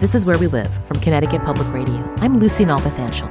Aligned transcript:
This 0.00 0.14
is 0.14 0.24
Where 0.24 0.38
We 0.38 0.46
Live 0.46 0.72
from 0.86 0.98
Connecticut 1.00 1.42
Public 1.42 1.70
Radio. 1.74 2.02
I'm 2.20 2.38
Lucy 2.38 2.64
Nalpathanchel. 2.64 3.28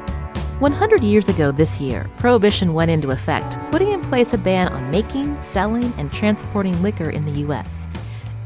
100 0.59 1.03
years 1.03 1.27
ago 1.27 1.51
this 1.51 1.81
year, 1.81 2.07
Prohibition 2.19 2.75
went 2.75 2.91
into 2.91 3.09
effect, 3.09 3.57
putting 3.71 3.89
in 3.89 4.01
place 4.01 4.35
a 4.35 4.37
ban 4.37 4.67
on 4.67 4.91
making, 4.91 5.41
selling, 5.41 5.91
and 5.97 6.13
transporting 6.13 6.79
liquor 6.83 7.09
in 7.09 7.25
the 7.25 7.39
U.S. 7.39 7.87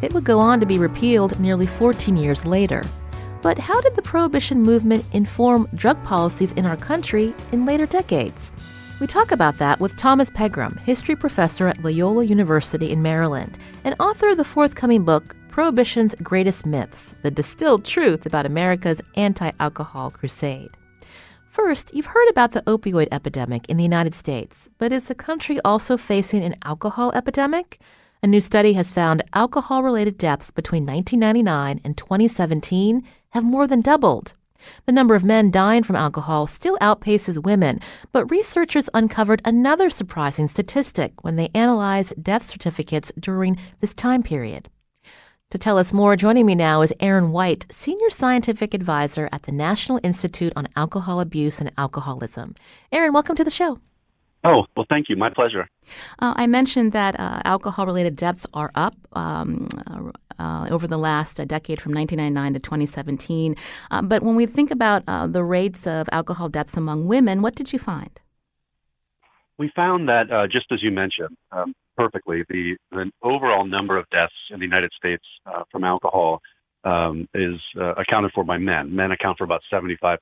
It 0.01 0.13
would 0.13 0.23
go 0.23 0.39
on 0.39 0.61
to 0.61 0.65
be 0.65 0.77
repealed 0.77 1.37
nearly 1.37 1.67
14 1.67 2.15
years 2.15 2.45
later. 2.45 2.81
But 3.41 3.59
how 3.59 3.81
did 3.81 3.93
the 3.97 4.01
Prohibition 4.01 4.61
movement 4.61 5.03
inform 5.11 5.67
drug 5.75 6.01
policies 6.05 6.53
in 6.53 6.65
our 6.65 6.77
country 6.77 7.35
in 7.51 7.65
later 7.65 7.85
decades? 7.85 8.53
We 9.01 9.07
talk 9.07 9.33
about 9.33 9.57
that 9.57 9.81
with 9.81 9.97
Thomas 9.97 10.29
Pegram, 10.29 10.77
history 10.85 11.17
professor 11.17 11.67
at 11.67 11.83
Loyola 11.83 12.23
University 12.23 12.89
in 12.89 13.01
Maryland, 13.01 13.57
and 13.83 13.97
author 13.99 14.29
of 14.29 14.37
the 14.37 14.45
forthcoming 14.45 15.03
book, 15.03 15.35
Prohibition's 15.53 16.15
Greatest 16.15 16.65
Myths 16.65 17.13
The 17.21 17.29
Distilled 17.29 17.85
Truth 17.85 18.25
About 18.25 18.47
America's 18.47 19.03
Anti 19.13 19.51
Alcohol 19.59 20.09
Crusade. 20.09 20.71
First, 21.45 21.93
you've 21.93 22.07
heard 22.07 22.27
about 22.29 22.53
the 22.53 22.63
opioid 22.63 23.07
epidemic 23.11 23.69
in 23.69 23.77
the 23.77 23.83
United 23.83 24.15
States, 24.15 24.71
but 24.79 24.91
is 24.91 25.09
the 25.09 25.13
country 25.13 25.59
also 25.63 25.95
facing 25.95 26.43
an 26.43 26.55
alcohol 26.63 27.11
epidemic? 27.13 27.79
A 28.23 28.25
new 28.25 28.41
study 28.41 28.73
has 28.73 28.91
found 28.91 29.21
alcohol 29.35 29.83
related 29.83 30.17
deaths 30.17 30.49
between 30.49 30.87
1999 30.87 31.81
and 31.83 31.95
2017 31.95 33.03
have 33.29 33.45
more 33.45 33.67
than 33.67 33.81
doubled. 33.81 34.33
The 34.87 34.91
number 34.91 35.13
of 35.13 35.23
men 35.23 35.51
dying 35.51 35.83
from 35.83 35.97
alcohol 35.97 36.47
still 36.47 36.79
outpaces 36.79 37.43
women, 37.43 37.79
but 38.11 38.31
researchers 38.31 38.89
uncovered 38.95 39.43
another 39.45 39.91
surprising 39.91 40.47
statistic 40.47 41.23
when 41.23 41.35
they 41.35 41.51
analyzed 41.53 42.23
death 42.23 42.49
certificates 42.49 43.11
during 43.19 43.59
this 43.81 43.93
time 43.93 44.23
period. 44.23 44.67
To 45.53 45.59
tell 45.59 45.77
us 45.77 45.93
more, 45.93 46.15
joining 46.15 46.47
me 46.47 46.55
now 46.55 46.81
is 46.81 46.91
Aaron 46.99 47.31
White, 47.31 47.67
Senior 47.71 48.09
Scientific 48.09 48.73
Advisor 48.73 49.29
at 49.31 49.43
the 49.43 49.51
National 49.51 49.99
Institute 50.01 50.51
on 50.55 50.67
Alcohol 50.75 51.19
Abuse 51.19 51.61
and 51.61 51.71
Alcoholism. 51.77 52.55
Aaron, 52.91 53.13
welcome 53.13 53.35
to 53.35 53.43
the 53.43 53.51
show. 53.51 53.79
Oh, 54.43 54.63
well, 54.75 54.87
thank 54.89 55.09
you. 55.09 55.15
My 55.15 55.29
pleasure. 55.29 55.69
Uh, 56.17 56.33
I 56.35 56.47
mentioned 56.47 56.91
that 56.93 57.19
uh, 57.19 57.43
alcohol 57.45 57.85
related 57.85 58.15
deaths 58.15 58.47
are 58.55 58.71
up 58.73 58.95
um, 59.11 59.67
uh, 60.39 60.69
over 60.71 60.87
the 60.87 60.97
last 60.97 61.39
uh, 61.39 61.45
decade 61.45 61.79
from 61.79 61.93
1999 61.93 62.53
to 62.55 62.59
2017. 62.59 63.55
Uh, 63.91 64.01
but 64.01 64.23
when 64.23 64.33
we 64.33 64.47
think 64.47 64.71
about 64.71 65.03
uh, 65.07 65.27
the 65.27 65.43
rates 65.43 65.85
of 65.85 66.09
alcohol 66.11 66.49
deaths 66.49 66.75
among 66.75 67.05
women, 67.05 67.43
what 67.43 67.53
did 67.53 67.71
you 67.71 67.77
find? 67.77 68.19
We 69.57 69.71
found 69.75 70.09
that, 70.09 70.49
just 70.51 70.71
as 70.71 70.81
you 70.81 70.91
mentioned, 70.91 71.37
um, 71.51 71.73
perfectly. 71.95 72.43
The, 72.49 72.75
the 72.91 73.11
overall 73.21 73.65
number 73.65 73.97
of 73.97 74.09
deaths 74.09 74.33
in 74.51 74.59
the 74.59 74.65
United 74.65 74.91
States 74.97 75.23
uh, 75.45 75.63
from 75.71 75.83
alcohol 75.83 76.41
um, 76.83 77.27
is 77.33 77.59
uh, 77.79 77.93
accounted 77.93 78.31
for 78.33 78.43
by 78.43 78.57
men. 78.57 78.95
Men 78.95 79.11
account 79.11 79.37
for 79.37 79.43
about 79.43 79.61
75% 79.71 80.17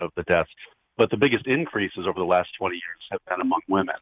of 0.00 0.10
the 0.16 0.22
deaths. 0.24 0.50
But 0.96 1.10
the 1.10 1.16
biggest 1.16 1.46
increases 1.46 2.06
over 2.08 2.18
the 2.18 2.24
last 2.24 2.48
20 2.58 2.74
years 2.74 3.02
have 3.10 3.20
been 3.28 3.40
among 3.40 3.60
women, 3.68 3.96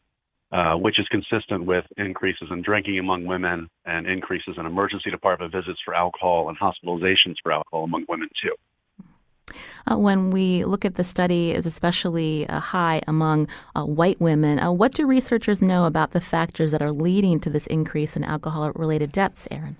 uh, 0.52 0.74
which 0.74 1.00
is 1.00 1.08
consistent 1.08 1.66
with 1.66 1.84
increases 1.96 2.48
in 2.50 2.62
drinking 2.62 2.98
among 2.98 3.26
women 3.26 3.68
and 3.84 4.06
increases 4.06 4.54
in 4.58 4.66
emergency 4.66 5.10
department 5.10 5.52
visits 5.52 5.80
for 5.84 5.94
alcohol 5.94 6.48
and 6.48 6.58
hospitalizations 6.58 7.34
for 7.42 7.52
alcohol 7.52 7.84
among 7.84 8.04
women, 8.08 8.28
too. 8.40 8.54
Uh, 9.90 9.96
when 9.96 10.30
we 10.30 10.64
look 10.64 10.84
at 10.84 10.94
the 10.94 11.04
study, 11.04 11.52
is 11.52 11.66
especially 11.66 12.48
uh, 12.48 12.60
high 12.60 13.00
among 13.06 13.48
uh, 13.74 13.84
white 13.84 14.20
women. 14.20 14.58
Uh, 14.58 14.72
what 14.72 14.92
do 14.92 15.06
researchers 15.06 15.60
know 15.60 15.84
about 15.84 16.12
the 16.12 16.20
factors 16.20 16.72
that 16.72 16.82
are 16.82 16.92
leading 16.92 17.38
to 17.40 17.50
this 17.50 17.66
increase 17.68 18.16
in 18.16 18.24
alcohol-related 18.24 19.12
deaths, 19.12 19.46
Aaron? 19.50 19.76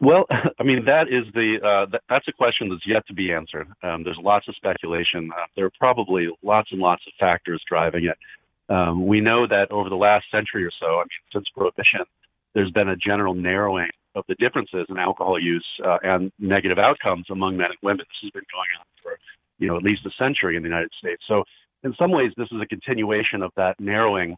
Well, 0.00 0.26
I 0.58 0.62
mean 0.62 0.84
that 0.86 1.08
is 1.08 1.32
the 1.32 1.58
uh, 1.62 1.90
th- 1.90 2.02
that's 2.08 2.28
a 2.28 2.32
question 2.32 2.68
that's 2.68 2.86
yet 2.86 3.06
to 3.06 3.14
be 3.14 3.32
answered. 3.32 3.68
Um, 3.82 4.02
there's 4.04 4.18
lots 4.20 4.48
of 4.48 4.56
speculation. 4.56 5.30
Uh, 5.32 5.46
there 5.56 5.64
are 5.66 5.72
probably 5.78 6.28
lots 6.42 6.72
and 6.72 6.80
lots 6.80 7.02
of 7.06 7.12
factors 7.18 7.62
driving 7.68 8.06
it. 8.06 8.18
Um, 8.72 9.06
we 9.06 9.20
know 9.20 9.46
that 9.46 9.70
over 9.70 9.88
the 9.88 9.96
last 9.96 10.26
century 10.30 10.64
or 10.64 10.70
so, 10.80 10.86
I 10.96 11.02
mean, 11.02 11.08
since 11.32 11.46
prohibition, 11.54 12.00
there's 12.54 12.70
been 12.70 12.88
a 12.88 12.96
general 12.96 13.34
narrowing 13.34 13.90
of 14.14 14.24
the 14.28 14.34
differences 14.36 14.86
in 14.88 14.98
alcohol 14.98 15.40
use 15.40 15.66
uh, 15.84 15.98
and 16.02 16.32
negative 16.38 16.78
outcomes 16.78 17.26
among 17.30 17.56
men 17.56 17.66
and 17.66 17.78
women. 17.82 18.04
This 18.08 18.22
has 18.22 18.30
been 18.30 18.48
going 18.52 18.68
on 18.78 18.86
for 19.02 19.18
you 19.58 19.68
know 19.68 19.76
at 19.76 19.82
least 19.82 20.06
a 20.06 20.10
century 20.18 20.56
in 20.56 20.62
the 20.62 20.68
United 20.68 20.92
States. 20.98 21.22
So 21.26 21.44
in 21.84 21.94
some 21.98 22.10
ways, 22.10 22.32
this 22.36 22.48
is 22.52 22.60
a 22.60 22.66
continuation 22.66 23.42
of 23.42 23.50
that 23.56 23.78
narrowing 23.80 24.36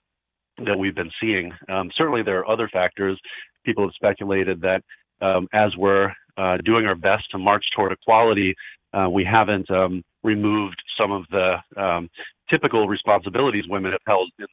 that 0.65 0.79
we've 0.79 0.95
been 0.95 1.11
seeing. 1.21 1.53
Um, 1.69 1.91
certainly, 1.97 2.23
there 2.23 2.39
are 2.39 2.49
other 2.49 2.69
factors. 2.73 3.21
People 3.65 3.85
have 3.85 3.95
speculated 3.95 4.61
that 4.63 4.83
um, 5.21 5.49
as 5.53 5.77
we're 5.77 6.13
uh, 6.37 6.59
doing 6.65 6.87
our 6.87 6.95
best 6.95 7.31
to 7.31 7.39
march 7.39 7.65
toward 7.75 7.93
equality, 7.93 8.55
uh, 8.93 9.09
we 9.11 9.25
haven't 9.25 9.71
um, 9.71 10.03
removed 10.23 10.77
some 10.99 11.13
of 11.13 11.25
the 11.31 11.57
um, 11.77 12.09
typical 12.49 12.89
responsibilities 12.89 13.65
women 13.69 13.93
have 13.93 14.01
held 14.07 14.31
in 14.39 14.47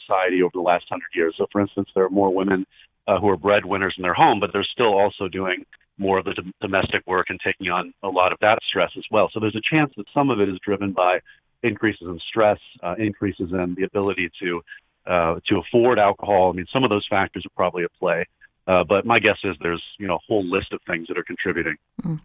society 0.00 0.42
over 0.42 0.52
the 0.54 0.60
last 0.60 0.84
hundred 0.88 1.08
years. 1.14 1.34
So, 1.38 1.46
for 1.52 1.60
instance, 1.60 1.88
there 1.94 2.04
are 2.04 2.10
more 2.10 2.32
women 2.32 2.66
uh, 3.06 3.18
who 3.18 3.28
are 3.28 3.36
breadwinners 3.36 3.94
in 3.98 4.02
their 4.02 4.14
home, 4.14 4.40
but 4.40 4.50
they're 4.52 4.64
still 4.64 4.94
also 4.98 5.28
doing 5.28 5.64
more 5.98 6.18
of 6.18 6.24
the 6.24 6.34
d- 6.34 6.52
domestic 6.60 7.06
work 7.06 7.26
and 7.28 7.38
taking 7.44 7.68
on 7.68 7.92
a 8.02 8.08
lot 8.08 8.32
of 8.32 8.38
that 8.40 8.58
stress 8.68 8.90
as 8.96 9.04
well. 9.10 9.30
So 9.32 9.40
there's 9.40 9.56
a 9.56 9.62
chance 9.70 9.92
that 9.96 10.06
some 10.12 10.30
of 10.30 10.40
it 10.40 10.48
is 10.48 10.58
driven 10.64 10.92
by 10.92 11.20
increases 11.62 12.06
in 12.06 12.18
stress, 12.28 12.58
uh, 12.82 12.94
increases 12.98 13.50
in 13.52 13.74
the 13.76 13.84
ability 13.84 14.30
to 14.42 14.60
uh, 15.06 15.34
to 15.48 15.58
afford 15.58 15.98
alcohol. 15.98 16.50
I 16.50 16.56
mean, 16.56 16.66
some 16.72 16.82
of 16.82 16.90
those 16.90 17.06
factors 17.08 17.44
are 17.44 17.54
probably 17.54 17.84
at 17.84 17.90
play. 18.00 18.24
Uh, 18.66 18.82
but 18.82 19.04
my 19.04 19.18
guess 19.18 19.36
is 19.44 19.54
there's 19.60 19.82
you 19.98 20.06
know 20.06 20.14
a 20.14 20.24
whole 20.26 20.42
list 20.42 20.72
of 20.72 20.80
things 20.86 21.06
that 21.08 21.18
are 21.18 21.24
contributing. 21.24 21.76
Mm. 22.02 22.20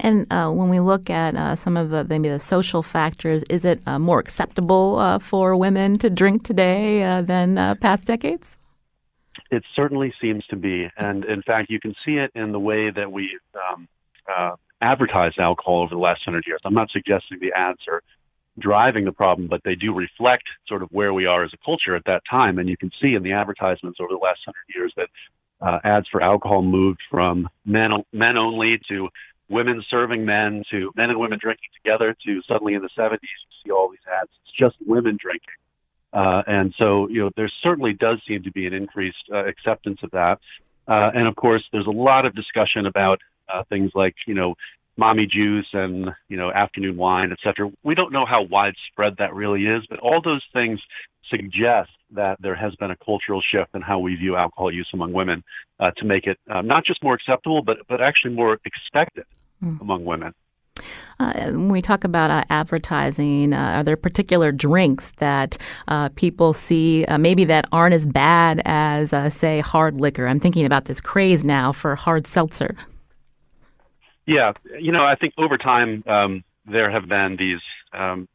And 0.00 0.32
uh, 0.32 0.50
when 0.50 0.68
we 0.68 0.80
look 0.80 1.08
at 1.08 1.36
uh, 1.36 1.54
some 1.54 1.76
of 1.76 1.90
the 1.90 2.04
maybe 2.04 2.28
the 2.28 2.40
social 2.40 2.82
factors, 2.82 3.44
is 3.48 3.64
it 3.64 3.80
uh, 3.86 4.00
more 4.00 4.18
acceptable 4.18 4.98
uh, 4.98 5.20
for 5.20 5.54
women 5.54 5.96
to 5.98 6.10
drink 6.10 6.42
today 6.42 7.04
uh, 7.04 7.22
than 7.22 7.76
past 7.78 8.08
decades? 8.08 8.56
It 9.54 9.64
certainly 9.76 10.12
seems 10.20 10.44
to 10.46 10.56
be, 10.56 10.88
and 10.96 11.24
in 11.24 11.42
fact, 11.42 11.70
you 11.70 11.80
can 11.80 11.94
see 12.04 12.16
it 12.16 12.30
in 12.34 12.52
the 12.52 12.60
way 12.60 12.90
that 12.90 13.10
we 13.10 13.38
um, 13.54 13.88
uh, 14.28 14.56
advertise 14.80 15.32
alcohol 15.38 15.82
over 15.82 15.94
the 15.94 16.00
last 16.00 16.22
hundred 16.24 16.44
years. 16.46 16.60
I'm 16.64 16.74
not 16.74 16.90
suggesting 16.90 17.38
the 17.40 17.52
ads 17.56 17.80
are 17.88 18.02
driving 18.58 19.04
the 19.04 19.12
problem, 19.12 19.48
but 19.48 19.62
they 19.64 19.74
do 19.74 19.94
reflect 19.94 20.44
sort 20.68 20.82
of 20.82 20.88
where 20.90 21.12
we 21.12 21.26
are 21.26 21.44
as 21.44 21.52
a 21.52 21.64
culture 21.64 21.96
at 21.96 22.04
that 22.06 22.22
time. 22.30 22.58
And 22.58 22.68
you 22.68 22.76
can 22.76 22.90
see 23.00 23.14
in 23.14 23.22
the 23.22 23.32
advertisements 23.32 23.98
over 24.00 24.12
the 24.12 24.18
last 24.22 24.40
hundred 24.44 24.66
years 24.74 24.92
that 24.96 25.08
uh, 25.60 25.78
ads 25.84 26.06
for 26.10 26.22
alcohol 26.22 26.62
moved 26.62 27.00
from 27.10 27.48
men 27.64 27.90
men 28.12 28.36
only 28.36 28.80
to 28.88 29.08
women 29.48 29.82
serving 29.88 30.24
men 30.24 30.62
to 30.70 30.90
men 30.96 31.10
and 31.10 31.18
women 31.18 31.38
drinking 31.40 31.68
together 31.82 32.16
to 32.26 32.40
suddenly 32.48 32.74
in 32.74 32.82
the 32.82 32.88
70s 32.98 33.18
you 33.22 33.28
see 33.64 33.70
all 33.70 33.88
these 33.88 34.06
ads 34.20 34.30
it's 34.42 34.56
just 34.58 34.74
women 34.86 35.16
drinking 35.20 35.54
uh, 36.14 36.42
and 36.46 36.72
so, 36.78 37.08
you 37.08 37.20
know, 37.20 37.30
there 37.36 37.50
certainly 37.62 37.92
does 37.92 38.18
seem 38.26 38.42
to 38.44 38.52
be 38.52 38.66
an 38.66 38.72
increased 38.72 39.24
uh, 39.32 39.44
acceptance 39.44 39.98
of 40.02 40.10
that. 40.12 40.38
Uh, 40.86 41.10
and 41.14 41.26
of 41.26 41.34
course, 41.34 41.62
there's 41.72 41.86
a 41.86 41.90
lot 41.90 42.24
of 42.24 42.34
discussion 42.34 42.86
about 42.86 43.18
uh, 43.52 43.62
things 43.68 43.90
like, 43.94 44.14
you 44.26 44.34
know, 44.34 44.54
mommy 44.96 45.26
juice 45.26 45.66
and, 45.72 46.10
you 46.28 46.36
know, 46.36 46.52
afternoon 46.52 46.96
wine, 46.96 47.32
et 47.32 47.38
cetera. 47.42 47.70
We 47.82 47.94
don't 47.94 48.12
know 48.12 48.26
how 48.26 48.42
widespread 48.42 49.14
that 49.18 49.34
really 49.34 49.64
is, 49.66 49.82
but 49.90 49.98
all 49.98 50.20
those 50.22 50.44
things 50.52 50.78
suggest 51.30 51.90
that 52.12 52.36
there 52.40 52.54
has 52.54 52.74
been 52.76 52.92
a 52.92 52.96
cultural 52.96 53.42
shift 53.50 53.74
in 53.74 53.82
how 53.82 53.98
we 53.98 54.14
view 54.14 54.36
alcohol 54.36 54.72
use 54.72 54.88
among 54.94 55.12
women 55.12 55.42
uh, 55.80 55.90
to 55.96 56.04
make 56.04 56.26
it 56.26 56.38
uh, 56.48 56.62
not 56.62 56.84
just 56.84 57.02
more 57.02 57.14
acceptable, 57.14 57.62
but, 57.62 57.78
but 57.88 58.00
actually 58.00 58.34
more 58.34 58.58
expected 58.64 59.24
mm. 59.62 59.80
among 59.80 60.04
women. 60.04 60.32
Uh, 61.20 61.32
when 61.46 61.68
we 61.68 61.82
talk 61.82 62.04
about 62.04 62.30
uh, 62.30 62.44
advertising, 62.50 63.52
uh, 63.52 63.76
are 63.76 63.82
there 63.82 63.96
particular 63.96 64.52
drinks 64.52 65.12
that 65.18 65.56
uh, 65.88 66.08
people 66.10 66.52
see 66.52 67.04
uh, 67.06 67.18
maybe 67.18 67.44
that 67.44 67.66
aren't 67.72 67.94
as 67.94 68.06
bad 68.06 68.60
as, 68.64 69.12
uh, 69.12 69.30
say, 69.30 69.60
hard 69.60 69.98
liquor? 69.98 70.26
I'm 70.26 70.40
thinking 70.40 70.66
about 70.66 70.86
this 70.86 71.00
craze 71.00 71.44
now 71.44 71.72
for 71.72 71.94
hard 71.94 72.26
seltzer. 72.26 72.76
Yeah, 74.26 74.52
you 74.80 74.92
know, 74.92 75.04
I 75.04 75.16
think 75.16 75.34
over 75.36 75.58
time 75.58 76.02
um, 76.06 76.44
there 76.66 76.90
have 76.90 77.08
been 77.08 77.36
these 77.38 77.60
um, 77.92 78.28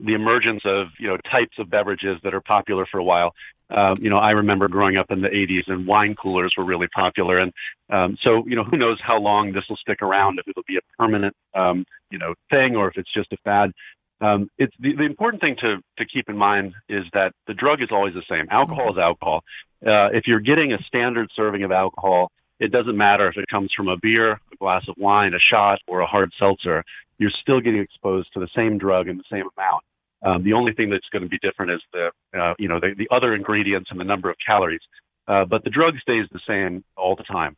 the 0.00 0.14
emergence 0.14 0.62
of 0.64 0.88
you 0.98 1.08
know 1.08 1.16
types 1.30 1.58
of 1.58 1.70
beverages 1.70 2.18
that 2.22 2.34
are 2.34 2.40
popular 2.40 2.86
for 2.90 2.98
a 2.98 3.04
while. 3.04 3.34
Um, 3.68 3.96
you 4.00 4.10
know, 4.10 4.18
I 4.18 4.30
remember 4.30 4.68
growing 4.68 4.96
up 4.96 5.10
in 5.10 5.20
the 5.20 5.28
80s 5.28 5.64
and 5.66 5.86
wine 5.86 6.14
coolers 6.14 6.54
were 6.56 6.64
really 6.64 6.86
popular. 6.94 7.38
And 7.38 7.52
um, 7.90 8.16
so, 8.22 8.44
you 8.46 8.54
know, 8.54 8.62
who 8.62 8.76
knows 8.76 8.98
how 9.02 9.18
long 9.18 9.52
this 9.52 9.64
will 9.68 9.76
stick 9.76 10.02
around, 10.02 10.38
if 10.38 10.46
it'll 10.46 10.62
be 10.68 10.76
a 10.76 11.02
permanent 11.02 11.34
um, 11.54 11.84
you 12.10 12.18
know 12.18 12.34
thing 12.50 12.76
or 12.76 12.88
if 12.88 12.96
it's 12.96 13.12
just 13.12 13.32
a 13.32 13.36
fad. 13.44 13.72
Um, 14.20 14.48
it's 14.58 14.74
the, 14.80 14.94
the 14.96 15.04
important 15.04 15.42
thing 15.42 15.56
to 15.60 15.76
to 15.98 16.06
keep 16.06 16.28
in 16.28 16.36
mind 16.36 16.74
is 16.88 17.04
that 17.12 17.32
the 17.46 17.54
drug 17.54 17.82
is 17.82 17.88
always 17.90 18.14
the 18.14 18.22
same. 18.28 18.46
Alcohol 18.50 18.92
is 18.92 18.98
alcohol. 18.98 19.42
Uh, 19.86 20.08
if 20.12 20.26
you're 20.26 20.40
getting 20.40 20.72
a 20.72 20.78
standard 20.86 21.30
serving 21.36 21.62
of 21.64 21.72
alcohol, 21.72 22.30
it 22.58 22.72
doesn't 22.72 22.96
matter 22.96 23.28
if 23.28 23.36
it 23.36 23.46
comes 23.48 23.70
from 23.76 23.88
a 23.88 23.96
beer, 23.98 24.32
a 24.32 24.56
glass 24.58 24.84
of 24.88 24.94
wine, 24.96 25.34
a 25.34 25.38
shot, 25.38 25.80
or 25.86 26.00
a 26.00 26.06
hard 26.06 26.32
seltzer. 26.38 26.82
You're 27.18 27.30
still 27.30 27.60
getting 27.60 27.80
exposed 27.80 28.32
to 28.34 28.40
the 28.40 28.48
same 28.56 28.78
drug 28.78 29.08
in 29.08 29.18
the 29.18 29.24
same 29.30 29.44
amount. 29.56 29.82
Um, 30.26 30.42
the 30.42 30.52
only 30.54 30.72
thing 30.72 30.90
that's 30.90 31.08
going 31.12 31.22
to 31.22 31.28
be 31.28 31.38
different 31.40 31.70
is 31.70 31.80
the 31.92 32.10
uh, 32.38 32.54
you 32.58 32.68
know 32.68 32.80
the, 32.80 32.94
the 32.98 33.08
other 33.14 33.34
ingredients 33.34 33.88
and 33.90 34.00
the 34.00 34.04
number 34.04 34.28
of 34.28 34.36
calories. 34.44 34.80
Uh, 35.28 35.44
but 35.44 35.62
the 35.64 35.70
drug 35.70 35.94
stays 36.00 36.26
the 36.32 36.40
same 36.46 36.84
all 36.96 37.14
the 37.14 37.24
time. 37.24 37.56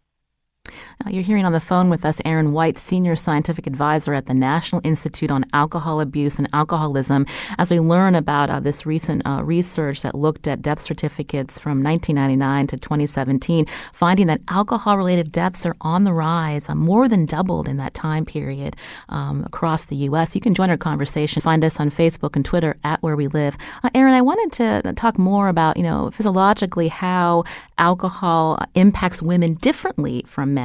Uh, 1.05 1.11
you're 1.11 1.23
hearing 1.23 1.45
on 1.45 1.53
the 1.53 1.61
phone 1.61 1.91
with 1.91 2.05
us 2.05 2.21
Aaron 2.25 2.53
White, 2.53 2.79
Senior 2.79 3.17
Scientific 3.17 3.67
Advisor 3.67 4.15
at 4.15 4.27
the 4.27 4.35
National 4.35 4.81
Institute 4.85 5.31
on 5.31 5.45
Alcohol 5.53 6.01
Abuse 6.01 6.39
and 6.39 6.49
Alcoholism, 6.53 7.27
as 7.59 7.71
we 7.71 7.81
learn 7.81 8.15
about 8.15 8.51
uh, 8.51 8.61
this 8.61 8.87
recent 8.87 9.23
uh, 9.27 9.43
research 9.43 10.03
that 10.03 10.15
looked 10.15 10.47
at 10.47 10.63
death 10.63 10.81
certificates 10.81 11.59
from 11.59 11.83
1999 11.83 12.67
to 12.69 12.77
2017, 12.77 13.67
finding 13.93 14.27
that 14.27 14.41
alcohol 14.49 14.97
related 14.97 15.33
deaths 15.33 15.65
are 15.65 15.77
on 15.81 16.05
the 16.05 16.13
rise, 16.13 16.69
uh, 16.69 16.75
more 16.75 17.09
than 17.09 17.27
doubled 17.27 17.69
in 17.69 17.77
that 17.77 17.95
time 17.95 18.25
period 18.25 18.77
um, 19.09 19.45
across 19.45 19.87
the 19.87 19.97
U.S. 19.97 20.35
You 20.35 20.41
can 20.41 20.55
join 20.55 20.71
our 20.71 20.77
conversation. 20.77 21.43
Find 21.43 21.65
us 21.65 21.81
on 21.81 21.91
Facebook 21.91 22.37
and 22.37 22.45
Twitter 22.45 22.77
at 22.85 23.03
Where 23.03 23.17
We 23.17 23.29
Live. 23.29 23.57
Uh, 23.83 23.91
Aaron, 23.95 24.15
I 24.15 24.23
wanted 24.23 24.53
to 24.53 24.93
talk 24.95 25.19
more 25.19 25.49
about, 25.49 25.77
you 25.77 25.83
know, 25.83 26.11
physiologically 26.11 26.89
how 26.89 27.45
alcohol 27.79 28.59
impacts 28.75 29.23
women 29.23 29.55
differently 29.55 30.25
from 30.27 30.55
men. 30.55 30.58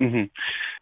Mm-hmm. 0.00 0.24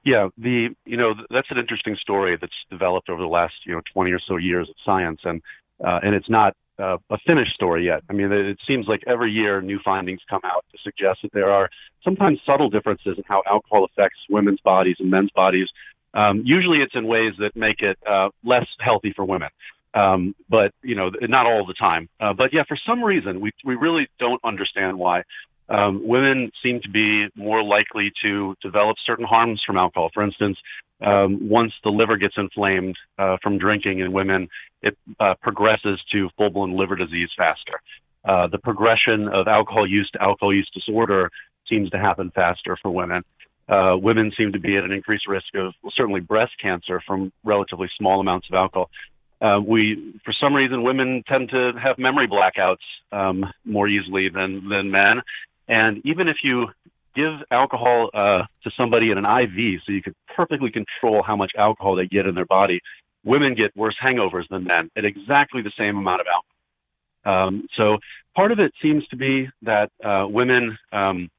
Yeah, 0.05 0.29
the 0.38 0.70
you 0.84 0.96
know 0.96 1.14
that's 1.31 1.50
an 1.50 1.58
interesting 1.58 1.96
story 2.00 2.37
that's 2.40 2.52
developed 2.70 3.08
over 3.08 3.20
the 3.20 3.29
last 3.29 3.55
you 3.64 3.75
know 3.75 3.82
20 3.93 4.11
or 4.11 4.20
so 4.26 4.37
years 4.37 4.69
of 4.69 4.75
science, 4.84 5.20
and 5.25 5.43
uh, 5.84 6.00
and 6.02 6.14
it's 6.14 6.29
not 6.29 6.56
uh, 6.79 6.96
a 7.11 7.19
finished 7.26 7.55
story 7.55 7.87
yet. 7.87 8.02
I 8.08 8.12
mean, 8.12 8.32
it 8.32 8.58
seems 8.67 8.87
like 8.88 9.02
every 9.06 9.31
year 9.31 9.61
new 9.61 9.79
findings 9.84 10.20
come 10.29 10.40
out 10.44 10.64
to 10.73 10.79
suggest 10.82 11.20
that 11.23 11.32
there 11.32 11.52
are 11.52 11.69
sometimes 12.02 12.40
subtle 12.44 12.70
differences 12.70 13.17
in 13.17 13.25
how 13.26 13.43
alcohol 13.49 13.85
affects 13.85 14.19
women's 14.28 14.61
bodies 14.61 14.96
and 14.99 15.11
men's 15.11 15.31
bodies. 15.31 15.69
Um, 16.14 16.43
usually, 16.44 16.78
it's 16.78 16.94
in 16.94 17.06
ways 17.06 17.35
that 17.38 17.55
make 17.55 17.81
it 17.81 17.99
uh, 18.08 18.31
less 18.44 18.67
healthy 18.81 19.12
for 19.14 19.25
women. 19.25 19.50
Um, 19.94 20.35
but 20.49 20.73
you 20.82 20.94
know, 20.94 21.11
not 21.20 21.46
all 21.46 21.67
the 21.67 21.75
time. 21.75 22.08
Uh, 22.19 22.32
but 22.32 22.52
yeah, 22.52 22.62
for 22.67 22.78
some 22.87 23.05
reason, 23.05 23.40
we 23.40 23.52
we 23.64 23.75
really 23.75 24.08
don't 24.19 24.40
understand 24.43 24.99
why 24.99 25.23
um, 25.69 26.06
women 26.06 26.50
seem 26.62 26.81
to 26.82 26.91
be 26.91 27.29
more 27.35 27.62
likely 27.62 28.12
to 28.23 28.55
develop 28.62 28.97
certain 29.06 29.25
harms 29.25 29.62
from 29.67 29.79
alcohol. 29.79 30.11
For 30.12 30.23
instance, 30.23 30.59
um, 31.05 31.49
once 31.49 31.73
the 31.82 31.91
liver 31.91 32.17
gets 32.17 32.35
inflamed 32.37 32.97
uh, 33.19 33.37
from 33.43 33.59
drinking 33.59 34.00
in 34.00 34.12
women, 34.12 34.49
it 34.82 34.97
uh, 35.20 35.35
progresses 35.41 36.00
to 36.12 36.29
full-blown 36.37 36.76
liver 36.76 36.97
disease 36.97 37.31
faster. 37.37 37.81
Uh, 38.25 38.47
the 38.47 38.59
progression 38.59 39.29
of 39.29 39.49
alcohol 39.49 39.88
use 39.88 40.09
to 40.12 40.23
alcohol 40.23 40.55
use 40.55 40.70
disorder 40.73 41.31
seems 41.69 41.91
to 41.91 41.99
happen 41.99 42.31
faster 42.35 42.76
for 42.81 42.91
women. 42.91 43.23
Uh, 43.69 43.97
women 43.97 44.32
seem 44.37 44.53
to 44.53 44.61
be 44.61 44.76
at 44.76 44.85
an 44.85 44.93
increased 44.93 45.26
risk 45.26 45.47
of 45.55 45.73
well, 45.82 45.93
certainly 45.97 46.20
breast 46.20 46.53
cancer 46.61 47.00
from 47.06 47.32
relatively 47.44 47.88
small 47.99 48.20
amounts 48.20 48.49
of 48.50 48.55
alcohol. 48.55 48.91
Uh, 49.41 49.61
we, 49.61 50.14
for 50.25 50.32
some 50.32 50.55
reason, 50.55 50.85
women 50.85 51.23
tend 51.26 51.49
to 51.49 51.73
have 51.82 51.99
memory 51.99 52.29
blackouts 52.29 52.76
um, 53.11 53.44
more 53.64 53.88
easily 53.88 54.29
than 54.29 54.69
than 54.69 54.91
men, 54.91 55.20
and 55.69 56.00
even 56.05 56.29
if 56.29 56.37
you 56.43 56.69
give 57.14 57.32
alcohol 57.50 58.11
uh, 58.14 58.43
to 58.64 58.70
somebody 58.76 59.11
in 59.11 59.19
an 59.19 59.25
IV, 59.25 59.81
so 59.85 59.93
you 59.93 60.03
can 60.03 60.14
perfectly 60.35 60.70
control 60.70 61.23
how 61.23 61.37
much 61.37 61.53
alcohol 61.59 61.94
they 61.94 62.06
get 62.06 62.26
in 62.26 62.35
their 62.35 62.47
body, 62.47 62.81
women 63.25 63.55
get 63.55 63.76
worse 63.76 63.97
hangovers 64.03 64.49
than 64.50 64.64
men 64.64 64.91
at 64.97 65.05
exactly 65.05 65.62
the 65.62 65.73
same 65.79 65.97
amount 65.97 66.20
of 66.20 66.26
alcohol. 66.26 66.49
Um, 67.25 67.67
so 67.76 67.99
part 68.35 68.50
of 68.50 68.59
it 68.59 68.73
seems 68.82 69.06
to 69.09 69.17
be 69.17 69.49
that 69.62 69.91
uh, 70.05 70.26
women 70.29 70.76
um, 70.93 71.31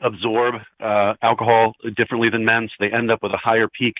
absorb 0.00 0.56
uh, 0.80 1.14
alcohol 1.22 1.72
differently 1.96 2.28
than 2.30 2.44
men, 2.44 2.68
so 2.68 2.74
they 2.84 2.94
end 2.94 3.10
up 3.10 3.22
with 3.22 3.32
a 3.32 3.38
higher 3.38 3.68
peak 3.68 3.94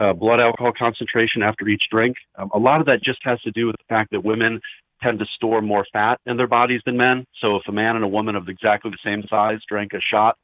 uh, 0.00 0.12
blood 0.12 0.38
alcohol 0.38 0.72
concentration 0.78 1.42
after 1.42 1.66
each 1.66 1.82
drink. 1.90 2.16
Um, 2.36 2.50
a 2.54 2.58
lot 2.58 2.80
of 2.80 2.86
that 2.86 3.02
just 3.02 3.18
has 3.24 3.40
to 3.42 3.50
do 3.50 3.66
with 3.66 3.76
the 3.76 3.84
fact 3.88 4.12
that 4.12 4.22
women 4.24 4.60
tend 5.02 5.18
to 5.18 5.26
store 5.36 5.62
more 5.62 5.86
fat 5.92 6.20
in 6.26 6.36
their 6.36 6.46
bodies 6.46 6.80
than 6.84 6.96
men. 6.96 7.24
So 7.40 7.56
if 7.56 7.62
a 7.68 7.72
man 7.72 7.96
and 7.96 8.04
a 8.04 8.08
woman 8.08 8.36
of 8.36 8.48
exactly 8.48 8.90
the 8.90 8.98
same 9.04 9.22
size 9.28 9.58
drank 9.68 9.92
a 9.92 10.00
shot, 10.00 10.36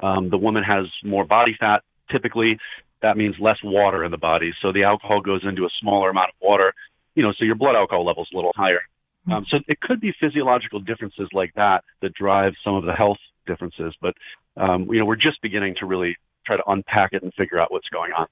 um, 0.00 0.30
the 0.30 0.38
woman 0.38 0.62
has 0.62 0.86
more 1.04 1.24
body 1.24 1.56
fat. 1.58 1.82
Typically, 2.10 2.58
that 3.02 3.16
means 3.16 3.34
less 3.40 3.58
water 3.62 4.04
in 4.04 4.10
the 4.10 4.18
body. 4.18 4.52
So 4.60 4.72
the 4.72 4.84
alcohol 4.84 5.20
goes 5.20 5.42
into 5.44 5.64
a 5.64 5.70
smaller 5.80 6.10
amount 6.10 6.30
of 6.30 6.34
water. 6.40 6.72
You 7.14 7.22
know, 7.22 7.32
so 7.38 7.44
your 7.44 7.54
blood 7.54 7.76
alcohol 7.76 8.04
level 8.04 8.22
is 8.22 8.28
a 8.32 8.36
little 8.36 8.52
higher. 8.56 8.80
Hmm. 9.26 9.32
Um, 9.32 9.46
so 9.48 9.58
it 9.68 9.80
could 9.80 10.00
be 10.00 10.12
physiological 10.20 10.80
differences 10.80 11.28
like 11.32 11.52
that 11.54 11.84
that 12.02 12.14
drive 12.14 12.52
some 12.64 12.74
of 12.74 12.84
the 12.84 12.92
health 12.92 13.18
differences. 13.46 13.94
But 14.00 14.14
um, 14.56 14.88
you 14.90 14.98
know, 14.98 15.04
we're 15.04 15.16
just 15.16 15.40
beginning 15.42 15.76
to 15.80 15.86
really 15.86 16.16
try 16.46 16.56
to 16.56 16.62
unpack 16.66 17.12
it 17.12 17.22
and 17.22 17.32
figure 17.34 17.60
out 17.60 17.70
what's 17.70 17.88
going 17.88 18.12
on. 18.12 18.26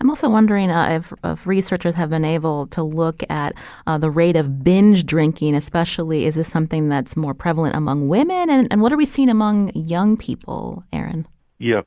I'm 0.00 0.10
also 0.10 0.28
wondering 0.28 0.70
uh, 0.70 0.88
if, 0.90 1.12
if, 1.22 1.46
researchers 1.46 1.94
have 1.94 2.10
been 2.10 2.24
able 2.24 2.66
to 2.68 2.82
look 2.82 3.22
at 3.30 3.54
uh, 3.86 3.98
the 3.98 4.10
rate 4.10 4.36
of 4.36 4.62
binge 4.62 5.06
drinking, 5.06 5.54
especially. 5.54 6.26
Is 6.26 6.34
this 6.34 6.48
something 6.48 6.88
that's 6.88 7.16
more 7.16 7.34
prevalent 7.34 7.76
among 7.76 8.08
women? 8.08 8.50
And, 8.50 8.68
and 8.70 8.82
what 8.82 8.92
are 8.92 8.96
we 8.96 9.06
seeing 9.06 9.28
among 9.28 9.74
young 9.74 10.16
people, 10.16 10.84
Aaron? 10.92 11.26
Yeah, 11.58 11.82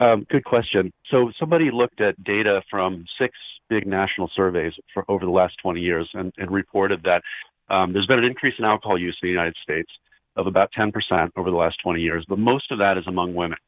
um, 0.00 0.26
good 0.30 0.44
question. 0.44 0.92
So, 1.10 1.32
somebody 1.38 1.70
looked 1.72 2.00
at 2.00 2.22
data 2.22 2.62
from 2.70 3.04
six 3.18 3.34
big 3.68 3.86
national 3.86 4.30
surveys 4.34 4.72
for 4.94 5.04
over 5.08 5.24
the 5.24 5.30
last 5.30 5.54
20 5.62 5.80
years 5.80 6.08
and, 6.14 6.32
and 6.36 6.50
reported 6.50 7.02
that 7.02 7.22
um, 7.68 7.92
there's 7.92 8.06
been 8.06 8.18
an 8.18 8.24
increase 8.24 8.54
in 8.58 8.64
alcohol 8.64 8.98
use 8.98 9.16
in 9.22 9.26
the 9.26 9.32
United 9.32 9.56
States 9.62 9.90
of 10.36 10.46
about 10.46 10.70
10% 10.78 10.92
over 11.36 11.50
the 11.50 11.56
last 11.56 11.76
20 11.82 12.00
years, 12.00 12.24
but 12.28 12.38
most 12.38 12.70
of 12.70 12.78
that 12.78 12.98
is 12.98 13.04
among 13.06 13.34
women. 13.34 13.58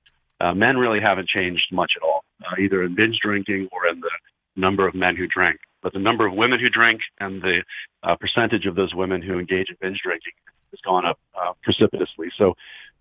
Uh, 0.40 0.54
men 0.54 0.76
really 0.76 1.00
haven't 1.00 1.28
changed 1.28 1.66
much 1.72 1.92
at 1.96 2.02
all, 2.02 2.24
uh, 2.44 2.60
either 2.60 2.82
in 2.82 2.94
binge 2.94 3.18
drinking 3.22 3.68
or 3.72 3.86
in 3.86 4.00
the 4.00 4.10
number 4.56 4.86
of 4.86 4.94
men 4.94 5.16
who 5.16 5.26
drink. 5.26 5.58
But 5.82 5.92
the 5.92 5.98
number 5.98 6.26
of 6.26 6.34
women 6.34 6.58
who 6.60 6.68
drink 6.68 7.00
and 7.20 7.40
the 7.40 7.62
uh, 8.02 8.16
percentage 8.16 8.66
of 8.66 8.74
those 8.74 8.94
women 8.94 9.22
who 9.22 9.38
engage 9.38 9.68
in 9.70 9.76
binge 9.80 10.00
drinking 10.02 10.32
has 10.70 10.80
gone 10.84 11.06
up 11.06 11.18
uh, 11.34 11.52
precipitously. 11.62 12.28
So, 12.36 12.54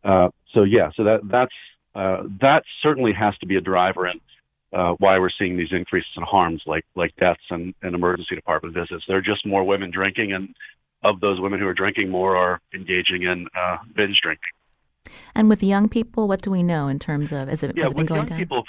uh, 0.03 0.29
so 0.53 0.63
yeah, 0.63 0.89
so 0.95 1.03
that 1.03 1.19
that's 1.29 1.53
uh, 1.95 2.23
that 2.41 2.63
certainly 2.83 3.13
has 3.13 3.35
to 3.39 3.47
be 3.47 3.55
a 3.55 3.61
driver 3.61 4.07
in 4.07 4.19
uh, 4.73 4.93
why 4.99 5.17
we're 5.17 5.31
seeing 5.37 5.57
these 5.57 5.71
increases 5.71 6.11
in 6.15 6.23
harms 6.23 6.61
like 6.65 6.85
like 6.95 7.15
deaths 7.15 7.41
and, 7.49 7.73
and 7.81 7.95
emergency 7.95 8.35
department 8.35 8.75
visits. 8.75 9.03
There 9.07 9.17
are 9.17 9.21
just 9.21 9.45
more 9.45 9.63
women 9.63 9.91
drinking, 9.91 10.33
and 10.33 10.53
of 11.03 11.19
those 11.19 11.39
women 11.39 11.59
who 11.59 11.67
are 11.67 11.73
drinking, 11.73 12.09
more 12.09 12.35
are 12.35 12.61
engaging 12.73 13.23
in 13.23 13.47
uh, 13.57 13.77
binge 13.95 14.19
drinking. 14.21 14.53
And 15.35 15.49
with 15.49 15.63
young 15.63 15.89
people, 15.89 16.27
what 16.27 16.41
do 16.41 16.51
we 16.51 16.63
know 16.63 16.87
in 16.87 16.99
terms 16.99 17.31
of 17.31 17.49
is 17.49 17.63
it, 17.63 17.73
yeah, 17.75 17.83
has 17.83 17.91
it 17.91 17.97
been 17.97 18.05
going 18.05 18.19
young 18.19 18.27
down? 18.27 18.37
People, 18.37 18.63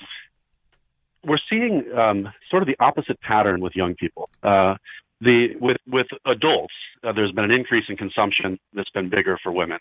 we're 1.24 1.38
seeing 1.50 1.84
um, 1.96 2.28
sort 2.50 2.62
of 2.62 2.66
the 2.66 2.76
opposite 2.80 3.20
pattern 3.20 3.60
with 3.60 3.74
young 3.74 3.94
people. 3.94 4.30
Uh, 4.42 4.74
the 5.20 5.48
with 5.60 5.78
with 5.86 6.06
adults, 6.26 6.74
uh, 7.02 7.12
there's 7.12 7.32
been 7.32 7.44
an 7.44 7.50
increase 7.50 7.84
in 7.88 7.96
consumption 7.96 8.58
that's 8.72 8.90
been 8.90 9.08
bigger 9.08 9.38
for 9.42 9.52
women. 9.52 9.78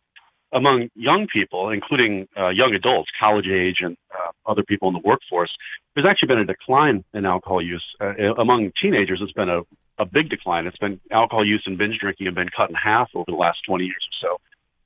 Among 0.53 0.89
young 0.95 1.27
people, 1.31 1.69
including 1.69 2.27
uh, 2.37 2.49
young 2.49 2.73
adults, 2.73 3.09
college 3.19 3.47
age, 3.47 3.77
and 3.81 3.97
uh, 4.13 4.31
other 4.49 4.63
people 4.63 4.87
in 4.87 4.93
the 4.93 5.01
workforce, 5.03 5.51
there's 5.93 6.07
actually 6.09 6.27
been 6.27 6.39
a 6.39 6.45
decline 6.45 7.03
in 7.13 7.25
alcohol 7.25 7.61
use. 7.61 7.83
Uh, 7.99 8.33
among 8.39 8.71
teenagers, 8.81 9.19
it's 9.21 9.33
been 9.33 9.49
a, 9.49 9.61
a 9.99 10.05
big 10.05 10.29
decline. 10.29 10.65
It's 10.65 10.77
been 10.77 11.01
alcohol 11.11 11.45
use 11.45 11.63
and 11.65 11.77
binge 11.77 11.99
drinking 11.99 12.27
have 12.27 12.35
been 12.35 12.49
cut 12.55 12.69
in 12.69 12.75
half 12.75 13.09
over 13.13 13.25
the 13.27 13.35
last 13.35 13.59
20 13.67 13.83
years 13.83 14.07
or 14.23 14.29
so. 14.29 14.37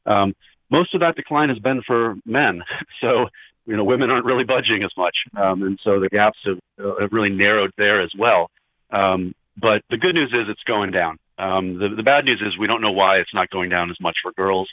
Um, 0.06 0.34
most 0.70 0.94
of 0.96 1.02
that 1.02 1.16
decline 1.16 1.50
has 1.50 1.60
been 1.60 1.82
for 1.86 2.16
men. 2.26 2.64
So, 3.02 3.26
you 3.66 3.76
know, 3.76 3.84
women 3.84 4.12
aren't 4.12 4.26
really 4.26 4.44
budging 4.44 4.84
as 4.84 4.92
much. 4.96 5.16
Um, 5.36 5.64
and 5.64 5.80
so 5.84 6.00
the 6.00 6.10
gaps 6.10 6.38
have, 6.46 6.60
uh, 6.80 7.02
have 7.02 7.12
really 7.12 7.30
narrowed 7.30 7.72
there 7.78 8.02
as 8.02 8.12
well. 8.18 8.50
Um, 8.92 9.34
but 9.60 9.82
the 9.90 9.98
good 9.98 10.16
news 10.16 10.32
is 10.34 10.48
it's 10.50 10.64
going 10.66 10.92
down. 10.92 11.18
Um, 11.38 11.80
the, 11.80 11.90
the 11.96 12.04
bad 12.04 12.26
news 12.26 12.42
is 12.46 12.58
we 12.60 12.68
don't 12.68 12.82
know 12.82 12.92
why 12.92 13.18
it's 13.18 13.34
not 13.34 13.50
going 13.50 13.70
down 13.70 13.90
as 13.90 13.98
much 14.00 14.18
for 14.22 14.32
girls. 14.34 14.70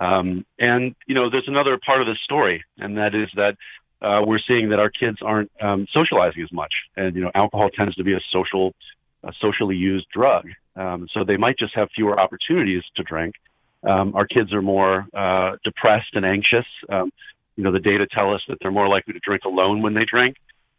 Um, 0.00 0.44
and, 0.58 0.94
you 1.06 1.14
know, 1.14 1.30
there's 1.30 1.48
another 1.48 1.78
part 1.84 2.00
of 2.00 2.06
this 2.06 2.18
story, 2.24 2.64
and 2.78 2.96
that 2.96 3.14
is 3.14 3.28
that 3.36 3.56
uh, 4.02 4.22
we're 4.26 4.40
seeing 4.46 4.70
that 4.70 4.78
our 4.78 4.90
kids 4.90 5.18
aren't 5.22 5.50
um, 5.60 5.86
socializing 5.92 6.42
as 6.42 6.52
much. 6.52 6.72
And, 6.96 7.14
you 7.14 7.22
know, 7.22 7.30
alcohol 7.34 7.68
tends 7.70 7.94
to 7.96 8.04
be 8.04 8.14
a 8.14 8.20
social, 8.32 8.72
a 9.22 9.32
socially 9.40 9.76
used 9.76 10.06
drug. 10.12 10.46
Um, 10.76 11.06
so 11.12 11.24
they 11.24 11.36
might 11.36 11.58
just 11.58 11.74
have 11.74 11.88
fewer 11.94 12.18
opportunities 12.18 12.82
to 12.96 13.02
drink. 13.02 13.34
Um, 13.82 14.14
our 14.14 14.26
kids 14.26 14.52
are 14.52 14.62
more 14.62 15.06
uh, 15.14 15.56
depressed 15.64 16.14
and 16.14 16.24
anxious. 16.24 16.66
Um, 16.88 17.10
you 17.56 17.64
know, 17.64 17.72
the 17.72 17.80
data 17.80 18.06
tell 18.06 18.32
us 18.32 18.42
that 18.48 18.58
they're 18.60 18.70
more 18.70 18.88
likely 18.88 19.12
to 19.12 19.20
drink 19.20 19.44
alone 19.44 19.82
when 19.82 19.94
they 19.94 20.04
drink. 20.04 20.36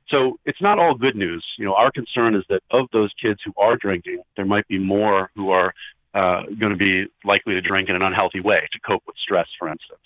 So 0.09 0.39
it's 0.45 0.61
not 0.61 0.77
all 0.77 0.95
good 0.95 1.15
news. 1.15 1.45
You 1.57 1.65
know, 1.65 1.73
our 1.73 1.91
concern 1.91 2.35
is 2.35 2.43
that 2.49 2.61
of 2.71 2.87
those 2.91 3.11
kids 3.21 3.39
who 3.45 3.53
are 3.57 3.77
drinking, 3.77 4.21
there 4.35 4.45
might 4.45 4.67
be 4.67 4.77
more 4.77 5.31
who 5.35 5.51
are 5.51 5.73
uh, 6.13 6.43
going 6.59 6.71
to 6.71 6.77
be 6.77 7.05
likely 7.23 7.53
to 7.53 7.61
drink 7.61 7.89
in 7.89 7.95
an 7.95 8.01
unhealthy 8.01 8.41
way 8.41 8.67
to 8.73 8.79
cope 8.79 9.03
with 9.07 9.15
stress, 9.17 9.47
for 9.57 9.69
instance. 9.69 10.01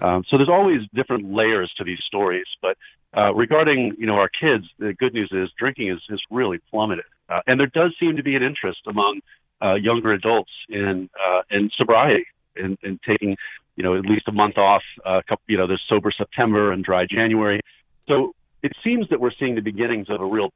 Um, 0.00 0.24
so 0.28 0.36
there's 0.36 0.48
always 0.48 0.80
different 0.92 1.32
layers 1.32 1.72
to 1.78 1.84
these 1.84 2.00
stories. 2.04 2.46
But 2.60 2.76
uh, 3.16 3.32
regarding 3.32 3.94
you 3.96 4.06
know 4.06 4.16
our 4.16 4.28
kids, 4.28 4.64
the 4.78 4.92
good 4.94 5.14
news 5.14 5.30
is 5.30 5.50
drinking 5.56 5.90
is, 5.90 6.00
is 6.10 6.20
really 6.30 6.58
plummeted, 6.70 7.04
uh, 7.28 7.40
and 7.46 7.60
there 7.60 7.68
does 7.68 7.94
seem 8.00 8.16
to 8.16 8.24
be 8.24 8.34
an 8.34 8.42
interest 8.42 8.80
among 8.88 9.20
uh, 9.62 9.74
younger 9.74 10.12
adults 10.12 10.50
in 10.68 11.08
uh, 11.24 11.42
in 11.50 11.70
sobriety 11.76 12.26
and 12.56 12.78
in 12.82 12.98
taking 13.06 13.36
you 13.76 13.82
know 13.82 13.96
at 13.96 14.04
least 14.04 14.28
a 14.28 14.32
month 14.32 14.58
off. 14.58 14.82
Uh, 15.04 15.20
couple, 15.28 15.44
you 15.46 15.56
know, 15.56 15.66
there's 15.66 15.84
sober 15.88 16.10
September 16.16 16.72
and 16.72 16.84
dry 16.84 17.06
January. 17.08 17.60
So 18.08 18.34
it 18.62 18.72
seems 18.82 19.08
that 19.10 19.20
we're 19.20 19.32
seeing 19.38 19.54
the 19.54 19.60
beginnings 19.60 20.08
of 20.08 20.20
a 20.20 20.26
real 20.26 20.50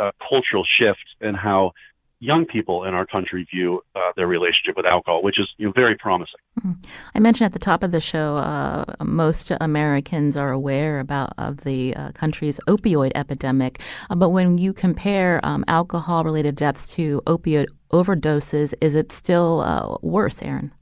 uh, 0.00 0.10
cultural 0.28 0.64
shift 0.78 1.04
in 1.20 1.34
how 1.34 1.72
young 2.20 2.44
people 2.44 2.84
in 2.84 2.94
our 2.94 3.06
country 3.06 3.46
view 3.52 3.80
uh, 3.94 4.00
their 4.16 4.26
relationship 4.26 4.76
with 4.76 4.86
alcohol, 4.86 5.22
which 5.22 5.38
is 5.38 5.48
you 5.56 5.66
know, 5.66 5.72
very 5.72 5.96
promising. 5.96 6.40
Mm-hmm. 6.58 6.72
I 7.14 7.20
mentioned 7.20 7.46
at 7.46 7.52
the 7.52 7.58
top 7.58 7.82
of 7.82 7.92
the 7.92 8.00
show, 8.00 8.36
uh, 8.36 8.84
most 9.04 9.52
Americans 9.60 10.36
are 10.36 10.50
aware 10.50 10.98
about 10.98 11.32
of 11.38 11.58
the 11.58 11.94
uh, 11.94 12.12
country's 12.12 12.58
opioid 12.66 13.12
epidemic, 13.14 13.80
uh, 14.10 14.16
but 14.16 14.30
when 14.30 14.58
you 14.58 14.72
compare 14.72 15.40
um, 15.44 15.64
alcohol-related 15.68 16.56
deaths 16.56 16.92
to 16.94 17.22
opioid 17.26 17.66
overdoses, 17.92 18.74
is 18.80 18.94
it 18.94 19.12
still 19.12 19.60
uh, 19.60 19.96
worse, 20.02 20.42
Aaron? 20.42 20.72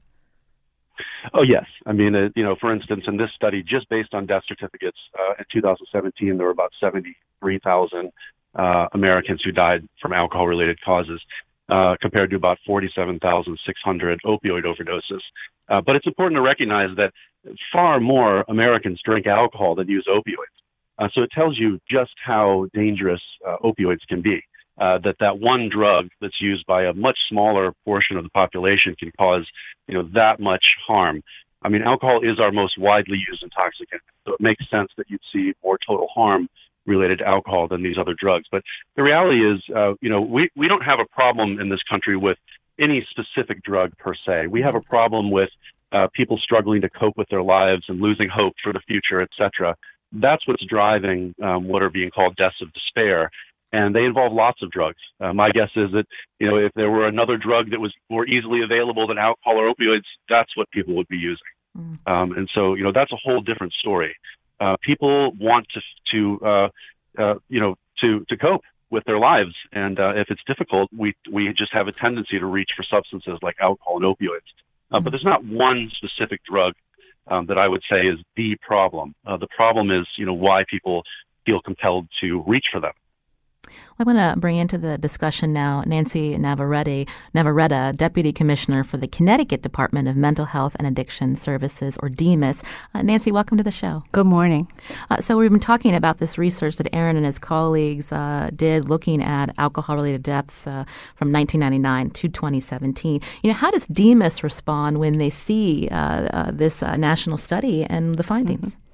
Oh 1.33 1.43
yes, 1.43 1.65
I 1.85 1.93
mean, 1.93 2.15
uh, 2.15 2.29
you 2.35 2.43
know, 2.43 2.55
for 2.59 2.73
instance, 2.73 3.03
in 3.07 3.17
this 3.17 3.29
study, 3.35 3.63
just 3.63 3.89
based 3.89 4.13
on 4.13 4.25
death 4.25 4.43
certificates 4.47 4.97
in 5.39 5.45
2017, 5.51 6.37
there 6.37 6.45
were 6.45 6.51
about 6.51 6.71
73,000 6.79 8.11
uh, 8.55 8.87
Americans 8.93 9.41
who 9.43 9.51
died 9.51 9.87
from 10.01 10.13
alcohol 10.13 10.47
related 10.47 10.79
causes. 10.83 11.21
Uh, 11.69 11.97
compared 12.01 12.29
to 12.29 12.37
about 12.37 12.57
47,600 12.65 14.21
opioid 14.25 14.63
overdoses. 14.63 15.19
Uh, 15.67 15.81
but 15.85 15.97
it's 15.97 16.07
important 16.07 16.37
to 16.37 16.41
recognize 16.41 16.95
that 16.95 17.11
far 17.73 17.99
more 17.99 18.45
Americans 18.47 19.01
drink 19.03 19.27
alcohol 19.27 19.75
than 19.75 19.85
use 19.89 20.07
opioids. 20.09 20.55
Uh, 20.97 21.09
so 21.13 21.23
it 21.23 21.29
tells 21.31 21.59
you 21.59 21.77
just 21.89 22.13
how 22.25 22.67
dangerous 22.73 23.21
uh, 23.45 23.57
opioids 23.65 23.99
can 24.07 24.21
be. 24.21 24.41
Uh, 24.79 24.99
that 24.99 25.15
that 25.19 25.39
one 25.39 25.69
drug 25.69 26.07
that's 26.21 26.39
used 26.39 26.63
by 26.67 26.83
a 26.83 26.93
much 26.93 27.17
smaller 27.29 27.73
portion 27.83 28.15
of 28.15 28.23
the 28.23 28.29
population 28.29 28.95
can 28.99 29.11
cause, 29.17 29.45
you 29.87 29.95
know, 29.95 30.07
that 30.13 30.39
much 30.39 30.65
harm. 30.87 31.23
I 31.63 31.69
mean, 31.69 31.81
alcohol 31.81 32.19
is 32.21 32.39
our 32.39 32.51
most 32.51 32.77
widely 32.77 33.17
used 33.29 33.41
intoxicant, 33.41 34.03
so 34.23 34.33
it 34.33 34.41
makes 34.49 34.63
sense 34.69 34.89
that 34.97 35.09
you'd 35.09 35.27
see 35.33 35.53
more 35.63 35.79
total 35.89 36.07
harm 36.13 36.47
related 36.85 37.17
to 37.19 37.27
alcohol 37.27 37.67
than 37.67 37.81
these 37.81 37.97
other 37.97 38.15
drugs. 38.23 38.45
But 38.51 38.61
the 38.95 39.01
reality 39.01 39.41
is, 39.51 39.59
uh, 39.75 39.93
you 39.99 40.09
know, 40.09 40.21
we, 40.21 40.49
we 40.55 40.67
don't 40.67 40.83
have 40.83 40.99
a 40.99 41.05
problem 41.05 41.59
in 41.59 41.69
this 41.69 41.83
country 41.89 42.15
with 42.15 42.37
any 42.79 43.05
specific 43.09 43.63
drug 43.63 43.97
per 43.97 44.13
se. 44.25 44.47
We 44.47 44.61
have 44.61 44.75
a 44.75 44.81
problem 44.81 45.31
with 45.31 45.49
uh, 45.91 46.07
people 46.13 46.37
struggling 46.37 46.81
to 46.81 46.89
cope 46.89 47.17
with 47.17 47.29
their 47.29 47.41
lives 47.41 47.85
and 47.89 47.99
losing 47.99 48.29
hope 48.29 48.53
for 48.63 48.71
the 48.71 48.81
future, 48.87 49.21
et 49.21 49.29
cetera. 49.35 49.75
That's 50.11 50.47
what's 50.47 50.63
driving 50.65 51.33
um, 51.43 51.67
what 51.67 51.81
are 51.81 51.89
being 51.89 52.11
called 52.11 52.35
deaths 52.35 52.61
of 52.61 52.71
despair. 52.73 53.29
And 53.73 53.93
they 53.93 54.05
involve 54.05 54.31
lots 54.31 54.61
of 54.63 54.71
drugs. 54.71 54.99
Uh, 55.19 55.33
my 55.33 55.49
guess 55.49 55.69
is 55.75 55.91
that, 55.91 56.05
you 56.39 56.47
know, 56.49 56.57
if 56.57 56.71
there 56.75 56.89
were 56.89 57.05
another 57.05 57.37
drug 57.37 57.71
that 57.71 57.81
was 57.81 57.93
more 58.09 58.25
easily 58.25 58.61
available 58.63 59.07
than 59.07 59.17
alcohol 59.17 59.57
or 59.57 59.73
opioids, 59.73 60.07
that's 60.29 60.55
what 60.55 60.69
people 60.71 60.95
would 60.95 61.07
be 61.09 61.17
using. 61.17 61.53
Mm. 61.77 61.97
Um, 62.07 62.31
and 62.31 62.49
so, 62.55 62.75
you 62.75 62.83
know, 62.83 62.93
that's 62.93 63.11
a 63.11 63.17
whole 63.17 63.41
different 63.41 63.73
story 63.73 64.15
uh, 64.59 64.75
people 64.81 65.31
want 65.39 65.67
to 65.73 65.81
to 66.11 66.45
uh, 66.45 66.69
uh, 67.21 67.35
you 67.49 67.59
know 67.59 67.75
to 68.01 68.25
to 68.29 68.37
cope 68.37 68.61
with 68.89 69.03
their 69.05 69.19
lives, 69.19 69.53
and 69.73 69.99
uh, 69.99 70.13
if 70.15 70.27
it's 70.29 70.41
difficult, 70.47 70.89
we 70.95 71.13
we 71.31 71.53
just 71.57 71.73
have 71.73 71.87
a 71.87 71.91
tendency 71.91 72.39
to 72.39 72.45
reach 72.45 72.71
for 72.75 72.83
substances 72.83 73.37
like 73.41 73.55
alcohol 73.61 73.97
and 73.97 74.05
opioids. 74.05 74.47
Uh, 74.91 74.99
but 74.99 75.09
there's 75.09 75.25
not 75.25 75.43
one 75.43 75.91
specific 75.95 76.39
drug 76.49 76.73
um, 77.27 77.45
that 77.47 77.57
I 77.57 77.67
would 77.67 77.81
say 77.91 78.07
is 78.07 78.19
the 78.37 78.55
problem. 78.61 79.13
Uh, 79.25 79.37
the 79.37 79.47
problem 79.47 79.91
is 79.91 80.07
you 80.17 80.25
know 80.25 80.33
why 80.33 80.63
people 80.69 81.03
feel 81.45 81.61
compelled 81.61 82.07
to 82.21 82.43
reach 82.47 82.65
for 82.71 82.79
them. 82.79 82.93
I 83.99 84.03
want 84.03 84.17
to 84.17 84.35
bring 84.39 84.57
into 84.57 84.77
the 84.77 84.97
discussion 84.97 85.53
now 85.53 85.83
Nancy 85.85 86.35
Navarretta, 86.37 87.07
Navarretta, 87.33 87.95
Deputy 87.95 88.31
Commissioner 88.31 88.83
for 88.83 88.97
the 88.97 89.07
Connecticut 89.07 89.61
Department 89.61 90.07
of 90.07 90.15
Mental 90.15 90.45
Health 90.45 90.75
and 90.77 90.87
Addiction 90.87 91.35
Services, 91.35 91.97
or 92.01 92.09
DMHAS. 92.09 92.63
Uh, 92.93 93.01
Nancy, 93.01 93.31
welcome 93.31 93.57
to 93.57 93.63
the 93.63 93.71
show. 93.71 94.03
Good 94.11 94.25
morning. 94.25 94.71
Uh, 95.09 95.17
so 95.17 95.37
we've 95.37 95.51
been 95.51 95.59
talking 95.59 95.95
about 95.95 96.19
this 96.19 96.37
research 96.37 96.77
that 96.77 96.93
Aaron 96.93 97.15
and 97.15 97.25
his 97.25 97.39
colleagues 97.39 98.11
uh, 98.11 98.49
did 98.55 98.89
looking 98.89 99.23
at 99.23 99.53
alcohol-related 99.57 100.23
deaths 100.23 100.67
uh, 100.67 100.85
from 101.15 101.31
1999 101.31 102.11
to 102.11 102.29
2017. 102.29 103.21
You 103.43 103.49
know, 103.49 103.55
how 103.55 103.71
does 103.71 103.87
DMHAS 103.87 104.43
respond 104.43 104.99
when 104.99 105.17
they 105.17 105.29
see 105.29 105.87
uh, 105.89 105.95
uh, 105.97 106.51
this 106.51 106.81
national 106.81 107.37
study 107.37 107.83
and 107.83 108.15
the 108.15 108.23
findings? 108.23 108.71
Mm-hmm. 108.71 108.86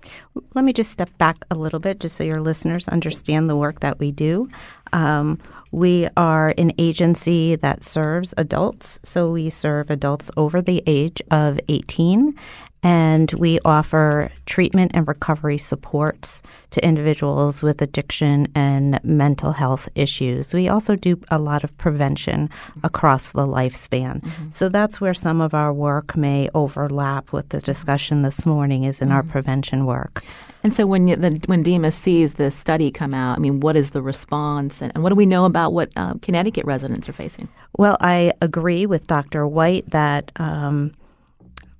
Let 0.53 0.65
me 0.65 0.73
just 0.73 0.91
step 0.91 1.09
back 1.17 1.45
a 1.51 1.55
little 1.55 1.79
bit 1.79 1.99
just 1.99 2.15
so 2.15 2.23
your 2.23 2.41
listeners 2.41 2.87
understand 2.87 3.49
the 3.49 3.55
work 3.55 3.79
that 3.81 3.99
we 3.99 4.11
do. 4.11 4.49
Um, 4.91 5.39
we 5.71 6.07
are 6.15 6.53
an 6.57 6.71
agency 6.77 7.55
that 7.55 7.83
serves 7.83 8.33
adults, 8.37 8.99
so 9.03 9.31
we 9.31 9.49
serve 9.49 9.89
adults 9.89 10.29
over 10.37 10.61
the 10.61 10.83
age 10.85 11.21
of 11.31 11.59
18, 11.67 12.35
and 12.83 13.31
we 13.33 13.59
offer 13.63 14.29
treatment 14.45 14.91
and 14.93 15.07
recovery 15.07 15.57
supports 15.57 16.43
to 16.71 16.85
individuals 16.85 17.63
with 17.63 17.81
addiction 17.81 18.47
and 18.55 18.99
mental 19.03 19.53
health 19.53 19.87
issues. 19.95 20.53
We 20.53 20.67
also 20.67 20.95
do 20.95 21.19
a 21.31 21.39
lot 21.39 21.63
of 21.63 21.75
prevention 21.77 22.49
across 22.83 23.31
the 23.31 23.47
lifespan. 23.47 24.21
Mm-hmm. 24.21 24.51
So 24.51 24.67
that's 24.67 24.99
where 24.99 25.13
some 25.13 25.39
of 25.39 25.53
our 25.53 25.71
work 25.73 26.17
may 26.17 26.49
overlap 26.53 27.31
with 27.31 27.49
the 27.49 27.61
discussion 27.61 28.21
this 28.21 28.45
morning 28.45 28.83
is 28.83 29.01
in 29.01 29.07
mm-hmm. 29.07 29.15
our 29.15 29.23
prevention 29.23 29.85
work. 29.85 30.23
And 30.63 30.73
so 30.73 30.87
when 30.87 31.07
you, 31.09 31.15
the, 31.17 31.41
when 31.45 31.63
DMHAS 31.63 31.93
sees 31.93 32.35
this 32.35 32.55
study 32.55 32.89
come 32.89 33.13
out, 33.13 33.37
I 33.37 33.39
mean, 33.39 33.59
what 33.59 33.75
is 33.75 33.91
the 33.91 34.01
response, 34.01 34.81
and, 34.81 34.93
and 34.95 35.03
what 35.03 35.09
do 35.09 35.15
we 35.15 35.25
know 35.25 35.43
about 35.43 35.73
what 35.73 35.91
uh, 35.97 36.13
Connecticut 36.21 36.65
residents 36.65 37.09
are 37.09 37.13
facing? 37.13 37.49
Well, 37.77 37.97
I 37.99 38.31
agree 38.41 38.85
with 38.85 39.07
Dr. 39.07 39.45
White 39.45 39.89
that 39.89 40.31
um, 40.37 40.93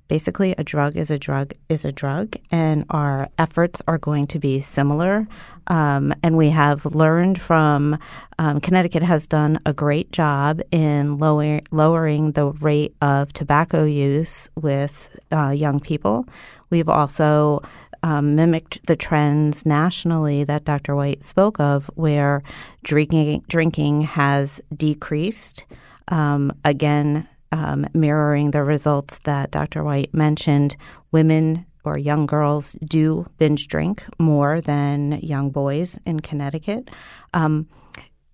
basically 0.08 0.54
a 0.58 0.64
drug 0.64 0.96
is 0.96 1.10
a 1.10 1.18
drug 1.18 1.54
is 1.68 1.84
a 1.84 1.92
drug, 1.92 2.36
and 2.50 2.84
our 2.90 3.28
efforts 3.38 3.80
are 3.86 3.98
going 3.98 4.26
to 4.28 4.38
be 4.38 4.60
similar. 4.60 5.26
Um, 5.66 6.12
and 6.22 6.36
we 6.36 6.50
have 6.50 6.84
learned 6.84 7.40
from 7.40 7.98
um, 8.38 8.60
Connecticut 8.60 9.02
has 9.02 9.26
done 9.26 9.58
a 9.64 9.72
great 9.72 10.12
job 10.12 10.60
in 10.70 11.18
lower, 11.18 11.60
lowering 11.70 12.32
the 12.32 12.46
rate 12.46 12.94
of 13.00 13.32
tobacco 13.32 13.84
use 13.84 14.50
with 14.60 15.18
uh, 15.32 15.50
young 15.50 15.80
people. 15.80 16.26
We've 16.68 16.88
also 16.88 17.62
um, 18.02 18.36
mimicked 18.36 18.86
the 18.86 18.96
trends 18.96 19.64
nationally 19.64 20.44
that 20.44 20.64
Dr. 20.64 20.94
White 20.94 21.22
spoke 21.22 21.58
of, 21.58 21.90
where 21.94 22.42
drinking 22.82 23.44
drinking 23.48 24.02
has 24.02 24.60
decreased. 24.76 25.64
Um, 26.08 26.52
again, 26.66 27.26
um, 27.54 27.86
mirroring 27.94 28.50
the 28.50 28.64
results 28.64 29.20
that 29.20 29.52
Dr. 29.52 29.84
White 29.84 30.12
mentioned, 30.12 30.76
women 31.12 31.64
or 31.84 31.96
young 31.96 32.26
girls 32.26 32.76
do 32.84 33.26
binge 33.38 33.68
drink 33.68 34.04
more 34.18 34.60
than 34.60 35.20
young 35.22 35.50
boys 35.50 36.00
in 36.04 36.18
Connecticut. 36.20 36.90
Um, 37.32 37.68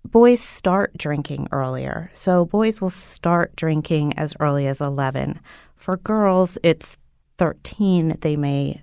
boys 0.05 0.41
start 0.41 0.97
drinking 0.97 1.47
earlier. 1.51 2.09
So 2.13 2.45
boys 2.45 2.81
will 2.81 2.89
start 2.89 3.55
drinking 3.55 4.17
as 4.17 4.33
early 4.39 4.65
as 4.65 4.81
11. 4.81 5.39
For 5.75 5.97
girls, 5.97 6.57
it's 6.63 6.97
13 7.37 8.17
they 8.21 8.35
may 8.35 8.81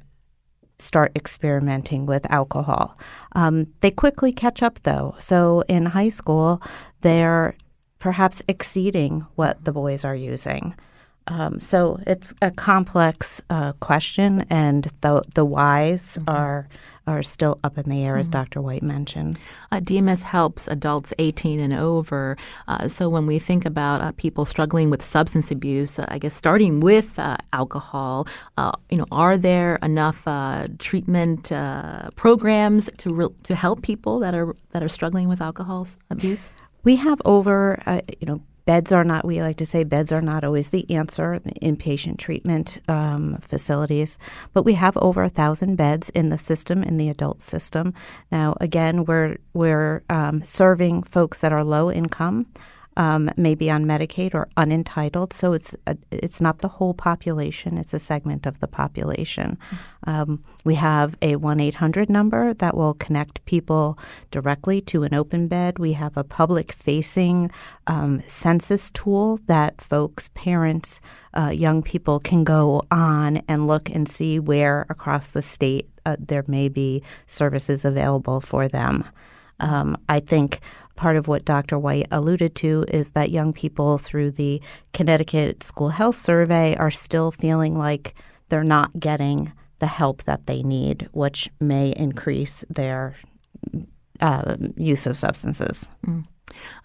start 0.79 1.11
experimenting 1.17 2.07
with 2.07 2.31
alcohol. 2.31 2.97
Um, 3.33 3.67
they 3.81 3.91
quickly 3.91 4.33
catch 4.33 4.63
up, 4.63 4.81
though. 4.85 5.17
So 5.19 5.65
in 5.69 5.87
high 5.87 6.09
school, 6.09 6.63
they're 7.01 7.57
perhaps 7.99 8.43
exceeding 8.49 9.27
what 9.35 9.65
the 9.65 9.73
boys 9.73 10.05
are 10.05 10.17
using. 10.17 10.75
Um, 11.29 11.61
so 11.61 12.01
it's 12.07 12.33
a 12.41 12.51
complex 12.51 13.43
uh, 13.51 13.73
question, 13.81 14.47
and 14.49 14.91
the 15.03 15.23
the 15.35 15.45
whys 15.45 16.17
mm-hmm. 16.19 16.35
are 16.35 16.69
are 17.07 17.23
still 17.23 17.59
up 17.65 17.79
in 17.79 17.89
the 17.89 18.03
air, 18.05 18.13
mm-hmm. 18.13 18.21
as 18.21 18.29
Dr. 18.29 18.61
White 18.61 18.83
mentioned. 18.83 19.39
Uh, 19.73 19.81
DMHAS 19.81 20.25
helps 20.25 20.69
adults 20.69 21.15
18 21.19 21.59
and 21.59 21.73
over. 21.73 22.37
Uh, 22.67 22.87
so 22.87 23.09
when 23.09 23.27
we 23.27 23.39
think 23.39 23.65
about 23.65 24.03
uh, 24.03 24.13
people 24.17 24.45
struggling 24.45 24.91
with 24.91 25.01
substance 25.03 25.51
abuse, 25.51 25.99
uh, 25.99 26.05
I 26.09 26.19
guess 26.19 26.35
starting 26.35 26.81
with 26.81 27.19
uh, 27.19 27.39
alcohol, 27.53 28.27
uh, 28.59 28.73
you 28.91 28.99
know, 28.99 29.07
are 29.11 29.39
there 29.39 29.77
enough 29.77 30.27
treatment 30.79 31.53
programs 32.17 32.91
to 32.99 33.15
re- 33.15 33.35
to 33.45 33.55
help 33.55 33.83
people 33.83 34.19
that 34.21 34.35
are 34.35 34.55
that 34.71 34.83
are 34.83 34.89
struggling 34.89 35.29
with 35.29 35.41
alcohol 35.41 35.87
abuse? 36.11 36.51
We 36.89 36.97
have 36.97 37.21
over, 37.27 37.79
you 38.19 38.27
know, 38.27 38.41
Beds 38.65 38.93
are 38.93 39.05
not, 39.05 39.27
we 39.27 39.43
like 39.43 39.59
to 39.59 39.67
say, 39.67 39.85
beds 39.85 40.11
are 40.11 40.23
not 40.23 40.43
always 40.43 40.69
the 40.69 40.91
answer 40.91 41.35
in 41.35 41.77
inpatient 41.77 42.17
treatment 42.17 42.81
um, 42.89 43.37
facilities, 43.43 44.19
but 44.55 44.65
we 44.65 44.73
have 44.73 44.97
over 44.99 45.23
a 45.23 45.29
thousand 45.29 45.77
beds 45.77 46.09
in 46.11 46.31
the 46.31 46.39
system, 46.39 46.83
in 46.83 46.97
the 46.97 47.11
adult 47.11 47.43
system. 47.43 47.93
Now, 48.33 48.57
again, 48.61 49.05
we're, 49.05 49.37
we're 49.53 50.03
um, 50.09 50.43
serving 50.45 51.03
folks 51.03 51.41
that 51.43 51.53
are 51.53 51.65
low 51.65 51.91
income. 51.91 52.47
Um, 52.99 53.31
may 53.37 53.55
be 53.55 53.71
on 53.71 53.87
Medicaid 53.87 54.35
or 54.35 54.49
unentitled. 54.57 55.33
So 55.33 55.55
it's 55.55 55.75
a, 55.87 55.97
it's 56.11 56.41
not 56.41 56.59
the 56.59 56.69
whole 56.69 56.93
population; 56.93 57.79
it's 57.79 57.95
a 57.95 57.99
segment 57.99 58.45
of 58.45 58.61
the 58.61 58.69
population. 58.69 59.57
Um, 60.07 60.45
we 60.65 60.75
have 60.75 61.17
a 61.23 61.37
one 61.37 61.61
eight 61.61 61.77
hundred 61.77 62.11
number 62.11 62.53
that 62.55 62.77
will 62.77 62.95
connect 62.95 63.45
people 63.47 63.99
directly 64.31 64.81
to 64.83 65.05
an 65.05 65.15
open 65.15 65.49
bed. 65.49 65.79
We 65.79 65.95
have 65.95 66.17
a 66.17 66.25
public 66.25 66.73
facing 66.73 67.51
um, 67.87 68.23
census 68.27 68.91
tool 68.91 69.39
that 69.47 69.81
folks, 69.81 70.29
parents, 70.35 71.01
uh, 71.35 71.51
young 71.51 71.83
people 71.83 72.19
can 72.21 72.45
go 72.45 72.83
on 72.91 73.43
and 73.49 73.67
look 73.67 73.89
and 73.89 74.09
see 74.09 74.39
where 74.41 74.87
across 74.91 75.29
the 75.29 75.43
state 75.43 75.89
uh, 76.05 76.17
there 76.19 76.45
may 76.49 76.69
be 76.69 77.03
services 77.27 77.85
available 77.85 78.41
for 78.41 78.69
them. 78.69 79.05
Um, 79.61 79.97
I 80.09 80.21
think 80.21 80.61
part 80.99 81.17
of 81.17 81.29
what 81.29 81.45
Dr. 81.45 81.79
White 81.79 82.09
alluded 82.11 82.57
to 82.57 82.85
is 82.89 83.11
that 83.11 83.31
young 83.31 83.53
people, 83.53 83.99
through 83.99 84.33
the 84.33 84.61
Connecticut 84.93 85.63
School 85.63 85.91
Health 85.91 86.17
Survey, 86.17 86.75
are 86.77 86.91
still 86.91 87.31
feeling 87.31 87.77
like 87.77 88.15
they're 88.49 88.65
not 88.65 88.99
getting 88.99 89.53
the 89.79 89.87
help 89.87 90.25
that 90.25 90.47
they 90.47 90.61
need, 90.63 91.09
which 91.13 91.49
may 91.61 91.95
increase 91.97 92.65
their 92.69 93.15
uh, 94.21 94.57
use 94.77 95.07
of 95.07 95.17
substances. 95.17 95.93
Mm. 96.05 96.27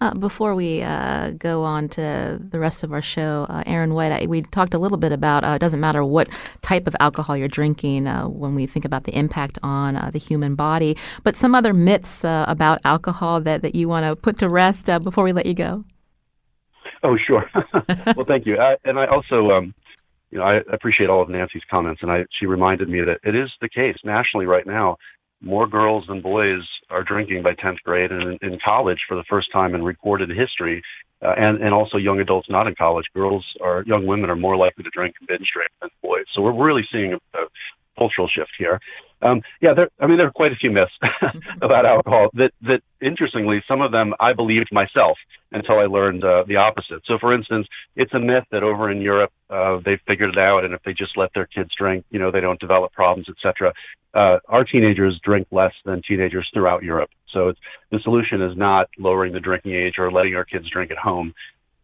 Uh, 0.00 0.14
before 0.14 0.54
we 0.54 0.82
uh, 0.82 1.30
go 1.32 1.62
on 1.64 1.88
to 1.88 2.40
the 2.40 2.58
rest 2.58 2.84
of 2.84 2.92
our 2.92 3.02
show, 3.02 3.46
uh, 3.48 3.62
Aaron 3.66 3.94
White, 3.94 4.12
I, 4.12 4.26
we 4.26 4.42
talked 4.42 4.74
a 4.74 4.78
little 4.78 4.98
bit 4.98 5.12
about 5.12 5.44
uh, 5.44 5.48
it 5.48 5.58
doesn't 5.58 5.80
matter 5.80 6.04
what 6.04 6.28
type 6.60 6.86
of 6.86 6.96
alcohol 7.00 7.36
you're 7.36 7.48
drinking 7.48 8.06
uh, 8.06 8.28
when 8.28 8.54
we 8.54 8.66
think 8.66 8.84
about 8.84 9.04
the 9.04 9.16
impact 9.16 9.58
on 9.62 9.96
uh, 9.96 10.10
the 10.10 10.18
human 10.18 10.54
body, 10.54 10.96
but 11.22 11.36
some 11.36 11.54
other 11.54 11.72
myths 11.72 12.24
about 12.24 12.80
alcohol 12.84 13.40
that, 13.40 13.62
that 13.62 13.74
you 13.74 13.88
want 13.88 14.04
to 14.04 14.16
put 14.16 14.38
to 14.38 14.48
rest 14.48 14.86
before 15.02 15.24
we 15.24 15.32
let 15.32 15.46
you 15.46 15.54
go. 15.54 15.84
Oh, 17.02 17.16
sure. 17.26 17.44
well, 18.16 18.24
thank 18.26 18.46
you. 18.46 18.58
I, 18.58 18.76
and 18.84 18.98
I 18.98 19.06
also, 19.06 19.50
um, 19.50 19.74
you 20.30 20.38
know, 20.38 20.44
I 20.44 20.60
appreciate 20.72 21.10
all 21.10 21.22
of 21.22 21.28
Nancy's 21.28 21.62
comments, 21.70 22.02
and 22.02 22.10
I, 22.10 22.24
she 22.40 22.46
reminded 22.46 22.88
me 22.88 23.00
that 23.00 23.18
it 23.22 23.36
is 23.36 23.50
the 23.60 23.68
case 23.68 23.96
nationally 24.04 24.46
right 24.46 24.66
now 24.66 24.96
more 25.44 25.66
girls 25.66 26.04
than 26.08 26.20
boys 26.20 26.62
are 26.90 27.02
drinking 27.02 27.42
by 27.42 27.54
10th 27.54 27.80
grade 27.84 28.10
and 28.10 28.38
in, 28.42 28.52
in 28.52 28.58
college 28.64 28.98
for 29.08 29.16
the 29.16 29.24
first 29.28 29.48
time 29.52 29.74
in 29.74 29.82
recorded 29.82 30.30
history. 30.30 30.82
Uh, 31.22 31.32
and, 31.38 31.62
and 31.62 31.72
also 31.72 31.96
young 31.96 32.20
adults 32.20 32.48
not 32.50 32.66
in 32.66 32.74
college. 32.74 33.06
Girls 33.14 33.44
or 33.60 33.82
young 33.86 34.06
women 34.06 34.28
are 34.28 34.36
more 34.36 34.56
likely 34.56 34.84
to 34.84 34.90
drink 34.90 35.14
and 35.20 35.28
binge 35.28 35.48
drink 35.54 35.70
than 35.80 35.88
boys. 36.02 36.24
So 36.34 36.42
we're 36.42 36.52
really 36.52 36.82
seeing 36.92 37.14
a, 37.14 37.38
a 37.38 37.46
cultural 37.96 38.28
shift 38.28 38.50
here. 38.58 38.80
Um, 39.22 39.42
yeah, 39.60 39.74
there, 39.74 39.88
I 40.00 40.06
mean, 40.06 40.18
there 40.18 40.26
are 40.26 40.32
quite 40.32 40.52
a 40.52 40.56
few 40.56 40.70
myths 40.70 40.92
about 41.62 41.86
alcohol 41.86 42.28
that, 42.34 42.52
that 42.62 42.80
interestingly, 43.00 43.62
some 43.66 43.80
of 43.80 43.92
them 43.92 44.12
I 44.20 44.32
believed 44.32 44.68
myself 44.70 45.16
until 45.52 45.78
I 45.78 45.84
learned 45.84 46.24
uh, 46.24 46.44
the 46.46 46.56
opposite. 46.56 47.02
So, 47.06 47.18
for 47.20 47.32
instance, 47.32 47.66
it's 47.96 48.12
a 48.12 48.18
myth 48.18 48.44
that 48.50 48.62
over 48.62 48.90
in 48.90 49.00
Europe, 49.00 49.32
uh, 49.48 49.78
they've 49.84 50.00
figured 50.06 50.36
it 50.36 50.38
out, 50.38 50.64
and 50.64 50.74
if 50.74 50.82
they 50.82 50.92
just 50.92 51.16
let 51.16 51.30
their 51.34 51.46
kids 51.46 51.70
drink, 51.78 52.04
you 52.10 52.18
know, 52.18 52.30
they 52.30 52.40
don't 52.40 52.60
develop 52.60 52.92
problems, 52.92 53.26
etc. 53.28 53.72
Uh, 54.12 54.38
our 54.48 54.64
teenagers 54.64 55.18
drink 55.24 55.46
less 55.50 55.72
than 55.84 56.02
teenagers 56.06 56.48
throughout 56.52 56.82
Europe. 56.82 57.10
So, 57.32 57.48
it's, 57.48 57.60
the 57.90 58.00
solution 58.02 58.42
is 58.42 58.56
not 58.56 58.88
lowering 58.98 59.32
the 59.32 59.40
drinking 59.40 59.74
age 59.74 59.94
or 59.98 60.12
letting 60.12 60.34
our 60.34 60.44
kids 60.44 60.68
drink 60.70 60.90
at 60.90 60.98
home. 60.98 61.34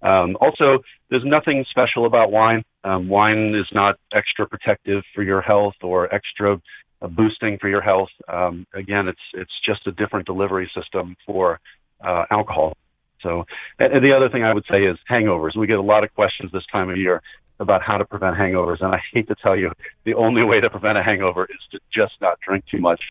Um, 0.02 0.37
also, 0.40 0.78
there's 1.10 1.25
nothing 1.25 1.64
special 1.70 2.06
about 2.06 2.30
wine. 2.30 2.64
Um, 2.84 3.08
wine 3.08 3.54
is 3.54 3.66
not 3.72 3.96
extra 4.12 4.46
protective 4.46 5.02
for 5.14 5.22
your 5.22 5.42
health 5.42 5.75
or 5.82 6.12
extra 6.14 6.60
boosting 7.09 7.59
for 7.59 7.69
your 7.69 7.80
health. 7.80 8.11
Um, 8.28 8.66
again, 8.75 9.09
it's 9.09 9.21
it's 9.35 9.52
just 9.64 9.87
a 9.87 9.92
different 9.92 10.26
delivery 10.26 10.71
system 10.75 11.16
for 11.26 11.61
uh, 12.04 12.25
alcohol. 12.30 12.76
So, 13.23 13.45
and, 13.78 14.04
the 14.04 14.12
other 14.16 14.28
thing 14.28 14.45
I 14.45 14.54
would 14.54 14.64
say 14.71 14.85
is 14.85 14.97
hangovers. 15.11 15.57
We 15.57 15.66
get 15.66 15.78
a 15.78 15.83
lot 15.83 16.04
of 16.04 16.14
questions 16.14 16.50
this 16.52 16.64
time 16.73 16.90
of 16.90 16.97
year 16.97 17.23
about 17.59 17.83
how 17.83 17.99
to 17.99 18.04
prevent 18.04 18.37
hangovers, 18.37 18.80
and 18.80 18.95
I 18.95 19.00
hate 19.12 19.28
to 19.28 19.35
tell 19.42 19.57
you, 19.57 19.71
the 20.04 20.14
only 20.14 20.42
way 20.42 20.61
to 20.61 20.71
prevent 20.71 20.97
a 20.97 21.02
hangover 21.02 21.45
is 21.45 21.61
to 21.73 21.80
just 21.92 22.14
not 22.21 22.40
drink 22.40 22.64
too 22.71 22.80
much. 22.80 23.02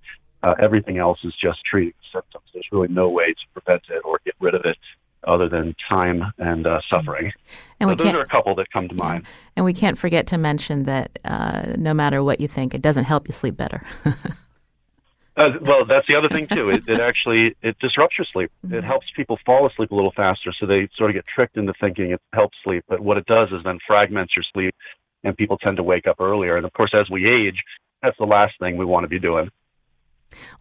Uh, 0.41 0.55
everything 0.60 0.98
else 0.98 1.19
is 1.24 1.34
just 1.39 1.60
treating 1.69 1.93
the 2.00 2.19
symptoms. 2.19 2.46
There's 2.53 2.67
really 2.72 2.88
no 2.88 3.10
way 3.10 3.34
to 3.34 3.62
prevent 3.62 3.84
it 3.89 4.01
or 4.05 4.19
get 4.25 4.34
rid 4.39 4.55
of 4.55 4.62
it 4.65 4.77
other 5.25 5.49
than 5.49 5.75
time 5.89 6.23
and 6.38 6.65
uh, 6.65 6.79
suffering. 6.89 7.31
And 7.79 7.88
so 7.88 7.89
we 7.89 7.95
those 7.95 8.13
are 8.13 8.21
a 8.21 8.27
couple 8.27 8.55
that 8.55 8.71
come 8.71 8.88
to 8.88 8.95
yeah. 8.95 9.03
mind. 9.03 9.25
And 9.55 9.65
we 9.65 9.73
can't 9.73 9.97
forget 9.97 10.27
to 10.27 10.38
mention 10.38 10.84
that 10.84 11.19
uh, 11.25 11.73
no 11.77 11.93
matter 11.93 12.23
what 12.23 12.39
you 12.39 12.47
think, 12.47 12.73
it 12.73 12.82
doesn't 12.82 13.05
help 13.05 13.27
you 13.27 13.34
sleep 13.34 13.58
better. 13.58 13.86
uh, 14.05 15.49
well, 15.62 15.86
that's 15.86 16.08
the 16.08 16.15
other 16.15 16.29
thing 16.29 16.47
too. 16.47 16.69
It, 16.69 16.84
it 16.88 16.99
actually 16.99 17.55
it 17.62 17.77
disrupts 17.79 18.17
your 18.17 18.25
sleep. 18.32 18.51
Mm-hmm. 18.65 18.75
It 18.75 18.84
helps 18.84 19.08
people 19.15 19.38
fall 19.45 19.67
asleep 19.67 19.91
a 19.91 19.95
little 19.95 20.13
faster, 20.15 20.53
so 20.58 20.65
they 20.65 20.88
sort 20.95 21.10
of 21.10 21.15
get 21.15 21.25
tricked 21.34 21.58
into 21.58 21.73
thinking 21.79 22.12
it 22.12 22.21
helps 22.34 22.58
sleep. 22.63 22.84
But 22.88 23.01
what 23.01 23.17
it 23.17 23.25
does 23.25 23.49
is 23.51 23.63
then 23.63 23.79
fragments 23.86 24.34
your 24.36 24.43
sleep, 24.53 24.75
and 25.23 25.36
people 25.36 25.58
tend 25.58 25.77
to 25.77 25.84
wake 25.84 26.08
up 26.08 26.17
earlier. 26.19 26.58
And 26.58 26.65
of 26.65 26.73
course, 26.73 26.93
as 26.93 27.10
we 27.10 27.27
age, 27.29 27.62
that's 28.01 28.17
the 28.17 28.25
last 28.25 28.53
thing 28.60 28.77
we 28.77 28.86
want 28.86 29.03
to 29.03 29.10
be 29.10 29.19
doing. 29.19 29.49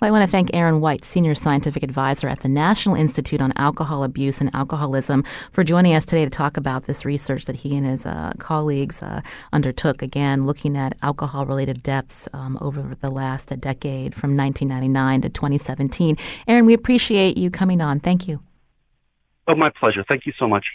Well, 0.01 0.09
I 0.09 0.11
want 0.11 0.23
to 0.23 0.31
thank 0.31 0.51
Aaron 0.55 0.81
White, 0.81 1.05
Senior 1.05 1.35
Scientific 1.35 1.83
Advisor 1.83 2.29
at 2.29 2.41
the 2.41 2.49
National 2.49 2.95
Institute 2.95 3.41
on 3.41 3.53
Alcohol 3.57 4.05
Abuse 4.05 4.41
and 4.41 4.55
Alcoholism, 4.55 5.25
for 5.53 5.65
joining 5.65 5.95
us 5.95 6.07
today 6.07 6.25
to 6.25 6.31
talk 6.31 6.57
about 6.57 6.85
this 6.85 7.05
research 7.05 7.45
that 7.47 7.57
he 7.57 7.77
and 7.77 7.87
his 7.87 8.07
uh, 8.07 8.33
colleagues 8.39 9.03
uh, 9.03 9.21
undertook, 9.53 10.03
again, 10.03 10.47
looking 10.47 10.77
at 10.77 10.97
alcohol 11.03 11.47
related 11.47 11.83
deaths 11.83 12.29
um, 12.33 12.59
over 12.61 12.97
the 13.01 13.11
last 13.11 13.49
decade 13.61 14.15
from 14.15 14.37
1999 14.37 15.23
to 15.23 15.29
2017. 15.29 16.17
Aaron, 16.47 16.67
we 16.67 16.75
appreciate 16.75 17.37
you 17.37 17.51
coming 17.51 17.81
on. 17.81 17.99
Thank 17.99 18.29
you. 18.29 18.41
Oh, 19.47 19.55
my 19.55 19.71
pleasure. 19.71 20.05
Thank 20.07 20.27
you 20.27 20.33
so 20.39 20.47
much. 20.47 20.67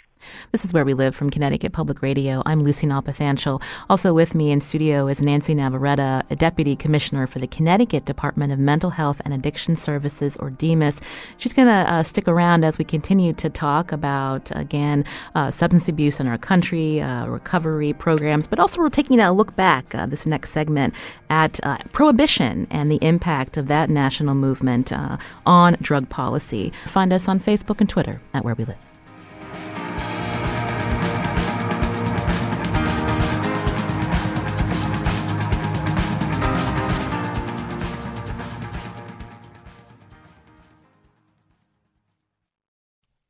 This 0.52 0.64
is 0.64 0.72
Where 0.72 0.84
We 0.84 0.94
Live 0.94 1.14
from 1.14 1.30
Connecticut 1.30 1.72
Public 1.72 2.02
Radio. 2.02 2.42
I'm 2.46 2.60
Lucy 2.60 2.86
Nalpathanchel. 2.86 3.62
Also 3.90 4.14
with 4.14 4.34
me 4.34 4.50
in 4.50 4.60
studio 4.60 5.08
is 5.08 5.20
Nancy 5.20 5.54
Navarretta, 5.54 6.22
a 6.30 6.36
Deputy 6.36 6.76
Commissioner 6.76 7.26
for 7.26 7.38
the 7.38 7.46
Connecticut 7.46 8.04
Department 8.04 8.52
of 8.52 8.58
Mental 8.58 8.90
Health 8.90 9.20
and 9.24 9.34
Addiction 9.34 9.76
Services, 9.76 10.36
or 10.36 10.50
DMHAS. 10.50 11.02
She's 11.36 11.52
going 11.52 11.68
to 11.68 11.92
uh, 11.92 12.02
stick 12.02 12.28
around 12.28 12.64
as 12.64 12.78
we 12.78 12.84
continue 12.84 13.32
to 13.34 13.50
talk 13.50 13.92
about, 13.92 14.50
again, 14.56 15.04
uh, 15.34 15.50
substance 15.50 15.88
abuse 15.88 16.20
in 16.20 16.28
our 16.28 16.38
country, 16.38 17.00
uh, 17.00 17.26
recovery 17.26 17.92
programs, 17.92 18.46
but 18.46 18.58
also 18.58 18.80
we're 18.80 18.90
taking 18.90 19.20
a 19.20 19.32
look 19.32 19.56
back 19.56 19.94
uh, 19.94 20.06
this 20.06 20.26
next 20.26 20.50
segment 20.50 20.94
at 21.30 21.58
uh, 21.64 21.78
prohibition 21.92 22.66
and 22.70 22.90
the 22.90 22.98
impact 23.02 23.56
of 23.56 23.66
that 23.66 23.90
national 23.90 24.34
movement 24.34 24.92
uh, 24.92 25.16
on 25.46 25.76
drug 25.80 26.08
policy. 26.08 26.72
Find 26.86 27.12
us 27.12 27.28
on 27.28 27.40
Facebook 27.40 27.80
and 27.80 27.88
Twitter 27.88 28.20
at 28.32 28.44
Where 28.44 28.54
We 28.54 28.64
Live. 28.64 28.93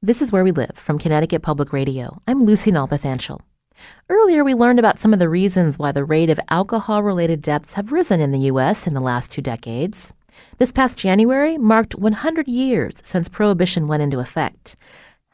This 0.04 0.20
is 0.20 0.30
Where 0.30 0.44
We 0.44 0.50
Live 0.50 0.72
from 0.74 0.98
Connecticut 0.98 1.40
Public 1.40 1.72
Radio. 1.72 2.20
I'm 2.28 2.44
Lucy 2.44 2.70
Nalpathanchel. 2.70 3.40
Earlier, 4.10 4.44
we 4.44 4.52
learned 4.52 4.78
about 4.78 4.98
some 4.98 5.14
of 5.14 5.18
the 5.18 5.30
reasons 5.30 5.78
why 5.78 5.92
the 5.92 6.04
rate 6.04 6.28
of 6.28 6.38
alcohol 6.50 7.02
related 7.02 7.40
deaths 7.40 7.72
have 7.72 7.90
risen 7.90 8.20
in 8.20 8.30
the 8.30 8.40
U.S. 8.40 8.86
in 8.86 8.92
the 8.92 9.00
last 9.00 9.32
two 9.32 9.40
decades. 9.40 10.12
This 10.58 10.72
past 10.72 10.98
January 10.98 11.56
marked 11.56 11.94
100 11.94 12.48
years 12.48 13.00
since 13.02 13.30
Prohibition 13.30 13.86
went 13.86 14.02
into 14.02 14.18
effect. 14.18 14.76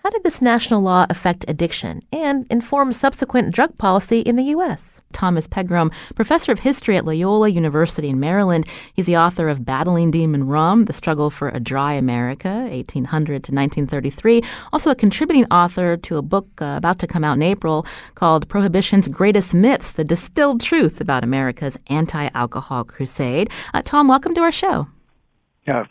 How 0.02 0.08
did 0.08 0.22
this 0.24 0.40
national 0.40 0.80
law 0.80 1.04
affect 1.10 1.44
addiction 1.46 2.00
and 2.10 2.46
inform 2.50 2.90
subsequent 2.90 3.54
drug 3.54 3.76
policy 3.76 4.20
in 4.20 4.36
the 4.36 4.44
U.S.? 4.44 5.02
Thomas 5.12 5.46
Pegram, 5.46 5.90
professor 6.14 6.50
of 6.52 6.60
history 6.60 6.96
at 6.96 7.04
Loyola 7.04 7.50
University 7.50 8.08
in 8.08 8.18
Maryland, 8.18 8.66
he's 8.94 9.04
the 9.04 9.18
author 9.18 9.50
of 9.50 9.66
Battling 9.66 10.10
Demon 10.10 10.46
Rum, 10.46 10.86
The 10.86 10.94
Struggle 10.94 11.28
for 11.28 11.50
a 11.50 11.60
Dry 11.60 11.92
America, 11.92 12.48
1800 12.70 13.44
to 13.44 13.52
1933, 13.52 14.42
also 14.72 14.90
a 14.90 14.94
contributing 14.94 15.44
author 15.50 15.98
to 15.98 16.16
a 16.16 16.22
book 16.22 16.48
uh, 16.62 16.76
about 16.78 16.98
to 17.00 17.06
come 17.06 17.22
out 17.22 17.36
in 17.36 17.42
April 17.42 17.84
called 18.14 18.48
Prohibition's 18.48 19.06
Greatest 19.06 19.52
Myths, 19.52 19.92
The 19.92 20.04
Distilled 20.04 20.62
Truth 20.62 21.02
About 21.02 21.24
America's 21.24 21.76
Anti-Alcohol 21.88 22.84
Crusade. 22.84 23.50
Uh, 23.74 23.82
Tom, 23.82 24.08
welcome 24.08 24.34
to 24.34 24.40
our 24.40 24.52
show. 24.52 24.88
Yeah, 25.66 25.84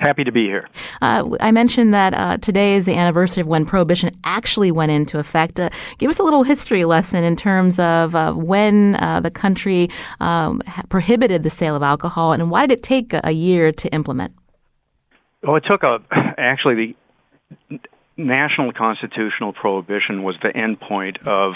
Happy 0.00 0.22
to 0.24 0.32
be 0.32 0.44
here. 0.44 0.68
Uh, 1.02 1.28
I 1.40 1.50
mentioned 1.50 1.92
that 1.92 2.14
uh, 2.14 2.38
today 2.38 2.76
is 2.76 2.86
the 2.86 2.94
anniversary 2.94 3.40
of 3.40 3.48
when 3.48 3.66
Prohibition 3.66 4.10
actually 4.24 4.70
went 4.70 4.92
into 4.92 5.18
effect. 5.18 5.58
Uh, 5.58 5.70
give 5.98 6.08
us 6.08 6.18
a 6.18 6.22
little 6.22 6.44
history 6.44 6.84
lesson 6.84 7.24
in 7.24 7.34
terms 7.34 7.78
of 7.80 8.14
uh, 8.14 8.32
when 8.32 8.94
uh, 8.96 9.20
the 9.20 9.30
country 9.30 9.88
um, 10.20 10.60
prohibited 10.88 11.42
the 11.42 11.50
sale 11.50 11.74
of 11.74 11.82
alcohol 11.82 12.32
and 12.32 12.50
why 12.50 12.66
did 12.66 12.78
it 12.78 12.82
take 12.82 13.12
a 13.24 13.32
year 13.32 13.72
to 13.72 13.88
implement? 13.92 14.32
Well, 15.42 15.56
it 15.56 15.64
took 15.68 15.82
a 15.82 15.98
actually 16.38 16.96
the 17.68 17.78
national 18.16 18.72
constitutional 18.72 19.52
prohibition 19.52 20.22
was 20.22 20.36
the 20.42 20.56
end 20.56 20.80
point 20.80 21.18
of 21.26 21.54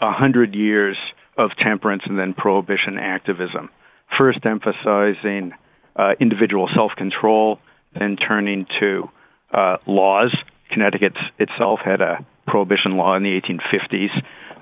a 0.00 0.12
hundred 0.12 0.54
years 0.54 0.96
of 1.36 1.50
temperance 1.62 2.02
and 2.06 2.18
then 2.18 2.34
prohibition 2.34 2.98
activism. 2.98 3.70
First 4.18 4.44
emphasizing 4.44 5.52
uh, 5.96 6.12
individual 6.20 6.68
self 6.74 6.90
control, 6.96 7.58
then 7.98 8.16
turning 8.16 8.66
to 8.80 9.08
uh, 9.52 9.76
laws. 9.86 10.34
Connecticut 10.70 11.16
itself 11.38 11.80
had 11.84 12.00
a 12.00 12.24
prohibition 12.46 12.96
law 12.96 13.16
in 13.16 13.22
the 13.22 13.40
1850s, 13.40 14.10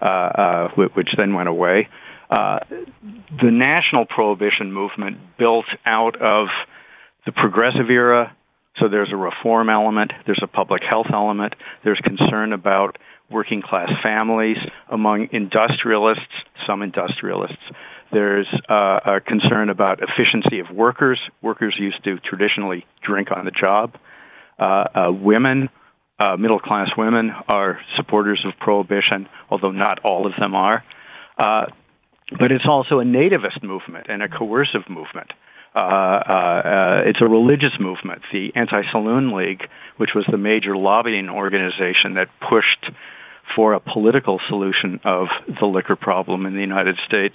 uh, 0.00 0.04
uh, 0.04 0.68
which 0.94 1.08
then 1.16 1.34
went 1.34 1.48
away. 1.48 1.88
Uh, 2.30 2.58
the 3.42 3.50
national 3.50 4.04
prohibition 4.04 4.72
movement 4.72 5.18
built 5.38 5.64
out 5.86 6.20
of 6.20 6.48
the 7.24 7.32
progressive 7.32 7.90
era. 7.90 8.34
So 8.78 8.88
there's 8.88 9.10
a 9.12 9.16
reform 9.16 9.70
element, 9.70 10.12
there's 10.24 10.40
a 10.42 10.46
public 10.46 10.82
health 10.88 11.08
element, 11.12 11.54
there's 11.84 12.00
concern 12.04 12.52
about 12.52 12.96
working 13.30 13.60
class 13.60 13.90
families 14.02 14.56
among 14.88 15.28
industrialists, 15.32 16.32
some 16.66 16.82
industrialists. 16.82 17.56
There's 18.10 18.48
uh, 18.68 19.00
a 19.04 19.20
concern 19.20 19.68
about 19.68 20.00
efficiency 20.02 20.60
of 20.60 20.74
workers. 20.74 21.20
Workers 21.42 21.76
used 21.78 22.02
to 22.04 22.18
traditionally 22.18 22.86
drink 23.06 23.28
on 23.30 23.44
the 23.44 23.50
job. 23.50 23.96
Uh, 24.58 24.62
uh, 24.64 25.12
women, 25.12 25.68
uh, 26.18 26.36
middle 26.36 26.58
class 26.58 26.88
women, 26.96 27.30
are 27.48 27.80
supporters 27.96 28.44
of 28.46 28.58
prohibition, 28.58 29.28
although 29.50 29.70
not 29.70 29.98
all 30.04 30.26
of 30.26 30.32
them 30.38 30.54
are. 30.54 30.82
Uh, 31.36 31.66
but 32.38 32.50
it's 32.50 32.66
also 32.66 33.00
a 33.00 33.04
nativist 33.04 33.62
movement 33.62 34.06
and 34.08 34.22
a 34.22 34.28
coercive 34.28 34.88
movement. 34.88 35.30
Uh, 35.74 37.02
it's 37.06 37.20
a 37.20 37.28
religious 37.28 37.78
movement. 37.78 38.22
The 38.32 38.52
Anti 38.56 38.82
Saloon 38.90 39.36
League, 39.36 39.62
which 39.98 40.10
was 40.14 40.26
the 40.30 40.38
major 40.38 40.76
lobbying 40.76 41.28
organization 41.28 42.14
that 42.14 42.28
pushed 42.40 42.90
for 43.54 43.74
a 43.74 43.80
political 43.80 44.40
solution 44.48 45.00
of 45.04 45.28
the 45.60 45.66
liquor 45.66 45.96
problem 45.96 46.46
in 46.46 46.54
the 46.54 46.60
United 46.60 46.96
States, 47.06 47.34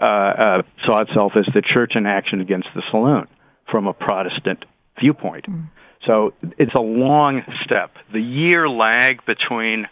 uh, 0.00 0.04
uh, 0.04 0.62
saw 0.86 1.00
itself 1.00 1.32
as 1.36 1.46
the 1.54 1.62
church 1.62 1.92
in 1.94 2.06
action 2.06 2.40
against 2.40 2.68
the 2.74 2.82
saloon 2.90 3.26
from 3.70 3.86
a 3.86 3.92
Protestant 3.92 4.64
viewpoint. 4.98 5.46
Mm. 5.46 5.68
So 6.06 6.32
it's 6.58 6.74
a 6.74 6.80
long 6.80 7.42
step. 7.64 7.92
The 8.12 8.20
year 8.20 8.68
lag 8.68 9.24
between 9.26 9.86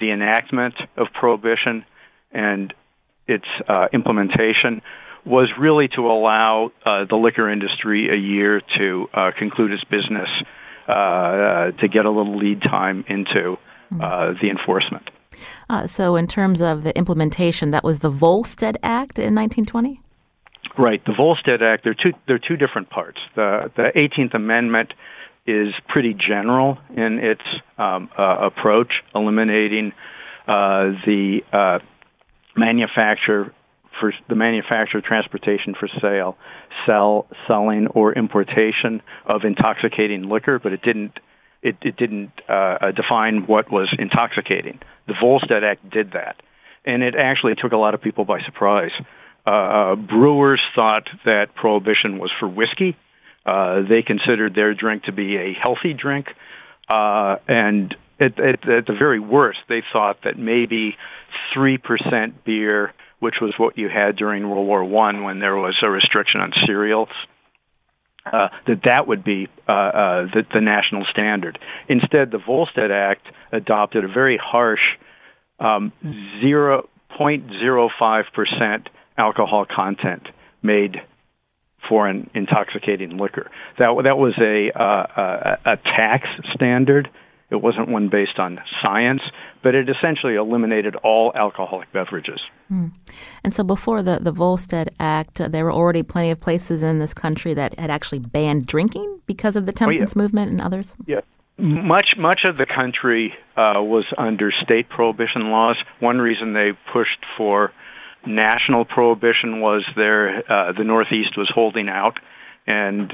the 0.00 0.10
enactment 0.10 0.74
of 0.96 1.06
prohibition 1.14 1.84
and 2.32 2.74
its 3.28 3.46
uh, 3.68 3.86
implementation 3.92 4.82
was 5.24 5.48
really 5.58 5.88
to 5.88 6.00
allow 6.10 6.72
uh, 6.84 7.04
the 7.08 7.14
liquor 7.14 7.48
industry 7.48 8.08
a 8.10 8.16
year 8.16 8.60
to 8.78 9.06
uh, 9.14 9.30
conclude 9.38 9.70
its 9.70 9.84
business, 9.84 10.28
uh, 10.88 10.92
uh, 10.92 11.70
to 11.72 11.86
get 11.86 12.04
a 12.04 12.10
little 12.10 12.36
lead 12.36 12.60
time 12.60 13.04
into 13.08 13.56
mm-hmm. 13.92 14.00
Uh, 14.02 14.40
the 14.40 14.50
enforcement. 14.50 15.10
Uh, 15.68 15.86
so, 15.86 16.16
in 16.16 16.26
terms 16.26 16.60
of 16.60 16.84
the 16.84 16.96
implementation, 16.96 17.70
that 17.70 17.84
was 17.84 18.00
the 18.00 18.10
Volstead 18.10 18.78
Act 18.82 19.18
in 19.18 19.34
1920. 19.34 20.00
Right, 20.78 21.04
the 21.04 21.14
Volstead 21.16 21.62
Act. 21.62 21.84
There 21.84 21.92
are 21.92 22.02
two. 22.02 22.12
There 22.26 22.36
are 22.36 22.48
two 22.48 22.56
different 22.56 22.90
parts. 22.90 23.18
The 23.34 23.70
the 23.76 23.92
18th 23.96 24.34
Amendment 24.34 24.92
is 25.46 25.74
pretty 25.88 26.14
general 26.14 26.78
in 26.96 27.18
its 27.18 27.42
um, 27.76 28.08
uh, 28.16 28.48
approach, 28.48 28.92
eliminating 29.14 29.92
the 30.46 31.80
manufacture 32.56 33.52
for 34.00 34.12
the 34.28 34.34
manufacture, 34.34 35.00
transportation 35.00 35.74
for 35.78 35.88
sale, 36.00 36.36
sell, 36.86 37.26
selling, 37.46 37.86
or 37.88 38.12
importation 38.12 39.02
of 39.26 39.44
intoxicating 39.44 40.28
liquor, 40.28 40.58
but 40.58 40.72
it 40.72 40.82
didn't 40.82 41.12
it, 41.62 41.76
it 41.82 41.96
didn't 41.96 42.32
uh, 42.48 42.52
uh, 42.52 42.90
define 42.92 43.46
what 43.46 43.70
was 43.70 43.94
intoxicating. 43.98 44.80
The 45.06 45.14
Volstead 45.20 45.64
Act 45.64 45.88
did 45.88 46.12
that, 46.12 46.36
and 46.84 47.02
it 47.02 47.14
actually 47.14 47.54
took 47.54 47.72
a 47.72 47.76
lot 47.76 47.94
of 47.94 48.02
people 48.02 48.24
by 48.24 48.40
surprise. 48.42 48.90
Uh, 49.44 49.50
uh 49.50 49.96
brewers 49.96 50.60
thought 50.74 51.08
that 51.24 51.54
prohibition 51.54 52.18
was 52.18 52.30
for 52.38 52.48
whiskey. 52.48 52.96
Uh, 53.44 53.82
they 53.88 54.02
considered 54.02 54.54
their 54.54 54.72
drink 54.74 55.04
to 55.04 55.12
be 55.12 55.36
a 55.36 55.52
healthy 55.52 55.94
drink, 55.94 56.26
uh, 56.88 57.36
and 57.48 57.94
at, 58.20 58.38
at, 58.38 58.68
at 58.68 58.86
the 58.86 58.94
very 58.96 59.18
worst, 59.18 59.58
they 59.68 59.82
thought 59.92 60.18
that 60.24 60.38
maybe 60.38 60.96
three 61.52 61.78
percent 61.78 62.44
beer 62.44 62.92
which 63.22 63.36
was 63.40 63.54
what 63.56 63.78
you 63.78 63.88
had 63.88 64.16
during 64.16 64.50
World 64.50 64.66
War 64.66 64.82
One 64.82 65.22
when 65.22 65.38
there 65.38 65.54
was 65.54 65.78
a 65.80 65.88
restriction 65.88 66.40
on 66.40 66.52
cereals. 66.66 67.08
Uh, 68.24 68.48
that 68.68 68.82
that 68.84 69.08
would 69.08 69.24
be 69.24 69.48
uh, 69.68 69.72
uh, 69.72 70.22
the, 70.32 70.46
the 70.54 70.60
national 70.60 71.04
standard. 71.10 71.58
Instead, 71.88 72.30
the 72.30 72.38
Volstead 72.38 72.92
Act 72.92 73.26
adopted 73.50 74.04
a 74.04 74.08
very 74.08 74.38
harsh 74.40 74.96
um, 75.58 75.92
0.05 76.42 78.32
percent 78.32 78.88
alcohol 79.18 79.66
content 79.66 80.28
made 80.62 81.02
for 81.88 82.06
an 82.06 82.30
intoxicating 82.32 83.16
liquor. 83.18 83.50
That 83.78 84.00
that 84.04 84.16
was 84.16 84.34
a 84.38 84.70
uh, 84.70 85.56
a 85.64 85.76
tax 85.78 86.28
standard 86.54 87.10
it 87.52 87.60
wasn't 87.60 87.88
one 87.88 88.08
based 88.08 88.38
on 88.38 88.58
science, 88.82 89.20
but 89.62 89.74
it 89.74 89.88
essentially 89.88 90.34
eliminated 90.34 90.96
all 90.96 91.32
alcoholic 91.34 91.92
beverages. 91.92 92.40
Mm. 92.72 92.92
And 93.44 93.52
so 93.52 93.62
before 93.62 94.02
the, 94.02 94.18
the 94.20 94.32
Volstead 94.32 94.88
Act, 94.98 95.38
uh, 95.38 95.48
there 95.48 95.64
were 95.64 95.72
already 95.72 96.02
plenty 96.02 96.30
of 96.30 96.40
places 96.40 96.82
in 96.82 96.98
this 96.98 97.12
country 97.12 97.52
that 97.52 97.78
had 97.78 97.90
actually 97.90 98.20
banned 98.20 98.66
drinking 98.66 99.20
because 99.26 99.54
of 99.54 99.66
the 99.66 99.72
temperance 99.72 100.12
oh, 100.16 100.18
yeah. 100.18 100.22
movement 100.22 100.50
and 100.50 100.62
others? 100.62 100.96
Yeah. 101.06 101.20
Much 101.58 102.14
much 102.16 102.40
of 102.48 102.56
the 102.56 102.64
country 102.64 103.34
uh, 103.56 103.76
was 103.76 104.06
under 104.16 104.50
state 104.64 104.88
prohibition 104.88 105.50
laws. 105.50 105.76
One 106.00 106.18
reason 106.18 106.54
they 106.54 106.70
pushed 106.92 107.24
for 107.36 107.72
national 108.26 108.86
prohibition 108.86 109.60
was 109.60 109.84
there 109.94 110.38
uh, 110.50 110.72
the 110.72 110.82
Northeast 110.82 111.36
was 111.36 111.52
holding 111.54 111.90
out, 111.90 112.18
and 112.66 113.12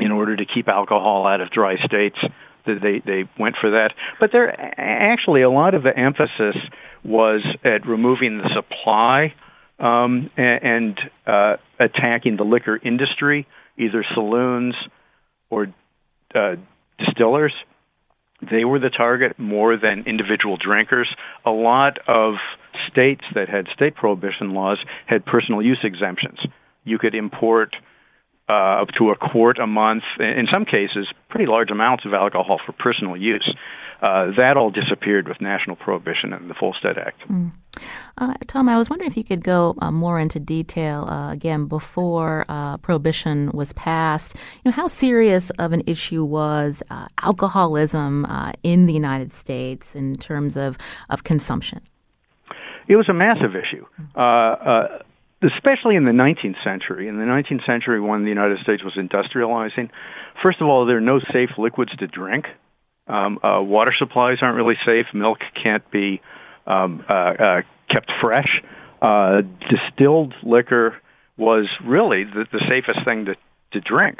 in 0.00 0.10
order 0.10 0.34
to 0.34 0.44
keep 0.44 0.66
alcohol 0.68 1.26
out 1.26 1.40
of 1.40 1.50
dry 1.50 1.76
states, 1.84 2.18
they 2.74 3.00
they 3.04 3.28
went 3.38 3.56
for 3.60 3.70
that. 3.70 3.92
But 4.20 4.30
there 4.32 4.54
actually 4.78 5.42
a 5.42 5.50
lot 5.50 5.74
of 5.74 5.82
the 5.82 5.96
emphasis 5.96 6.56
was 7.04 7.44
at 7.64 7.86
removing 7.86 8.38
the 8.38 8.48
supply 8.54 9.34
um, 9.78 10.30
and, 10.36 10.98
uh, 11.26 11.56
attacking 11.78 12.36
the 12.36 12.44
liquor 12.44 12.78
industry, 12.82 13.46
either 13.76 14.04
saloons 14.14 14.74
or 15.50 15.68
uh, 16.34 16.56
distillers. 16.98 17.52
They 18.50 18.64
were 18.64 18.78
the 18.78 18.90
target 18.90 19.38
more 19.38 19.76
than 19.76 20.04
individual 20.06 20.56
drinkers. 20.56 21.08
A 21.44 21.50
lot 21.50 21.98
of 22.06 22.34
states 22.90 23.22
that 23.34 23.48
had 23.48 23.66
state 23.74 23.94
prohibition 23.94 24.52
laws 24.52 24.78
had 25.06 25.24
personal 25.24 25.62
use 25.62 25.80
exemptions. 25.82 26.38
You 26.84 26.98
could 26.98 27.14
import 27.14 27.74
uh, 28.48 28.82
up 28.82 28.88
to 28.98 29.10
a 29.10 29.16
quart 29.16 29.58
a 29.58 29.66
month, 29.66 30.04
in 30.18 30.46
some 30.52 30.64
cases, 30.64 31.06
pretty 31.28 31.46
large 31.46 31.70
amounts 31.70 32.04
of 32.04 32.14
alcohol 32.14 32.60
for 32.64 32.72
personal 32.72 33.16
use. 33.16 33.54
Uh, 34.00 34.30
that 34.36 34.56
all 34.56 34.70
disappeared 34.70 35.26
with 35.26 35.40
national 35.40 35.74
prohibition 35.74 36.32
and 36.32 36.48
the 36.48 36.54
Volstead 36.54 36.96
Act. 36.98 37.20
Mm. 37.28 37.50
Uh, 38.16 38.34
Tom, 38.46 38.68
I 38.68 38.76
was 38.76 38.88
wondering 38.88 39.10
if 39.10 39.16
you 39.16 39.24
could 39.24 39.42
go 39.42 39.74
uh, 39.82 39.90
more 39.90 40.20
into 40.20 40.38
detail 40.38 41.04
uh, 41.08 41.32
again 41.32 41.66
before 41.66 42.44
uh, 42.48 42.76
prohibition 42.78 43.50
was 43.52 43.72
passed. 43.72 44.36
You 44.36 44.70
know 44.70 44.72
how 44.72 44.86
serious 44.86 45.50
of 45.50 45.72
an 45.72 45.82
issue 45.86 46.24
was 46.24 46.82
uh, 46.90 47.08
alcoholism 47.22 48.26
in 48.62 48.86
the 48.86 48.92
United 48.92 49.32
States 49.32 49.94
in 49.96 50.14
terms 50.14 50.56
of 50.56 50.78
of 51.10 51.24
consumption. 51.24 51.80
It 52.86 52.96
was 52.96 53.08
a 53.08 53.14
massive 53.14 53.54
issue. 53.56 53.84
Especially 55.42 55.94
in 55.94 56.04
the 56.04 56.10
19th 56.10 56.62
century. 56.64 57.06
In 57.06 57.16
the 57.16 57.24
19th 57.24 57.64
century, 57.64 58.00
when 58.00 58.24
the 58.24 58.28
United 58.28 58.58
States 58.62 58.82
was 58.82 58.94
industrializing, 58.96 59.90
first 60.42 60.60
of 60.60 60.66
all, 60.66 60.84
there 60.86 60.96
are 60.96 61.00
no 61.00 61.20
safe 61.32 61.50
liquids 61.58 61.92
to 61.98 62.06
drink. 62.08 62.46
Um, 63.06 63.38
uh, 63.42 63.62
water 63.62 63.94
supplies 63.96 64.38
aren't 64.42 64.56
really 64.56 64.76
safe. 64.84 65.06
Milk 65.14 65.38
can't 65.62 65.88
be 65.90 66.20
um, 66.66 67.04
uh, 67.08 67.14
uh, 67.14 67.60
kept 67.88 68.10
fresh. 68.20 68.62
Uh, 69.00 69.42
distilled 69.70 70.34
liquor 70.42 70.96
was 71.36 71.68
really 71.84 72.24
the, 72.24 72.44
the 72.52 72.60
safest 72.68 73.04
thing 73.04 73.26
to, 73.26 73.34
to 73.72 73.80
drink. 73.80 74.18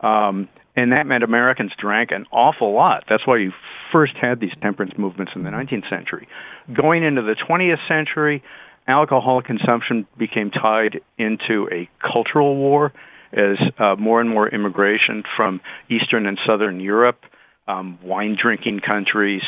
Um, 0.00 0.48
and 0.76 0.92
that 0.92 1.06
meant 1.06 1.24
Americans 1.24 1.72
drank 1.76 2.12
an 2.12 2.26
awful 2.30 2.72
lot. 2.72 3.04
That's 3.08 3.26
why 3.26 3.38
you 3.38 3.52
first 3.90 4.12
had 4.20 4.38
these 4.38 4.52
temperance 4.62 4.92
movements 4.96 5.32
in 5.34 5.42
the 5.42 5.50
19th 5.50 5.88
century. 5.90 6.28
Going 6.72 7.02
into 7.02 7.22
the 7.22 7.34
20th 7.34 7.88
century, 7.88 8.44
alcohol 8.88 9.42
consumption 9.42 10.06
became 10.18 10.50
tied 10.50 11.00
into 11.18 11.68
a 11.70 11.88
cultural 12.00 12.56
war 12.56 12.92
as 13.32 13.58
uh, 13.78 13.94
more 13.96 14.20
and 14.20 14.30
more 14.30 14.48
immigration 14.48 15.22
from 15.36 15.60
Eastern 15.90 16.26
and 16.26 16.38
Southern 16.46 16.80
Europe, 16.80 17.20
um, 17.66 17.98
wine 18.02 18.36
drinking 18.40 18.80
countries, 18.80 19.42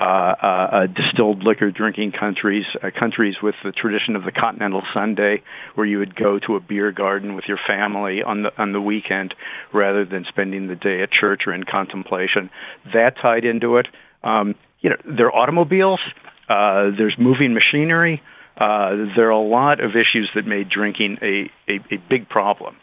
uh, 0.00 0.04
uh, 0.04 0.46
uh 0.46 0.86
distilled 0.86 1.42
liquor 1.42 1.70
drinking 1.70 2.12
countries, 2.12 2.64
uh, 2.82 2.90
countries 2.96 3.36
with 3.42 3.54
the 3.64 3.72
tradition 3.72 4.16
of 4.16 4.24
the 4.24 4.32
continental 4.32 4.82
Sunday, 4.92 5.42
where 5.74 5.86
you 5.86 5.98
would 5.98 6.14
go 6.14 6.38
to 6.38 6.56
a 6.56 6.60
beer 6.60 6.92
garden 6.92 7.34
with 7.34 7.44
your 7.48 7.58
family 7.66 8.22
on 8.22 8.42
the 8.42 8.50
on 8.58 8.72
the 8.72 8.80
weekend 8.80 9.34
rather 9.72 10.04
than 10.04 10.24
spending 10.28 10.68
the 10.68 10.76
day 10.76 11.02
at 11.02 11.10
church 11.10 11.42
or 11.46 11.54
in 11.54 11.64
contemplation. 11.64 12.50
That 12.92 13.16
tied 13.20 13.44
into 13.44 13.78
it. 13.78 13.86
Um, 14.22 14.54
you 14.80 14.90
know, 14.90 14.96
there 15.04 15.26
are 15.26 15.34
automobiles. 15.34 16.00
Uh, 16.48 16.90
there's 16.96 17.16
moving 17.18 17.54
machinery. 17.54 18.22
Uh, 18.56 18.90
there 19.16 19.26
are 19.26 19.30
a 19.30 19.38
lot 19.38 19.82
of 19.82 19.90
issues 19.90 20.30
that 20.34 20.46
made 20.46 20.68
drinking 20.68 21.18
a, 21.22 21.50
a, 21.68 21.76
a 21.94 21.98
big 22.08 22.28
problem. 22.28 22.76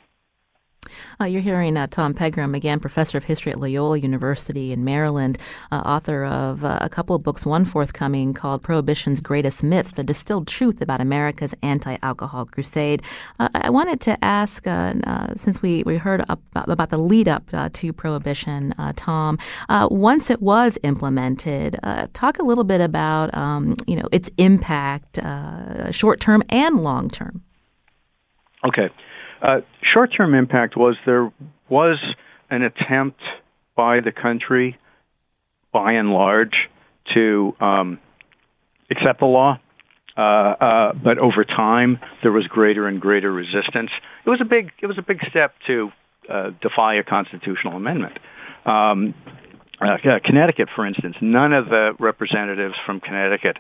Uh, 1.20 1.26
you're 1.26 1.42
hearing 1.42 1.78
uh, 1.78 1.88
Tom 1.88 2.14
Pegram, 2.14 2.56
again, 2.56 2.80
professor 2.80 3.18
of 3.18 3.24
history 3.24 3.52
at 3.52 3.60
Loyola 3.60 3.98
University 3.98 4.72
in 4.72 4.84
Maryland, 4.84 5.38
uh, 5.72 5.78
author 5.78 6.24
of 6.24 6.64
uh, 6.64 6.80
a 6.82 6.90
couple 6.90 7.16
of 7.16 7.24
books, 7.24 7.46
one 7.46 7.66
forthcoming 7.66 8.34
called 8.34 8.64
Prohibition's 8.64 9.20
Greatest 9.20 9.64
Myth 9.64 9.96
The 9.96 10.04
Distilled 10.04 10.48
Truth 10.48 10.82
About 10.82 11.02
America's 11.02 11.54
Anti 11.62 11.98
Alcohol 12.02 12.46
Crusade. 12.46 13.02
Uh, 13.40 13.50
I 13.54 13.70
wanted 13.70 14.02
to 14.02 14.24
ask, 14.24 14.66
uh, 14.68 14.94
since 15.36 15.62
we, 15.62 15.84
we 15.84 15.98
heard 15.98 16.22
about, 16.28 16.70
about 16.70 16.90
the 16.90 16.98
lead 16.98 17.28
up 17.28 17.50
to 17.74 17.94
Prohibition, 17.94 18.74
Tom, 18.96 19.38
once 19.70 20.30
it 20.30 20.42
was 20.42 20.78
implemented, 20.84 21.80
talk 22.14 22.40
a 22.40 22.44
little 22.44 22.64
bit 22.64 22.82
about 22.82 23.36
um, 23.36 23.76
you 23.88 23.96
know 23.96 24.08
its 24.12 24.30
impact, 24.38 25.20
short 25.92 26.20
term 26.20 26.44
and 26.50 26.84
long 26.84 27.10
term. 27.10 27.44
Okay. 28.64 28.90
Uh, 29.42 29.62
Short 29.82 30.12
term 30.16 30.34
impact 30.36 30.78
was 30.78 30.96
there 31.06 31.32
was 31.70 31.98
an 32.50 32.62
attempt 32.62 33.20
by 33.76 34.00
the 34.00 34.12
country, 34.12 34.78
by 35.72 35.94
and 35.94 36.12
large, 36.12 36.70
to 37.14 37.56
um, 37.60 38.00
accept 38.90 39.20
the 39.20 39.26
law. 39.26 39.60
Uh, 40.16 40.22
uh, 40.22 40.94
but 40.94 41.18
over 41.18 41.44
time, 41.46 42.00
there 42.22 42.32
was 42.32 42.46
greater 42.48 42.88
and 42.88 43.00
greater 43.00 43.32
resistance. 43.32 43.90
It 44.26 44.30
was 44.30 44.42
a 44.42 44.46
big, 44.46 44.72
it 44.82 44.88
was 44.88 44.98
a 44.98 45.02
big 45.02 45.20
step 45.30 45.56
to 45.68 45.92
uh, 46.30 46.52
defy 46.62 46.96
a 46.96 47.04
constitutional 47.04 47.78
amendment. 47.78 48.20
Um, 48.66 49.16
uh, 49.80 49.98
Connecticut, 50.24 50.70
for 50.76 50.86
instance, 50.86 51.16
none 51.22 51.54
of 51.54 51.66
the 51.66 51.96
representatives 52.00 52.76
from 52.86 53.00
Connecticut 53.00 53.58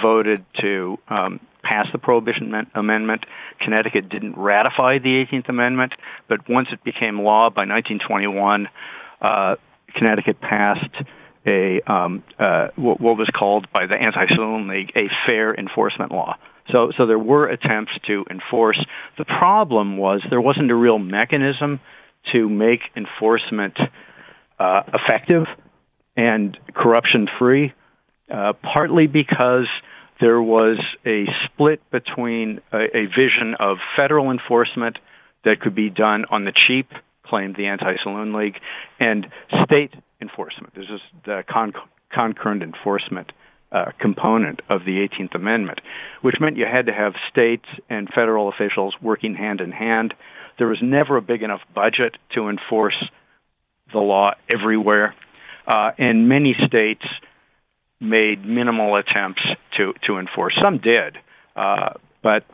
voted 0.00 0.44
to 0.60 0.98
um, 1.08 1.40
pass 1.62 1.86
the 1.92 1.98
Prohibition 1.98 2.52
Amendment. 2.74 3.24
Connecticut 3.60 4.08
didn't 4.08 4.36
ratify 4.36 4.98
the 4.98 5.24
18th 5.30 5.48
Amendment, 5.48 5.92
but 6.28 6.48
once 6.48 6.68
it 6.72 6.82
became 6.84 7.20
law 7.20 7.50
by 7.50 7.66
1921, 7.66 8.68
uh, 9.20 9.56
Connecticut 9.94 10.40
passed 10.40 10.94
a 11.46 11.80
um, 11.90 12.22
uh, 12.38 12.68
what, 12.76 13.00
what 13.00 13.16
was 13.16 13.28
called 13.36 13.66
by 13.72 13.86
the 13.86 13.94
Anti-Saloon 13.94 14.68
League 14.68 14.92
a 14.96 15.08
fair 15.26 15.54
enforcement 15.54 16.12
law. 16.12 16.36
So, 16.70 16.92
so 16.96 17.06
there 17.06 17.18
were 17.18 17.48
attempts 17.48 17.92
to 18.06 18.24
enforce. 18.30 18.78
The 19.16 19.24
problem 19.24 19.96
was 19.96 20.22
there 20.28 20.40
wasn't 20.40 20.70
a 20.70 20.74
real 20.74 20.98
mechanism 20.98 21.80
to 22.32 22.48
make 22.48 22.80
enforcement 22.94 23.78
uh, 24.58 24.82
effective 24.92 25.46
and 26.16 26.58
corruption 26.74 27.28
free, 27.38 27.72
uh, 28.30 28.52
partly 28.62 29.06
because 29.06 29.66
there 30.20 30.40
was 30.40 30.78
a 31.06 31.26
split 31.44 31.80
between 31.90 32.60
a, 32.72 32.96
a 32.96 33.06
vision 33.06 33.54
of 33.58 33.78
federal 33.96 34.30
enforcement 34.30 34.98
that 35.44 35.60
could 35.60 35.74
be 35.74 35.90
done 35.90 36.24
on 36.30 36.44
the 36.44 36.52
cheap, 36.54 36.88
claimed 37.24 37.56
the 37.56 37.66
Anti-Saloon 37.66 38.32
League, 38.32 38.56
and 38.98 39.26
state 39.64 39.94
enforcement. 40.20 40.74
This 40.74 40.86
is 40.92 41.00
the 41.24 41.44
con- 41.48 41.72
concurrent 42.12 42.62
enforcement 42.62 43.32
uh, 43.70 43.92
component 44.00 44.60
of 44.68 44.84
the 44.84 45.06
18th 45.06 45.34
Amendment, 45.34 45.80
which 46.22 46.36
meant 46.40 46.56
you 46.56 46.66
had 46.66 46.86
to 46.86 46.92
have 46.92 47.12
states 47.30 47.66
and 47.90 48.08
federal 48.14 48.48
officials 48.48 48.94
working 49.02 49.34
hand 49.34 49.60
in 49.60 49.72
hand. 49.72 50.14
There 50.58 50.68
was 50.68 50.78
never 50.82 51.16
a 51.16 51.22
big 51.22 51.42
enough 51.42 51.60
budget 51.74 52.16
to 52.34 52.48
enforce 52.48 52.96
the 53.92 53.98
law 53.98 54.30
everywhere, 54.52 55.14
uh, 55.66 55.90
and 55.98 56.28
many 56.28 56.56
states 56.66 57.04
made 58.00 58.44
minimal 58.44 58.96
attempts 58.96 59.42
to, 59.76 59.92
to 60.06 60.18
enforce. 60.18 60.54
Some 60.62 60.78
did, 60.78 61.16
uh, 61.56 61.90
but 62.22 62.44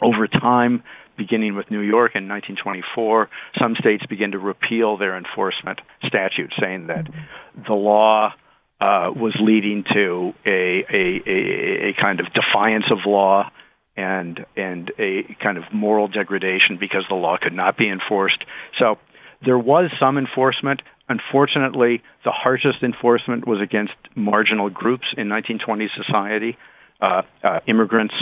over 0.00 0.26
time, 0.28 0.82
beginning 1.16 1.56
with 1.56 1.70
New 1.70 1.80
York 1.80 2.12
in 2.14 2.28
1924, 2.28 3.28
some 3.58 3.74
states 3.76 4.04
began 4.06 4.32
to 4.32 4.38
repeal 4.38 4.96
their 4.96 5.16
enforcement 5.16 5.80
statutes, 6.06 6.54
saying 6.60 6.88
that 6.88 7.06
mm-hmm. 7.06 7.62
the 7.66 7.74
law 7.74 8.32
uh, 8.80 9.10
was 9.14 9.34
leading 9.40 9.84
to 9.94 10.34
a, 10.44 10.84
a, 10.90 11.22
a, 11.26 11.88
a 11.88 11.94
kind 12.00 12.20
of 12.20 12.26
defiance 12.32 12.84
of 12.90 12.98
law 13.06 13.50
and 13.96 14.44
and 14.56 14.92
a 14.98 15.22
kind 15.42 15.56
of 15.56 15.64
moral 15.72 16.08
degradation 16.08 16.76
because 16.78 17.04
the 17.08 17.14
law 17.14 17.38
could 17.40 17.54
not 17.54 17.78
be 17.78 17.88
enforced. 17.88 18.44
So 18.78 18.98
there 19.44 19.58
was 19.58 19.90
some 19.98 20.18
enforcement. 20.18 20.82
Unfortunately, 21.08 22.02
the 22.24 22.32
harshest 22.32 22.82
enforcement 22.82 23.46
was 23.46 23.60
against 23.60 23.94
marginal 24.16 24.70
groups 24.70 25.06
in 25.16 25.28
1920s 25.28 25.94
society, 25.96 26.56
uh, 27.00 27.22
uh, 27.44 27.60
immigrants, 27.68 28.14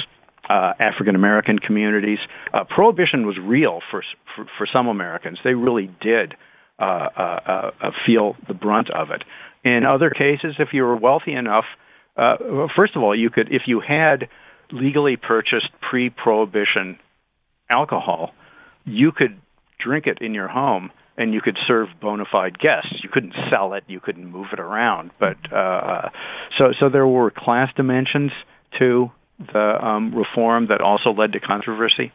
uh, 0.49 0.75
African 0.79 1.15
American 1.15 1.59
communities. 1.59 2.19
Uh, 2.53 2.65
prohibition 2.65 3.27
was 3.27 3.39
real 3.39 3.81
for, 3.91 4.03
for, 4.37 4.47
for 4.59 4.67
some 4.71 4.89
Americans. 4.89 5.39
They 5.43 5.55
really 5.55 5.91
did 6.03 6.35
uh, 6.79 6.83
uh, 6.83 7.71
feel 8.05 8.37
the 8.47 8.55
brunt 8.55 8.91
of 8.91 9.11
it. 9.11 9.23
In 9.65 9.87
other 9.87 10.11
cases, 10.11 10.57
if 10.59 10.69
you 10.73 10.83
were 10.83 10.97
wealthy 10.97 11.33
enough, 11.33 11.65
well, 12.17 12.71
first 12.77 12.97
of 12.97 13.03
all, 13.03 13.19
you 13.19 13.31
could 13.31 13.49
if 13.51 13.63
you 13.67 13.81
had 13.81 14.29
legally 14.71 15.17
purchased 15.17 15.69
pre-prohibition 15.81 16.99
alcohol, 17.71 18.35
you 18.85 19.13
could 19.13 19.41
drink 19.79 20.07
it 20.07 20.19
in 20.21 20.35
your 20.35 20.49
home 20.49 20.91
and 21.17 21.33
you 21.33 21.41
could 21.41 21.59
serve 21.67 21.89
bona 22.01 22.25
fide 22.31 22.59
guests. 22.59 22.93
You 23.03 23.09
couldn't 23.09 23.35
sell 23.51 23.75
it, 23.75 23.85
you 23.87 24.01
couldn't 24.01 24.31
move 24.31 24.49
it 24.53 24.61
around. 24.61 25.11
But 25.19 25.37
uh, 25.53 26.11
so 26.59 26.73
so 26.79 26.89
there 26.89 27.07
were 27.07 27.31
class 27.31 27.73
dimensions 27.77 28.33
to 28.79 29.11
the 29.39 29.85
um, 29.85 30.15
reform 30.15 30.69
that 30.69 30.81
also 30.81 31.11
led 31.11 31.33
to 31.33 31.41
controversy. 31.41 32.13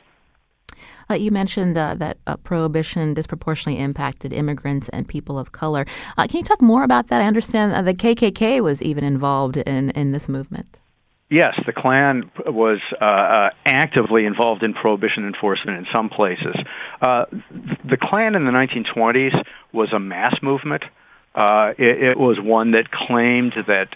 Uh, 1.09 1.15
you 1.15 1.31
mentioned 1.31 1.77
uh, 1.77 1.95
that 1.95 2.17
uh, 2.27 2.37
prohibition 2.37 3.13
disproportionately 3.13 3.81
impacted 3.81 4.31
immigrants 4.31 4.89
and 4.89 5.07
people 5.07 5.39
of 5.39 5.51
color. 5.51 5.85
Uh, 6.17 6.27
can 6.27 6.37
you 6.37 6.43
talk 6.43 6.61
more 6.61 6.83
about 6.83 7.07
that? 7.07 7.21
I 7.21 7.25
understand 7.25 7.87
the 7.87 7.93
KKK 7.93 8.61
was 8.61 8.81
even 8.81 9.03
involved 9.03 9.57
in, 9.57 9.89
in 9.91 10.11
this 10.11 10.29
movement. 10.29 10.81
Yes, 11.29 11.53
the 11.67 11.73
Klan 11.73 12.31
was 12.47 12.79
uh, 12.99 13.05
uh, 13.05 13.49
actively 13.63 14.25
involved 14.25 14.63
in 14.63 14.73
prohibition 14.73 15.27
enforcement 15.27 15.77
in 15.77 15.85
some 15.93 16.09
places. 16.09 16.55
Uh, 17.01 17.25
the 17.87 17.97
Klan 18.01 18.33
in 18.33 18.45
the 18.45 18.51
1920s 18.51 19.35
was 19.71 19.93
a 19.93 19.99
mass 19.99 20.33
movement. 20.41 20.83
Uh, 21.35 21.73
it, 21.77 22.03
it 22.03 22.17
was 22.17 22.39
one 22.41 22.71
that 22.71 22.89
claimed 22.91 23.53
that 23.67 23.89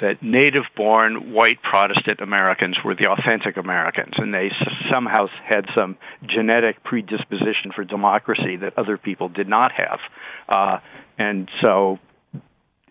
that 0.00 0.20
native-born 0.20 1.32
white 1.32 1.62
Protestant 1.62 2.20
Americans 2.20 2.76
were 2.84 2.96
the 2.96 3.06
authentic 3.06 3.56
Americans, 3.56 4.14
and 4.16 4.34
they 4.34 4.50
somehow 4.92 5.26
had 5.44 5.64
some 5.76 5.96
genetic 6.26 6.82
predisposition 6.82 7.70
for 7.72 7.84
democracy 7.84 8.56
that 8.56 8.76
other 8.76 8.98
people 8.98 9.28
did 9.28 9.48
not 9.48 9.70
have. 9.70 10.00
Uh, 10.48 10.78
and 11.18 11.48
so, 11.62 12.00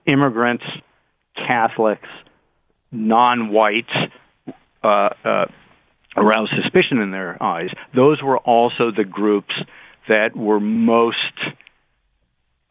immigrants, 0.05 0.63
Catholics, 1.35 2.07
non-whites 2.91 3.93
uh, 4.83 4.87
uh, 4.87 5.45
arouse 6.15 6.49
suspicion 6.61 6.99
in 6.99 7.11
their 7.11 7.41
eyes. 7.41 7.69
Those 7.93 8.21
were 8.21 8.37
also 8.37 8.91
the 8.95 9.03
groups 9.03 9.53
that 10.07 10.35
were 10.35 10.59
most 10.59 11.17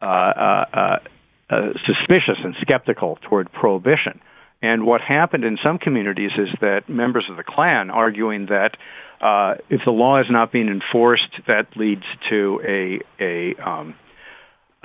uh, 0.01 0.05
uh, 0.05 0.65
uh, 0.73 0.97
uh 1.49 1.73
suspicious 1.85 2.37
and 2.43 2.55
skeptical 2.61 3.17
toward 3.27 3.51
prohibition. 3.51 4.19
And 4.61 4.85
what 4.85 5.01
happened 5.01 5.43
in 5.43 5.57
some 5.63 5.77
communities 5.77 6.31
is 6.37 6.49
that 6.61 6.89
members 6.89 7.25
of 7.29 7.37
the 7.37 7.43
Klan 7.43 7.91
arguing 7.91 8.47
that 8.47 8.77
if 9.69 9.81
the 9.85 9.91
law 9.91 10.19
is 10.19 10.27
not 10.29 10.51
being 10.51 10.69
enforced, 10.69 11.29
that 11.47 11.67
leads 11.75 12.03
to 12.29 12.61
a 12.65 12.99
a 13.21 13.55
um, 13.61 13.95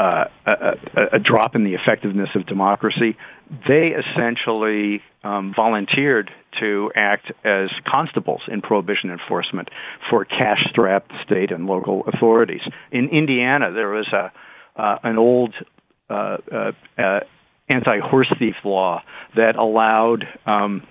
uh, 0.01 0.25
a, 0.47 0.77
a, 1.13 1.19
drop 1.19 1.55
in 1.55 1.63
the 1.63 1.75
effectiveness 1.75 2.31
of 2.35 2.47
democracy, 2.47 3.19
they 3.69 3.89
essentially 3.89 5.03
um, 5.25 5.53
volunteered 5.55 6.31
to 6.61 6.91
act 6.95 7.33
as 7.45 7.69
constables 7.87 8.43
in 8.49 8.63
prohibition 8.63 9.11
enforcement 9.11 9.69
for 10.09 10.25
cash-strapped 10.25 11.13
state 11.25 11.51
and 11.51 11.67
local 11.67 12.05
authorities. 12.07 12.61
In 12.93 13.09
Indiana, 13.09 13.73
there 13.73 13.89
was 13.89 14.09
a 14.13 14.33
uh, 14.81 14.99
an 15.03 15.19
old 15.19 15.55
uh, 16.09 16.39
uh, 16.51 16.73
uh 16.97 17.21
anti-horse 17.69 18.33
thief 18.39 18.55
law 18.65 19.03
that 19.37 19.57
allowed 19.57 20.25
um, 20.47 20.83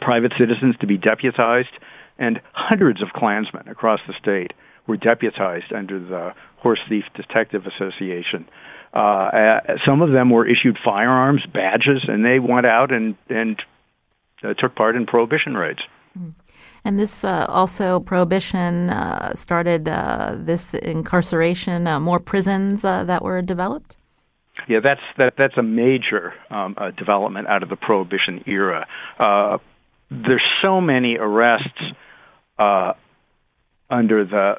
private 0.00 0.32
citizens 0.38 0.74
to 0.80 0.86
be 0.86 0.96
deputized, 0.96 1.72
and 2.18 2.40
hundreds 2.52 3.02
of 3.02 3.08
Klansmen 3.14 3.68
across 3.68 4.00
the 4.06 4.14
state 4.20 4.52
were 4.90 4.96
deputized 4.96 5.72
under 5.72 6.00
the 6.00 6.34
Horse 6.56 6.80
Thief 6.88 7.04
Detective 7.14 7.64
Association. 7.66 8.48
Uh, 8.92 9.60
some 9.86 10.02
of 10.02 10.10
them 10.10 10.30
were 10.30 10.44
issued 10.44 10.76
firearms, 10.84 11.42
badges, 11.54 12.02
and 12.08 12.24
they 12.24 12.40
went 12.40 12.66
out 12.66 12.92
and 12.92 13.16
and 13.28 13.62
uh, 14.42 14.52
took 14.54 14.74
part 14.74 14.96
in 14.96 15.06
prohibition 15.06 15.56
raids. 15.56 15.80
Hmm. 16.14 16.30
And 16.84 16.98
this 16.98 17.22
uh, 17.22 17.46
also 17.48 18.00
prohibition 18.00 18.90
uh, 18.90 19.32
started 19.34 19.88
uh, 19.88 20.34
this 20.36 20.74
incarceration, 20.74 21.86
uh, 21.86 22.00
more 22.00 22.18
prisons 22.18 22.84
uh, 22.84 23.04
that 23.04 23.22
were 23.22 23.42
developed. 23.42 23.96
Yeah, 24.66 24.80
that's 24.82 25.06
that. 25.18 25.34
That's 25.38 25.56
a 25.56 25.62
major 25.62 26.34
um, 26.50 26.74
uh, 26.76 26.90
development 26.90 27.46
out 27.46 27.62
of 27.62 27.68
the 27.68 27.76
prohibition 27.76 28.42
era. 28.46 28.88
there's 30.10 30.48
so 30.62 30.80
many 30.80 31.16
arrests 31.16 31.80
under 33.90 34.24
the 34.24 34.58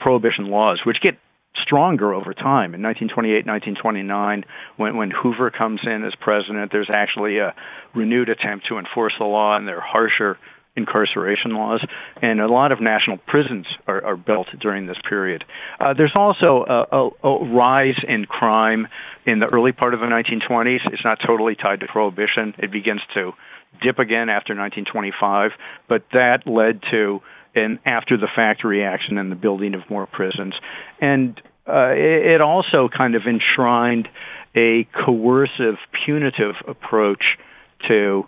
prohibition 0.00 0.50
laws, 0.50 0.80
which 0.84 1.00
get 1.00 1.18
stronger 1.62 2.14
over 2.14 2.32
time. 2.32 2.74
In 2.74 2.82
1928, 2.82 3.46
1929, 3.46 4.44
when, 4.76 4.96
when 4.96 5.10
Hoover 5.10 5.50
comes 5.50 5.80
in 5.84 6.04
as 6.04 6.14
president, 6.20 6.72
there's 6.72 6.90
actually 6.92 7.38
a 7.38 7.54
renewed 7.94 8.28
attempt 8.28 8.66
to 8.68 8.78
enforce 8.78 9.12
the 9.18 9.24
law, 9.24 9.56
and 9.56 9.66
there 9.66 9.78
are 9.78 9.86
harsher 9.86 10.38
incarceration 10.76 11.52
laws, 11.52 11.84
and 12.22 12.40
a 12.40 12.46
lot 12.46 12.72
of 12.72 12.80
national 12.80 13.18
prisons 13.18 13.66
are, 13.86 14.04
are 14.04 14.16
built 14.16 14.46
during 14.60 14.86
this 14.86 14.96
period. 15.08 15.44
Uh, 15.80 15.94
there's 15.94 16.12
also 16.14 16.64
a, 16.66 16.96
a, 16.96 17.28
a, 17.28 17.44
rise 17.52 17.98
in 18.06 18.24
crime 18.24 18.86
in 19.26 19.40
the 19.40 19.52
early 19.52 19.72
part 19.72 19.94
of 19.94 20.00
the 20.00 20.06
1920s. 20.06 20.78
It's 20.92 21.04
not 21.04 21.18
totally 21.26 21.56
tied 21.56 21.80
to 21.80 21.86
prohibition. 21.86 22.54
It 22.58 22.70
begins 22.70 23.00
to 23.14 23.32
dip 23.82 23.98
again 23.98 24.28
after 24.28 24.54
1925, 24.54 25.52
but 25.88 26.04
that 26.12 26.46
led 26.46 26.80
to 26.90 27.20
an 27.54 27.78
after 27.84 28.16
the 28.16 28.28
fact 28.34 28.64
reaction 28.64 29.18
and 29.18 29.30
the 29.30 29.36
building 29.36 29.74
of 29.74 29.82
more 29.90 30.06
prisons. 30.06 30.54
And 31.00 31.40
uh, 31.66 31.92
it, 31.92 32.34
it 32.34 32.40
also 32.40 32.88
kind 32.94 33.14
of 33.14 33.22
enshrined 33.26 34.08
a 34.56 34.88
coercive, 35.04 35.76
punitive 36.04 36.56
approach 36.66 37.22
to 37.88 38.26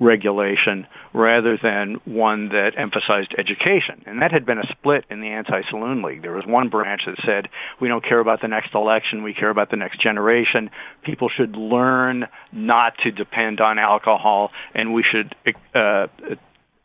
regulation 0.00 0.86
rather 1.12 1.58
than 1.62 2.00
one 2.06 2.48
that 2.48 2.72
emphasized 2.76 3.34
education. 3.38 4.02
And 4.06 4.22
that 4.22 4.32
had 4.32 4.46
been 4.46 4.58
a 4.58 4.66
split 4.70 5.04
in 5.10 5.20
the 5.20 5.28
Anti 5.28 5.60
Saloon 5.68 6.02
League. 6.02 6.22
There 6.22 6.32
was 6.32 6.44
one 6.46 6.70
branch 6.70 7.02
that 7.06 7.16
said, 7.26 7.50
we 7.80 7.88
don't 7.88 8.02
care 8.02 8.18
about 8.18 8.40
the 8.40 8.48
next 8.48 8.74
election, 8.74 9.22
we 9.22 9.34
care 9.34 9.50
about 9.50 9.70
the 9.70 9.76
next 9.76 10.00
generation. 10.02 10.70
People 11.04 11.28
should 11.28 11.54
learn 11.54 12.26
not 12.50 12.94
to 13.04 13.10
depend 13.10 13.60
on 13.60 13.78
alcohol, 13.78 14.50
and 14.74 14.94
we 14.94 15.04
should 15.04 15.34
uh, 15.74 16.06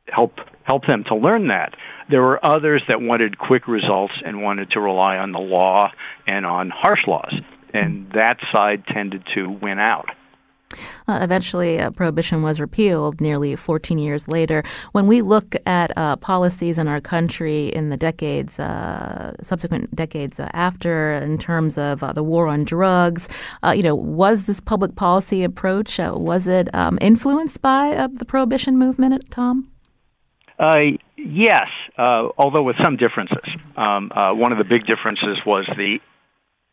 help 0.07 0.33
help 0.65 0.85
them 0.85 1.03
to 1.05 1.15
learn 1.15 1.47
that. 1.47 1.75
There 2.09 2.21
were 2.21 2.43
others 2.45 2.83
that 2.87 3.01
wanted 3.01 3.37
quick 3.37 3.67
results 3.67 4.13
and 4.25 4.43
wanted 4.43 4.71
to 4.71 4.81
rely 4.81 5.17
on 5.17 5.31
the 5.31 5.39
law 5.39 5.91
and 6.27 6.45
on 6.45 6.69
harsh 6.69 7.07
laws. 7.07 7.33
And 7.73 8.11
that 8.13 8.37
side 8.51 8.85
tended 8.87 9.23
to 9.35 9.49
win 9.49 9.79
out. 9.79 10.09
Uh, 11.07 11.19
eventually, 11.21 11.79
uh, 11.79 11.91
prohibition 11.91 12.41
was 12.41 12.59
repealed 12.59 13.21
nearly 13.21 13.55
14 13.55 13.97
years 13.97 14.27
later. 14.27 14.63
When 14.91 15.07
we 15.07 15.21
look 15.21 15.55
at 15.65 15.95
uh, 15.97 16.15
policies 16.17 16.77
in 16.77 16.87
our 16.87 16.99
country 16.99 17.67
in 17.67 17.89
the 17.89 17.97
decades, 17.97 18.59
uh, 18.59 19.33
subsequent 19.41 19.95
decades 19.95 20.39
uh, 20.39 20.49
after, 20.53 21.13
in 21.13 21.37
terms 21.37 21.77
of 21.77 22.03
uh, 22.03 22.11
the 22.13 22.23
war 22.23 22.47
on 22.47 22.63
drugs, 22.63 23.29
you 23.73 23.83
know, 23.83 23.95
was 23.95 24.47
this 24.47 24.59
public 24.59 24.95
policy 24.95 25.43
approach 25.43 25.99
was 25.99 26.47
it 26.47 26.73
um, 26.73 26.97
influenced 27.01 27.61
by 27.61 28.07
the 28.13 28.25
prohibition 28.25 28.77
movement, 28.77 29.29
Tom? 29.31 29.69
Yes, 31.17 31.67
uh, 31.97 32.29
although 32.37 32.63
with 32.63 32.77
some 32.83 32.97
differences. 32.97 33.43
Um, 33.75 34.11
uh, 34.11 34.33
one 34.33 34.51
of 34.51 34.57
the 34.57 34.63
big 34.63 34.85
differences 34.85 35.37
was 35.45 35.65
the 35.75 35.99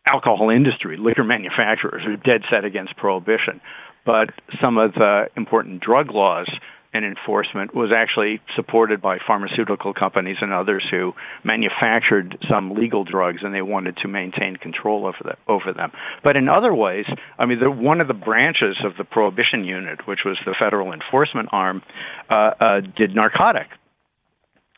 alcohol 0.07 0.51
industry, 0.51 0.97
liquor 0.97 1.25
manufacturers, 1.25 2.03
are 2.07 2.16
dead 2.16 2.42
set 2.51 2.64
against 2.64 2.97
prohibition 2.97 3.61
but 4.05 4.31
some 4.61 4.79
of 4.79 4.95
the 4.95 5.29
important 5.37 5.81
drug 5.81 6.11
laws 6.11 6.49
and 6.93 7.05
enforcement 7.05 7.75
was 7.75 7.91
actually 7.95 8.41
supported 8.55 9.01
by 9.01 9.19
pharmaceutical 9.27 9.95
companies 9.95 10.37
and 10.41 10.53
others 10.53 10.85
who 10.91 11.13
manufactured 11.43 12.37
some 12.51 12.75
legal 12.75 13.03
drugs 13.05 13.39
and 13.43 13.55
they 13.55 13.63
wanted 13.63 13.97
to 13.97 14.09
maintain 14.09 14.57
control 14.57 15.07
over, 15.07 15.17
the, 15.23 15.37
over 15.51 15.73
them. 15.73 15.91
But 16.23 16.37
in 16.37 16.49
other 16.49 16.75
ways, 16.75 17.07
I 17.39 17.47
mean, 17.47 17.61
the, 17.61 17.71
one 17.71 18.01
of 18.01 18.09
the 18.09 18.15
branches 18.15 18.77
of 18.85 18.93
the 18.99 19.05
prohibition 19.05 19.65
unit, 19.65 20.07
which 20.07 20.21
was 20.25 20.37
the 20.45 20.55
federal 20.59 20.93
enforcement 20.93 21.49
arm, 21.51 21.83
uh, 22.29 22.35
uh, 22.61 22.81
did 22.97 23.15
narcotic 23.15 23.69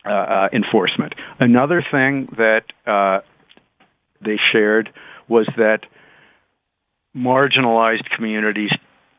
uh, 0.07 0.11
uh 0.11 0.49
enforcement. 0.53 1.15
Another 1.41 1.83
thing 1.91 2.29
that 2.37 2.65
uh, 2.87 3.21
they 4.21 4.37
shared 4.53 4.91
was 5.29 5.49
that 5.57 5.81
marginalized 7.17 8.09
communities 8.15 8.71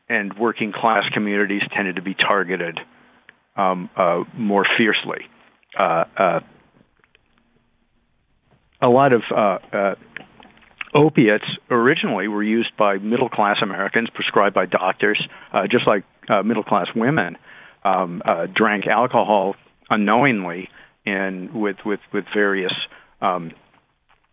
and 0.08 0.38
working 0.38 0.72
class 0.72 1.04
communities 1.12 1.62
tended 1.74 1.96
to 1.96 2.02
be 2.02 2.14
targeted 2.14 2.78
um, 3.56 3.90
uh, 3.96 4.22
more 4.36 4.64
fiercely. 4.76 5.26
Uh, 5.78 6.04
uh, 6.16 6.40
a 8.80 8.88
lot 8.88 9.12
of 9.12 9.22
uh, 9.34 9.58
uh, 9.72 9.94
opiates 10.94 11.44
originally 11.70 12.28
were 12.28 12.42
used 12.42 12.76
by 12.78 12.98
middle 12.98 13.28
class 13.28 13.56
Americans, 13.62 14.08
prescribed 14.14 14.54
by 14.54 14.66
doctors, 14.66 15.20
uh, 15.52 15.62
just 15.70 15.86
like 15.86 16.04
middle 16.44 16.62
class 16.64 16.86
women 16.94 17.36
um, 17.84 18.22
drank 18.54 18.86
alcohol 18.86 19.54
unknowingly 19.88 20.68
and 21.04 21.54
with 21.54 21.76
with 21.84 22.00
with 22.12 22.24
various 22.34 22.72
um, 23.20 23.52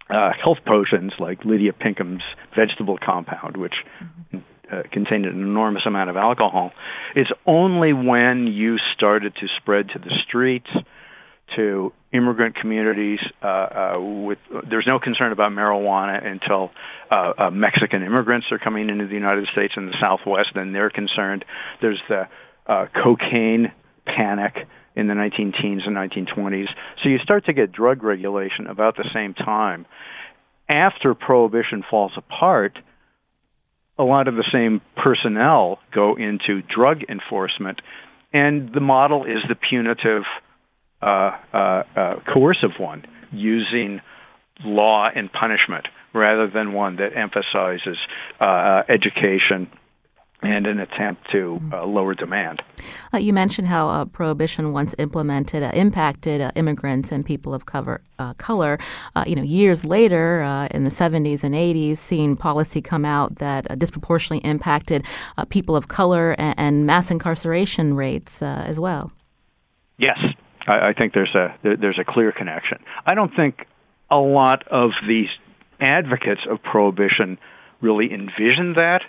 uh, 0.09 0.31
health 0.43 0.57
potions 0.65 1.13
like 1.19 1.45
Lydia 1.45 1.71
Pinkham's 1.71 2.23
vegetable 2.55 2.97
compound, 2.97 3.57
which 3.57 3.73
mm-hmm 4.01 4.39
uh, 4.73 4.83
contained 4.91 5.25
an 5.25 5.41
enormous 5.41 5.83
amount 5.85 6.09
of 6.09 6.17
alcohol. 6.17 6.71
It's 7.15 7.31
only 7.45 7.93
when 7.93 8.47
you 8.47 8.77
started 8.95 9.35
to 9.35 9.47
spread 9.57 9.89
to 9.89 9.99
the 9.99 10.11
streets, 10.27 10.69
to 11.55 11.93
immigrant 12.11 12.55
communities. 12.55 13.19
Uh, 13.41 13.47
uh, 13.47 13.99
with 13.99 14.39
there's 14.69 14.87
no 14.87 14.99
concern 14.99 15.31
about 15.31 15.51
marijuana 15.51 16.25
until 16.25 16.71
uh, 17.11 17.33
uh, 17.37 17.49
Mexican 17.51 18.03
immigrants 18.03 18.47
are 18.51 18.59
coming 18.59 18.89
into 18.89 19.07
the 19.07 19.13
United 19.13 19.47
States 19.51 19.73
in 19.77 19.85
the 19.85 19.95
Southwest. 19.99 20.49
Then 20.55 20.73
they're 20.73 20.89
concerned. 20.89 21.45
There's 21.81 22.01
the 22.09 22.27
uh, 22.67 22.85
cocaine 23.03 23.71
panic 24.05 24.67
in 24.95 25.07
the 25.07 25.15
19 25.15 25.53
teens 25.61 25.83
and 25.85 25.95
1920s. 25.95 26.67
So 27.01 27.09
you 27.09 27.17
start 27.19 27.45
to 27.45 27.53
get 27.53 27.71
drug 27.71 28.03
regulation 28.03 28.67
about 28.67 28.95
the 28.95 29.09
same 29.13 29.33
time. 29.33 29.85
After 30.69 31.13
prohibition 31.13 31.83
falls 31.89 32.13
apart, 32.15 32.77
a 33.97 34.03
lot 34.03 34.27
of 34.27 34.35
the 34.35 34.45
same 34.51 34.81
personnel 34.95 35.79
go 35.93 36.15
into 36.15 36.61
drug 36.61 37.01
enforcement, 37.09 37.81
and 38.31 38.73
the 38.73 38.79
model 38.79 39.25
is 39.25 39.43
the 39.47 39.55
punitive, 39.55 40.23
uh, 41.01 41.31
uh, 41.53 41.57
uh, 41.95 42.15
coercive 42.33 42.79
one, 42.79 43.05
using 43.31 44.01
law 44.63 45.07
and 45.13 45.31
punishment 45.31 45.87
rather 46.13 46.47
than 46.47 46.73
one 46.73 46.97
that 46.97 47.15
emphasizes 47.17 47.97
uh, 48.39 48.83
education 48.87 49.67
and 50.43 50.67
an 50.67 50.79
attempt 50.79 51.29
to 51.31 51.59
uh, 51.71 51.85
lower 51.85 52.13
demand. 52.13 52.61
Uh, 53.13 53.17
you 53.17 53.33
mentioned 53.33 53.67
how 53.67 53.87
uh, 53.87 54.05
prohibition, 54.05 54.73
once 54.73 54.93
implemented, 54.97 55.63
uh, 55.63 55.71
impacted 55.73 56.41
uh, 56.41 56.51
immigrants 56.55 57.11
and 57.11 57.25
people 57.25 57.53
of 57.53 57.65
cover, 57.65 58.01
uh, 58.19 58.33
color. 58.35 58.77
you 59.25 59.35
know, 59.35 59.41
years 59.41 59.85
later, 59.85 60.41
in 60.71 60.83
the 60.83 60.89
70s 60.89 61.43
and 61.43 61.55
80s, 61.55 61.97
seeing 61.97 62.35
policy 62.35 62.81
come 62.81 63.05
out 63.05 63.35
that 63.35 63.79
disproportionately 63.79 64.47
impacted 64.47 65.05
people 65.49 65.75
of 65.75 65.87
color 65.87 66.35
and, 66.37 66.55
and 66.57 66.85
mass 66.85 67.09
incarceration 67.09 67.95
rates 67.95 68.41
as 68.41 68.79
well. 68.79 69.11
Yes, 69.97 70.17
I, 70.67 70.89
I 70.89 70.93
think 70.93 71.13
there's 71.13 71.35
a 71.35 71.55
there, 71.63 71.77
there's 71.77 71.99
a 71.99 72.03
clear 72.03 72.31
connection. 72.31 72.79
I 73.05 73.13
don't 73.15 73.33
think 73.35 73.67
a 74.09 74.17
lot 74.17 74.67
of 74.67 74.91
these 75.07 75.29
advocates 75.79 76.41
of 76.49 76.61
prohibition 76.61 77.37
really 77.81 78.11
envisioned 78.11 78.75
that 78.75 79.01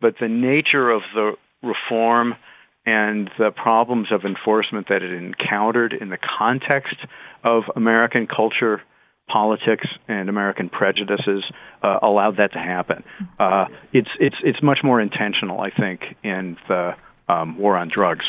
but 0.00 0.14
the 0.20 0.28
nature 0.28 0.90
of 0.90 1.02
the 1.14 1.32
reform 1.62 2.34
and 2.86 3.30
the 3.38 3.50
problems 3.50 4.08
of 4.10 4.24
enforcement 4.24 4.88
that 4.88 5.02
it 5.02 5.12
encountered 5.12 5.92
in 5.92 6.08
the 6.08 6.18
context 6.38 6.96
of 7.44 7.64
American 7.76 8.26
culture, 8.26 8.80
politics, 9.28 9.86
and 10.08 10.28
American 10.28 10.70
prejudices 10.70 11.44
uh, 11.82 11.98
allowed 12.02 12.38
that 12.38 12.52
to 12.52 12.58
happen. 12.58 13.04
Uh, 13.38 13.66
it's 13.92 14.08
it's 14.18 14.36
it's 14.42 14.62
much 14.62 14.78
more 14.82 15.00
intentional, 15.00 15.60
I 15.60 15.70
think, 15.70 16.00
in 16.22 16.56
the 16.68 16.94
um, 17.28 17.58
war 17.58 17.76
on 17.76 17.90
drugs. 17.94 18.24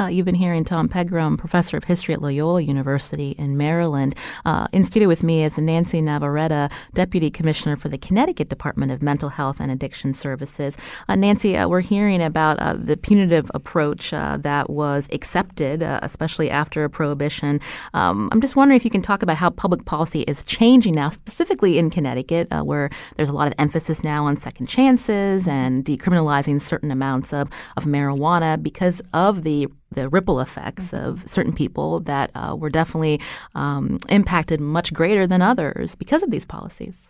Uh, 0.00 0.06
you've 0.06 0.26
been 0.26 0.34
hearing 0.34 0.64
Tom 0.64 0.88
Pegram, 0.88 1.36
professor 1.36 1.76
of 1.76 1.84
history 1.84 2.14
at 2.14 2.22
Loyola 2.22 2.60
University 2.60 3.30
in 3.38 3.56
Maryland. 3.56 4.14
Uh, 4.44 4.66
in 4.72 4.84
studio 4.84 5.08
with 5.08 5.22
me 5.22 5.44
is 5.44 5.58
Nancy 5.58 6.02
Navarretta, 6.02 6.70
deputy 6.94 7.30
commissioner 7.30 7.76
for 7.76 7.88
the 7.88 7.98
Connecticut 7.98 8.48
Department 8.48 8.92
of 8.92 9.02
Mental 9.02 9.28
Health 9.28 9.60
and 9.60 9.70
Addiction 9.70 10.14
Services. 10.14 10.76
Uh, 11.08 11.14
Nancy, 11.14 11.56
uh, 11.56 11.68
we're 11.68 11.80
hearing 11.80 12.22
about 12.22 12.58
uh, 12.58 12.74
the 12.74 12.96
punitive 12.96 13.50
approach 13.54 14.12
uh, 14.12 14.38
that 14.38 14.70
was 14.70 15.08
accepted, 15.12 15.82
especially 15.82 16.50
after 16.50 16.88
prohibition. 16.88 17.60
Um, 17.94 18.28
I'm 18.32 18.40
just 18.40 18.56
wondering 18.56 18.76
if 18.76 18.84
you 18.84 18.90
can 18.90 19.02
talk 19.02 19.22
about 19.22 19.36
how 19.36 19.50
public 19.50 19.84
policy 19.84 20.22
is 20.22 20.42
changing 20.44 20.94
now, 20.94 21.10
specifically 21.10 21.78
in 21.78 21.90
Connecticut, 21.90 22.48
where 22.64 22.90
there's 23.16 23.28
a 23.28 23.32
lot 23.32 23.46
of 23.46 23.54
emphasis 23.58 24.02
now 24.02 24.26
on 24.26 24.36
second 24.36 24.66
chances 24.66 25.46
and 25.46 25.84
decriminalizing 25.84 26.60
certain 26.60 26.90
amounts 26.90 27.32
of, 27.32 27.48
of 27.76 27.84
marijuana 27.84 28.62
because 28.62 29.00
of 29.12 29.42
the 29.42 29.51
the 29.52 29.68
the 29.90 30.08
ripple 30.08 30.40
effects 30.40 30.94
of 30.94 31.28
certain 31.28 31.52
people 31.52 32.00
that 32.00 32.30
uh, 32.34 32.56
were 32.58 32.70
definitely 32.70 33.20
um, 33.54 33.98
impacted 34.08 34.60
much 34.60 34.92
greater 34.94 35.26
than 35.26 35.42
others 35.42 35.94
because 35.94 36.22
of 36.22 36.30
these 36.30 36.46
policies. 36.46 37.08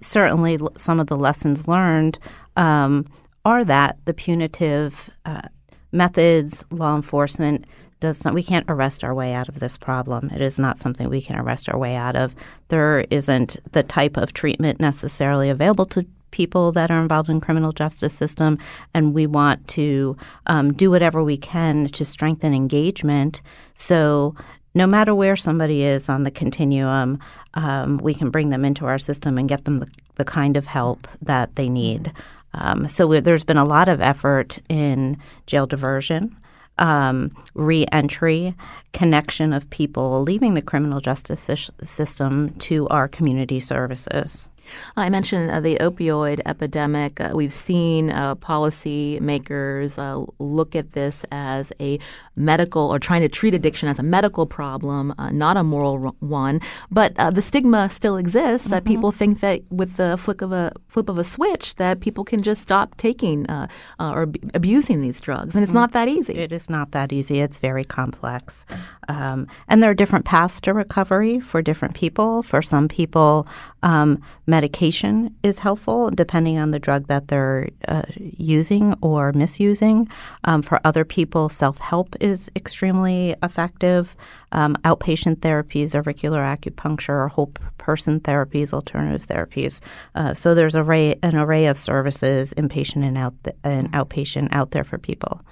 Certainly, 0.00 0.58
some 0.76 0.98
of 0.98 1.06
the 1.08 1.16
lessons 1.16 1.68
learned 1.68 2.18
um, 2.56 3.04
are 3.44 3.64
that 3.64 3.98
the 4.06 4.14
punitive 4.14 5.10
uh, 5.24 5.48
methods, 5.92 6.64
law 6.70 6.96
enforcement 6.96 7.66
does 8.00 8.24
not, 8.24 8.34
we 8.34 8.42
can't 8.42 8.66
arrest 8.68 9.04
our 9.04 9.14
way 9.14 9.32
out 9.32 9.48
of 9.48 9.60
this 9.60 9.76
problem. 9.76 10.30
It 10.30 10.40
is 10.40 10.58
not 10.58 10.78
something 10.78 11.08
we 11.08 11.22
can 11.22 11.38
arrest 11.38 11.68
our 11.68 11.78
way 11.78 11.96
out 11.96 12.16
of. 12.16 12.34
There 12.68 13.06
isn't 13.10 13.56
the 13.72 13.82
type 13.82 14.16
of 14.16 14.32
treatment 14.32 14.80
necessarily 14.80 15.48
available 15.50 15.86
to 15.86 16.06
people 16.36 16.70
that 16.72 16.90
are 16.90 17.00
involved 17.00 17.30
in 17.30 17.40
criminal 17.40 17.72
justice 17.72 18.12
system, 18.12 18.58
and 18.92 19.14
we 19.14 19.26
want 19.26 19.66
to 19.68 20.14
um, 20.46 20.70
do 20.74 20.90
whatever 20.90 21.24
we 21.24 21.38
can 21.38 21.86
to 21.88 22.04
strengthen 22.04 22.52
engagement. 22.52 23.40
So 23.74 24.34
no 24.74 24.86
matter 24.86 25.14
where 25.14 25.36
somebody 25.36 25.82
is 25.82 26.10
on 26.10 26.24
the 26.24 26.30
continuum, 26.30 27.18
um, 27.54 27.96
we 27.96 28.12
can 28.12 28.28
bring 28.28 28.50
them 28.50 28.66
into 28.66 28.84
our 28.84 28.98
system 28.98 29.38
and 29.38 29.48
get 29.48 29.64
them 29.64 29.78
the, 29.78 29.88
the 30.16 30.24
kind 30.24 30.58
of 30.58 30.66
help 30.66 31.08
that 31.22 31.56
they 31.56 31.70
need. 31.70 32.12
Um, 32.52 32.86
so 32.86 33.20
there's 33.20 33.44
been 33.44 33.56
a 33.56 33.64
lot 33.64 33.88
of 33.88 34.02
effort 34.02 34.58
in 34.68 35.16
jail 35.46 35.66
diversion 35.66 36.36
um, 36.78 37.34
reentry, 37.54 38.54
connection 38.92 39.52
of 39.52 39.68
people 39.70 40.22
leaving 40.22 40.54
the 40.54 40.62
criminal 40.62 41.00
justice 41.00 41.70
system 41.82 42.50
to 42.58 42.86
our 42.88 43.08
community 43.08 43.60
services. 43.60 44.48
I 44.96 45.08
mentioned 45.10 45.50
uh, 45.50 45.60
the 45.60 45.76
opioid 45.76 46.40
epidemic. 46.46 47.20
Uh, 47.20 47.30
we've 47.34 47.52
seen 47.52 48.10
uh, 48.10 48.34
policymakers 48.36 49.98
uh, 49.98 50.26
look 50.38 50.74
at 50.74 50.92
this 50.92 51.24
as 51.30 51.72
a 51.80 51.98
medical 52.36 52.82
or 52.92 52.98
trying 52.98 53.22
to 53.22 53.28
treat 53.28 53.54
addiction 53.54 53.88
as 53.88 53.98
a 53.98 54.02
medical 54.02 54.46
problem, 54.46 55.14
uh, 55.18 55.30
not 55.30 55.56
a 55.56 55.62
moral 55.62 56.14
one. 56.20 56.60
But 56.90 57.12
uh, 57.18 57.30
the 57.30 57.42
stigma 57.42 57.88
still 57.88 58.16
exists 58.16 58.68
that 58.68 58.84
mm-hmm. 58.84 58.94
people 58.94 59.12
think 59.12 59.40
that 59.40 59.60
with 59.70 59.96
the 59.96 60.16
flick 60.16 60.42
of 60.42 60.52
a 60.52 60.72
flip 60.88 61.08
of 61.08 61.18
a 61.18 61.24
switch 61.24 61.76
that 61.76 62.00
people 62.00 62.24
can 62.24 62.42
just 62.42 62.62
stop 62.62 62.96
taking 62.96 63.46
or 63.50 64.22
ab- 64.22 64.50
abusing 64.54 65.00
these 65.00 65.20
drugs, 65.20 65.54
and 65.54 65.62
it's 65.62 65.70
mm-hmm. 65.70 65.80
not 65.80 65.92
that 65.92 66.08
easy. 66.08 66.34
It 66.34 66.52
is 66.52 66.68
not 66.68 66.92
that 66.92 67.12
easy. 67.12 67.40
It's 67.40 67.58
very 67.58 67.84
complex, 67.84 68.66
um, 69.08 69.46
and 69.68 69.82
there 69.82 69.90
are 69.90 69.94
different 69.94 70.24
paths 70.24 70.60
to 70.62 70.74
recovery 70.74 71.40
for 71.40 71.62
different 71.62 71.94
people. 71.94 72.42
For 72.42 72.62
some 72.62 72.88
people, 72.88 73.46
um, 73.82 74.22
medication 74.46 75.34
is 75.42 75.58
helpful 75.58 76.10
depending 76.10 76.58
on 76.58 76.70
the 76.70 76.78
drug 76.78 77.08
that 77.08 77.28
they're 77.28 77.68
uh, 77.88 78.02
using 78.16 78.94
or 79.02 79.32
misusing. 79.32 80.08
Um, 80.44 80.62
for 80.62 80.80
other 80.84 81.04
people, 81.04 81.48
self 81.48 81.78
help 81.78 82.14
is 82.20 82.50
extremely 82.56 83.34
effective. 83.42 84.16
Um, 84.52 84.76
outpatient 84.84 85.36
therapies, 85.38 85.94
auricular 85.94 86.40
acupuncture, 86.40 87.28
whole 87.28 87.52
person 87.78 88.20
therapies, 88.20 88.72
alternative 88.72 89.26
therapies. 89.26 89.80
Uh, 90.14 90.34
so 90.34 90.54
there's 90.54 90.76
array, 90.76 91.16
an 91.22 91.36
array 91.36 91.66
of 91.66 91.76
services, 91.76 92.54
inpatient 92.54 93.04
and, 93.04 93.18
out 93.18 93.34
th- 93.42 93.56
and 93.64 93.92
outpatient, 93.92 94.48
out 94.52 94.70
there 94.70 94.84
for 94.84 94.98
people. 94.98 95.42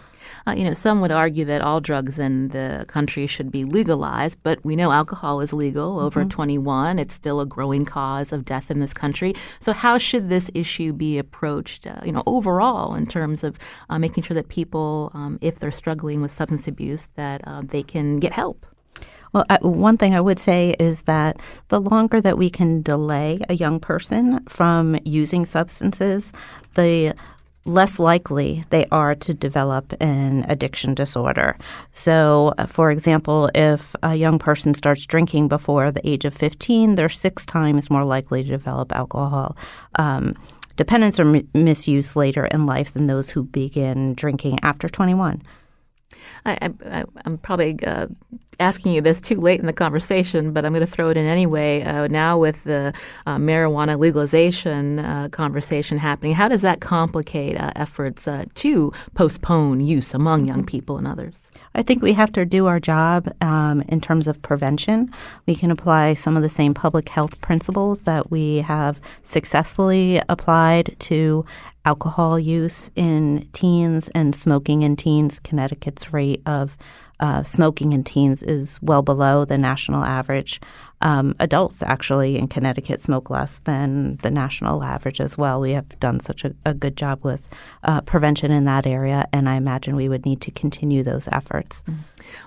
Uh, 0.46 0.52
you 0.52 0.64
know, 0.64 0.72
some 0.72 1.00
would 1.00 1.12
argue 1.12 1.44
that 1.44 1.62
all 1.62 1.80
drugs 1.80 2.18
in 2.18 2.48
the 2.48 2.84
country 2.88 3.26
should 3.26 3.50
be 3.50 3.64
legalized, 3.64 4.38
but 4.42 4.62
we 4.64 4.76
know 4.76 4.92
alcohol 4.92 5.40
is 5.40 5.52
legal 5.52 5.98
over 6.00 6.20
mm-hmm. 6.20 6.28
21. 6.28 6.98
It's 6.98 7.14
still 7.14 7.40
a 7.40 7.46
growing 7.46 7.84
cause 7.84 8.32
of 8.32 8.44
death 8.44 8.70
in 8.70 8.80
this 8.80 8.92
country. 8.92 9.34
So, 9.60 9.72
how 9.72 9.98
should 9.98 10.28
this 10.28 10.50
issue 10.54 10.92
be 10.92 11.18
approached, 11.18 11.86
uh, 11.86 12.00
you 12.04 12.12
know, 12.12 12.22
overall 12.26 12.94
in 12.94 13.06
terms 13.06 13.42
of 13.42 13.58
uh, 13.88 13.98
making 13.98 14.24
sure 14.24 14.34
that 14.34 14.48
people, 14.48 15.10
um, 15.14 15.38
if 15.40 15.58
they're 15.58 15.72
struggling 15.72 16.20
with 16.20 16.30
substance 16.30 16.68
abuse, 16.68 17.08
that 17.14 17.40
uh, 17.46 17.62
they 17.64 17.82
can 17.82 18.18
get 18.18 18.32
help? 18.32 18.66
Well, 19.34 19.44
one 19.62 19.98
thing 19.98 20.14
I 20.14 20.20
would 20.20 20.38
say 20.38 20.76
is 20.78 21.02
that 21.02 21.40
the 21.66 21.80
longer 21.80 22.20
that 22.20 22.38
we 22.38 22.48
can 22.48 22.82
delay 22.82 23.40
a 23.48 23.54
young 23.54 23.80
person 23.80 24.44
from 24.48 24.96
using 25.04 25.44
substances, 25.44 26.32
the 26.76 27.16
less 27.64 27.98
likely 27.98 28.64
they 28.70 28.86
are 28.90 29.14
to 29.14 29.32
develop 29.32 29.94
an 30.00 30.44
addiction 30.48 30.94
disorder. 30.94 31.56
So, 31.92 32.54
uh, 32.58 32.66
for 32.66 32.90
example, 32.90 33.50
if 33.54 33.96
a 34.02 34.14
young 34.14 34.38
person 34.38 34.74
starts 34.74 35.06
drinking 35.06 35.48
before 35.48 35.90
the 35.90 36.06
age 36.06 36.24
of 36.24 36.34
15, 36.34 36.94
they're 36.94 37.08
six 37.08 37.46
times 37.46 37.90
more 37.90 38.04
likely 38.04 38.42
to 38.42 38.48
develop 38.48 38.92
alcohol. 38.92 39.56
Um, 39.96 40.34
dependence 40.76 41.20
or 41.20 41.40
misuse 41.54 42.16
later 42.16 42.46
in 42.46 42.66
life 42.66 42.92
than 42.92 43.06
those 43.06 43.30
who 43.30 43.44
begin 43.44 44.14
drinking 44.14 44.58
after 44.62 44.88
21. 44.88 45.42
I, 46.46 46.70
am 47.24 47.38
probably 47.38 47.78
uh, 47.84 48.08
asking 48.60 48.92
you 48.92 49.00
this 49.00 49.20
too 49.20 49.40
late 49.40 49.60
in 49.60 49.66
the 49.66 49.72
conversation, 49.72 50.52
but 50.52 50.64
I'm 50.64 50.72
going 50.72 50.86
to 50.86 50.90
throw 50.90 51.08
it 51.08 51.16
in 51.16 51.26
anyway. 51.26 51.82
Uh, 51.82 52.06
now, 52.08 52.38
with 52.38 52.64
the 52.64 52.92
uh, 53.26 53.36
marijuana 53.36 53.98
legalization 53.98 54.98
uh, 54.98 55.28
conversation 55.30 55.98
happening, 55.98 56.34
how 56.34 56.48
does 56.48 56.62
that 56.62 56.80
complicate 56.80 57.58
uh, 57.58 57.72
efforts 57.76 58.28
uh, 58.28 58.44
to 58.56 58.92
postpone 59.14 59.80
use 59.80 60.14
among 60.14 60.44
young 60.46 60.64
people 60.64 60.98
and 60.98 61.06
others? 61.06 61.50
I 61.76 61.82
think 61.82 62.02
we 62.02 62.12
have 62.12 62.30
to 62.32 62.44
do 62.44 62.66
our 62.66 62.78
job 62.78 63.28
um, 63.40 63.82
in 63.88 64.00
terms 64.00 64.28
of 64.28 64.40
prevention. 64.42 65.10
We 65.46 65.56
can 65.56 65.72
apply 65.72 66.14
some 66.14 66.36
of 66.36 66.44
the 66.44 66.48
same 66.48 66.72
public 66.72 67.08
health 67.08 67.40
principles 67.40 68.02
that 68.02 68.30
we 68.30 68.58
have 68.58 69.00
successfully 69.24 70.22
applied 70.28 70.94
to 71.00 71.44
alcohol 71.84 72.38
use 72.38 72.90
in 72.96 73.48
teens 73.52 74.08
and 74.14 74.34
smoking 74.34 74.82
in 74.82 74.96
teens. 74.96 75.38
Connecticut's 75.40 76.12
rate 76.12 76.42
of 76.46 76.76
uh, 77.20 77.42
smoking 77.42 77.92
in 77.92 78.02
teens 78.02 78.42
is 78.42 78.80
well 78.82 79.02
below 79.02 79.44
the 79.44 79.56
national 79.58 80.04
average. 80.04 80.60
Um, 81.00 81.34
adults 81.38 81.82
actually 81.82 82.38
in 82.38 82.48
Connecticut 82.48 83.00
smoke 83.00 83.30
less 83.30 83.58
than 83.58 84.16
the 84.22 84.30
national 84.30 84.82
average 84.82 85.20
as 85.20 85.36
well. 85.36 85.60
We 85.60 85.72
have 85.72 85.98
done 86.00 86.18
such 86.20 86.44
a, 86.44 86.54
a 86.64 86.74
good 86.74 86.96
job 86.96 87.22
with 87.22 87.48
uh, 87.84 88.00
prevention 88.00 88.50
in 88.50 88.64
that 88.64 88.86
area, 88.86 89.28
and 89.32 89.48
I 89.48 89.56
imagine 89.56 89.96
we 89.96 90.08
would 90.08 90.24
need 90.24 90.40
to 90.42 90.50
continue 90.50 91.02
those 91.02 91.28
efforts. 91.28 91.82
Mm-hmm. 91.82 92.00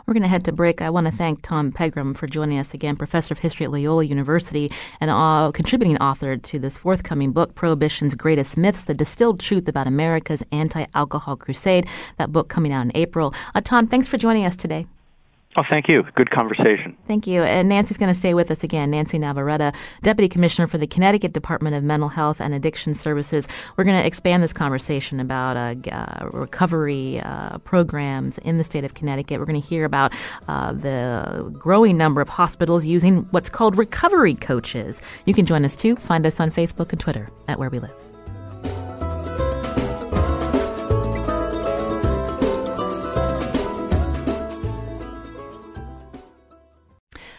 We're 0.05 0.13
going 0.13 0.23
to 0.23 0.29
head 0.29 0.45
to 0.45 0.51
break. 0.51 0.81
I 0.81 0.89
want 0.89 1.07
to 1.07 1.11
thank 1.11 1.41
Tom 1.41 1.71
Pegram 1.71 2.13
for 2.13 2.27
joining 2.27 2.59
us 2.59 2.73
again, 2.73 2.95
professor 2.95 3.33
of 3.33 3.39
history 3.39 3.65
at 3.65 3.71
Loyola 3.71 4.03
University 4.03 4.71
and 4.99 5.09
uh, 5.09 5.51
contributing 5.53 5.97
author 5.97 6.37
to 6.37 6.59
this 6.59 6.77
forthcoming 6.77 7.31
book, 7.31 7.55
Prohibition's 7.55 8.15
Greatest 8.15 8.57
Myths 8.57 8.83
The 8.83 8.93
Distilled 8.93 9.39
Truth 9.39 9.67
About 9.67 9.87
America's 9.87 10.43
Anti 10.51 10.85
Alcohol 10.93 11.35
Crusade. 11.35 11.87
That 12.17 12.31
book 12.31 12.49
coming 12.49 12.73
out 12.73 12.81
in 12.81 12.91
April. 12.95 13.33
Uh, 13.55 13.61
Tom, 13.61 13.87
thanks 13.87 14.07
for 14.07 14.17
joining 14.17 14.45
us 14.45 14.55
today. 14.55 14.87
Oh, 15.59 15.63
thank 15.71 15.89
you. 15.89 16.03
Good 16.13 16.29
conversation. 16.29 16.95
Thank 17.07 17.25
you. 17.25 17.41
And 17.41 17.67
Nancy's 17.67 17.97
going 17.97 18.13
to 18.13 18.19
stay 18.19 18.35
with 18.35 18.51
us 18.51 18.63
again. 18.63 18.91
Nancy 18.91 19.17
Navarretta, 19.17 19.73
Deputy 20.03 20.29
Commissioner 20.29 20.67
for 20.67 20.77
the 20.77 20.85
Connecticut 20.85 21.33
Department 21.33 21.75
of 21.75 21.83
Mental 21.83 22.09
Health 22.09 22.39
and 22.39 22.53
Addiction 22.53 22.93
Services. 22.93 23.47
We're 23.75 23.83
going 23.83 23.99
to 23.99 24.05
expand 24.05 24.43
this 24.43 24.53
conversation 24.53 25.19
about 25.19 25.57
uh, 25.57 25.73
uh, 25.91 26.29
recovery 26.31 27.21
uh, 27.21 27.57
programs 27.59 28.37
in 28.39 28.59
the 28.59 28.63
state 28.63 28.83
of 28.83 28.93
Connecticut. 28.93 29.39
We're 29.39 29.47
going 29.47 29.59
to 29.59 29.67
hear 29.67 29.83
about 29.83 30.13
uh, 30.47 30.73
the 30.73 31.49
growing 31.57 31.97
number 31.97 32.21
of 32.21 32.29
hospitals 32.29 32.85
using 32.85 33.23
what's 33.31 33.49
called 33.49 33.79
recovery 33.79 34.35
coaches. 34.35 35.01
You 35.25 35.33
can 35.33 35.47
join 35.47 35.65
us 35.65 35.75
too. 35.75 35.95
Find 35.95 36.23
us 36.27 36.39
on 36.39 36.51
Facebook 36.51 36.91
and 36.91 37.01
Twitter 37.01 37.31
at 37.47 37.57
Where 37.57 37.71
We 37.71 37.79
Live. 37.79 38.06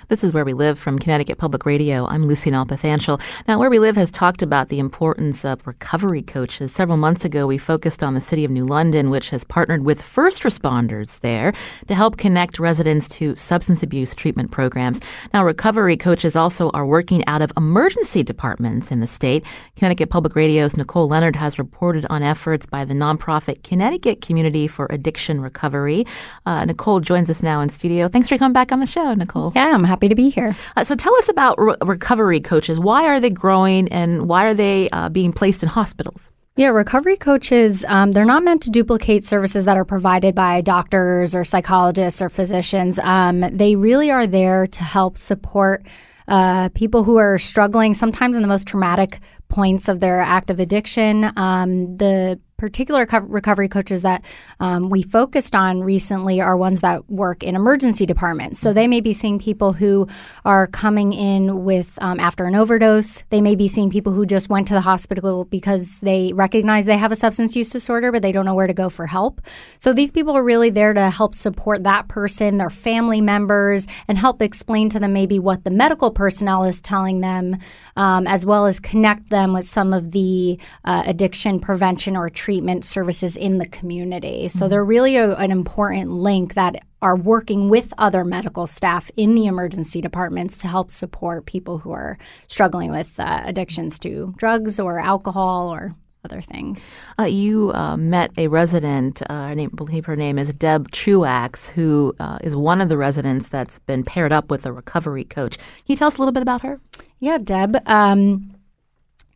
This 0.08 0.24
is 0.24 0.32
Where 0.32 0.46
We 0.46 0.54
Live 0.54 0.78
from 0.78 0.98
Connecticut 0.98 1.36
Public 1.36 1.66
Radio. 1.66 2.06
I'm 2.06 2.26
Lucy 2.26 2.50
Nalpathanchil. 2.50 3.20
Now, 3.46 3.58
Where 3.58 3.68
We 3.68 3.78
Live 3.78 3.96
has 3.96 4.10
talked 4.10 4.40
about 4.40 4.70
the 4.70 4.78
importance 4.78 5.44
of 5.44 5.66
recovery 5.66 6.22
coaches. 6.22 6.72
Several 6.72 6.96
months 6.96 7.26
ago, 7.26 7.46
we 7.46 7.58
focused 7.58 8.02
on 8.02 8.14
the 8.14 8.22
city 8.22 8.42
of 8.42 8.50
New 8.50 8.64
London, 8.64 9.10
which 9.10 9.28
has 9.28 9.44
partnered 9.44 9.84
with 9.84 10.00
first 10.00 10.44
responders 10.44 11.20
there 11.20 11.52
to 11.88 11.94
help 11.94 12.16
connect 12.16 12.58
residents 12.58 13.06
to 13.18 13.36
substance 13.36 13.82
abuse 13.82 14.14
treatment 14.14 14.50
programs. 14.50 15.02
Now, 15.34 15.44
recovery 15.44 15.98
coaches 15.98 16.36
also 16.36 16.70
are 16.70 16.86
working 16.86 17.22
out 17.26 17.42
of 17.42 17.52
emergency 17.54 18.22
departments 18.22 18.90
in 18.90 19.00
the 19.00 19.06
state. 19.06 19.44
Connecticut 19.76 20.08
Public 20.08 20.34
Radio's 20.34 20.74
Nicole 20.74 21.08
Leonard 21.08 21.36
has 21.36 21.58
reported 21.58 22.06
on 22.08 22.22
efforts 22.22 22.64
by 22.64 22.86
the 22.86 22.94
nonprofit 22.94 23.62
Connecticut 23.62 24.22
Community 24.22 24.68
for 24.68 24.86
Addiction 24.88 25.42
Recovery. 25.42 26.06
Uh, 26.46 26.64
Nicole 26.64 27.00
joins 27.00 27.28
us 27.28 27.42
now 27.42 27.60
in 27.60 27.68
studio. 27.68 28.08
Thanks 28.08 28.30
for 28.30 28.38
coming 28.38 28.54
back 28.54 28.72
on 28.72 28.80
the 28.80 28.86
show, 28.86 29.12
Nicole. 29.12 29.52
Yeah, 29.54 29.70
I'm 29.74 29.84
happy 29.84 29.97
happy 29.98 30.08
to 30.08 30.14
be 30.14 30.30
here. 30.30 30.54
Uh, 30.76 30.84
so 30.84 30.94
tell 30.94 31.14
us 31.16 31.28
about 31.28 31.56
re- 31.58 31.74
recovery 31.84 32.40
coaches. 32.40 32.78
Why 32.78 33.06
are 33.06 33.18
they 33.18 33.30
growing 33.30 33.88
and 33.88 34.28
why 34.28 34.44
are 34.44 34.54
they 34.54 34.88
uh, 34.90 35.08
being 35.08 35.32
placed 35.32 35.64
in 35.64 35.68
hospitals? 35.68 36.30
Yeah, 36.54 36.68
recovery 36.68 37.16
coaches, 37.16 37.84
um, 37.88 38.12
they're 38.12 38.24
not 38.24 38.44
meant 38.44 38.62
to 38.64 38.70
duplicate 38.70 39.24
services 39.24 39.64
that 39.64 39.76
are 39.76 39.84
provided 39.84 40.34
by 40.34 40.60
doctors 40.60 41.34
or 41.34 41.44
psychologists 41.44 42.22
or 42.22 42.28
physicians. 42.28 42.98
Um, 43.00 43.40
they 43.56 43.74
really 43.76 44.10
are 44.10 44.26
there 44.26 44.66
to 44.68 44.84
help 44.84 45.18
support 45.18 45.84
uh, 46.28 46.68
people 46.70 47.04
who 47.04 47.16
are 47.16 47.38
struggling, 47.38 47.94
sometimes 47.94 48.36
in 48.36 48.42
the 48.42 48.48
most 48.48 48.66
traumatic 48.66 49.20
points 49.48 49.88
of 49.88 50.00
their 50.00 50.20
active 50.20 50.60
addiction. 50.60 51.32
Um, 51.36 51.96
the 51.96 52.38
particular 52.58 53.06
co- 53.06 53.20
recovery 53.20 53.68
coaches 53.68 54.02
that 54.02 54.22
um, 54.58 54.90
we 54.90 55.00
focused 55.00 55.54
on 55.54 55.80
recently 55.80 56.40
are 56.40 56.56
ones 56.56 56.80
that 56.80 57.08
work 57.08 57.44
in 57.44 57.54
emergency 57.54 58.04
departments. 58.04 58.58
So 58.60 58.72
they 58.72 58.88
may 58.88 59.00
be 59.00 59.12
seeing 59.12 59.38
people 59.38 59.72
who 59.72 60.08
are 60.44 60.66
coming 60.66 61.12
in 61.12 61.64
with 61.64 61.96
um, 62.02 62.18
after 62.18 62.46
an 62.46 62.56
overdose. 62.56 63.22
They 63.30 63.40
may 63.40 63.54
be 63.54 63.68
seeing 63.68 63.90
people 63.90 64.12
who 64.12 64.26
just 64.26 64.48
went 64.48 64.66
to 64.68 64.74
the 64.74 64.80
hospital 64.80 65.44
because 65.44 66.00
they 66.00 66.32
recognize 66.32 66.86
they 66.86 66.96
have 66.96 67.12
a 67.12 67.16
substance 67.16 67.54
use 67.54 67.70
disorder, 67.70 68.10
but 68.10 68.22
they 68.22 68.32
don't 68.32 68.44
know 68.44 68.56
where 68.56 68.66
to 68.66 68.74
go 68.74 68.88
for 68.88 69.06
help. 69.06 69.40
So 69.78 69.92
these 69.92 70.10
people 70.10 70.36
are 70.36 70.42
really 70.42 70.70
there 70.70 70.92
to 70.92 71.10
help 71.10 71.36
support 71.36 71.84
that 71.84 72.08
person, 72.08 72.58
their 72.58 72.70
family 72.70 73.20
members, 73.20 73.86
and 74.08 74.18
help 74.18 74.42
explain 74.42 74.88
to 74.90 74.98
them 74.98 75.12
maybe 75.12 75.38
what 75.38 75.62
the 75.62 75.70
medical 75.70 76.10
personnel 76.10 76.64
is 76.64 76.80
telling 76.80 77.20
them, 77.20 77.56
um, 77.94 78.26
as 78.26 78.44
well 78.44 78.66
as 78.66 78.80
connect 78.80 79.30
them 79.30 79.52
with 79.52 79.64
some 79.64 79.92
of 79.92 80.10
the 80.10 80.58
uh, 80.84 81.04
addiction 81.06 81.60
prevention 81.60 82.16
or 82.16 82.28
treatment 82.28 82.47
services 82.84 83.36
in 83.36 83.58
the 83.58 83.66
community. 83.66 84.48
So 84.48 84.60
mm-hmm. 84.60 84.70
they're 84.70 84.84
really 84.84 85.16
a, 85.16 85.34
an 85.36 85.50
important 85.50 86.10
link 86.10 86.54
that 86.54 86.76
are 87.00 87.16
working 87.16 87.68
with 87.68 87.92
other 87.98 88.24
medical 88.24 88.66
staff 88.66 89.10
in 89.16 89.34
the 89.34 89.46
emergency 89.46 90.00
departments 90.00 90.58
to 90.58 90.68
help 90.68 90.90
support 90.90 91.46
people 91.46 91.78
who 91.78 91.92
are 91.92 92.18
struggling 92.48 92.90
with 92.90 93.18
uh, 93.20 93.42
addictions 93.44 93.98
to 94.00 94.34
drugs 94.36 94.80
or 94.80 94.98
alcohol 94.98 95.72
or 95.72 95.94
other 96.24 96.40
things. 96.40 96.90
Uh, 97.18 97.24
you 97.24 97.72
uh, 97.74 97.96
met 97.96 98.32
a 98.36 98.48
resident, 98.48 99.22
uh, 99.22 99.34
I 99.34 99.68
believe 99.74 100.06
her 100.06 100.16
name 100.16 100.38
is 100.38 100.52
Deb 100.52 100.90
Truax, 100.90 101.70
who 101.70 102.14
uh, 102.18 102.38
is 102.42 102.56
one 102.56 102.80
of 102.80 102.88
the 102.88 102.98
residents 102.98 103.48
that's 103.48 103.78
been 103.80 104.02
paired 104.02 104.32
up 104.32 104.50
with 104.50 104.66
a 104.66 104.72
recovery 104.72 105.24
coach. 105.24 105.56
Can 105.58 105.84
you 105.86 105.96
tell 105.96 106.08
us 106.08 106.16
a 106.16 106.18
little 106.18 106.32
bit 106.32 106.42
about 106.42 106.62
her? 106.62 106.80
Yeah, 107.20 107.38
Deb. 107.38 107.76
Um, 107.86 108.57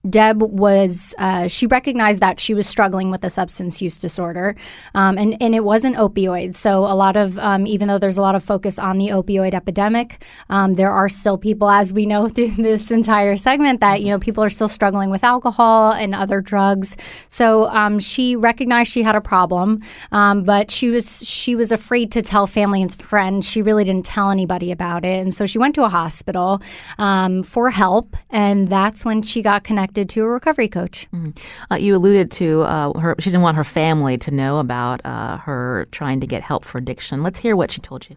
Deb 0.08 0.42
was, 0.42 1.14
uh, 1.18 1.46
she 1.46 1.68
recognized 1.68 2.20
that 2.20 2.40
she 2.40 2.54
was 2.54 2.66
struggling 2.66 3.12
with 3.12 3.22
a 3.22 3.30
substance 3.30 3.80
use 3.80 3.98
disorder, 3.98 4.56
um, 4.94 5.16
and, 5.16 5.40
and 5.40 5.54
it 5.54 5.62
wasn't 5.62 5.94
opioids. 5.94 6.56
So, 6.56 6.80
a 6.80 6.94
lot 6.96 7.16
of, 7.16 7.38
um, 7.38 7.68
even 7.68 7.86
though 7.86 7.98
there's 7.98 8.18
a 8.18 8.22
lot 8.22 8.34
of 8.34 8.42
focus 8.42 8.80
on 8.80 8.96
the 8.96 9.08
opioid 9.08 9.54
epidemic, 9.54 10.24
um, 10.50 10.74
there 10.74 10.90
are 10.90 11.08
still 11.08 11.38
people, 11.38 11.70
as 11.70 11.92
we 11.92 12.04
know 12.04 12.28
through 12.32 12.50
this 12.56 12.90
entire 12.90 13.36
segment, 13.36 13.78
that, 13.80 14.02
you 14.02 14.08
know, 14.08 14.18
people 14.18 14.42
are 14.42 14.50
still 14.50 14.66
struggling 14.66 15.08
with 15.08 15.22
alcohol 15.22 15.92
and 15.92 16.16
other 16.16 16.40
drugs. 16.40 16.96
So, 17.28 17.66
um, 17.68 18.00
she 18.00 18.34
recognized 18.34 18.90
she 18.90 19.04
had 19.04 19.14
a 19.14 19.20
problem, 19.20 19.82
um, 20.10 20.42
but 20.42 20.72
she 20.72 20.90
was, 20.90 21.24
she 21.24 21.54
was 21.54 21.70
afraid 21.70 22.10
to 22.12 22.22
tell 22.22 22.48
family 22.48 22.82
and 22.82 22.92
friends. 22.92 23.48
She 23.48 23.62
really 23.62 23.84
didn't 23.84 24.04
tell 24.04 24.32
anybody 24.32 24.72
about 24.72 25.04
it. 25.04 25.20
And 25.20 25.32
so, 25.32 25.46
she 25.46 25.58
went 25.58 25.76
to 25.76 25.84
a 25.84 25.88
hospital 25.88 26.60
um, 26.98 27.44
for 27.44 27.70
help, 27.70 28.16
and 28.30 28.66
that's 28.66 29.04
when 29.04 29.22
she 29.22 29.42
got 29.42 29.62
connected 29.62 29.91
connected 29.92 30.12
to 30.14 30.24
a 30.24 30.28
recovery 30.28 30.68
coach. 30.68 31.06
Mm. 31.12 31.38
Uh, 31.70 31.76
you 31.76 31.96
alluded 31.96 32.30
to 32.32 32.62
uh, 32.62 32.98
her. 32.98 33.14
She 33.18 33.30
didn't 33.30 33.42
want 33.42 33.56
her 33.56 33.64
family 33.64 34.18
to 34.18 34.30
know 34.30 34.58
about 34.58 35.00
uh, 35.04 35.38
her 35.38 35.86
trying 35.90 36.20
to 36.20 36.26
get 36.26 36.42
help 36.42 36.64
for 36.64 36.78
addiction. 36.78 37.22
Let's 37.22 37.38
hear 37.38 37.56
what 37.56 37.70
she 37.70 37.80
told 37.80 38.08
you. 38.08 38.16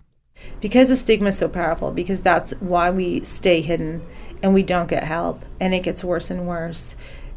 Because 0.62 0.90
the 0.90 0.96
stigma 0.96 1.30
is 1.30 1.38
so 1.38 1.48
powerful. 1.48 1.92
Because 1.92 2.22
that's 2.22 2.54
why 2.62 2.92
we 2.92 3.22
stay 3.22 3.62
hidden 3.62 4.02
and 4.44 4.54
we 4.54 4.64
don't 4.64 4.90
get 4.90 5.04
help, 5.04 5.44
and 5.60 5.74
it 5.74 5.84
gets 5.84 6.04
worse 6.04 6.30
and 6.30 6.48
worse. 6.48 6.96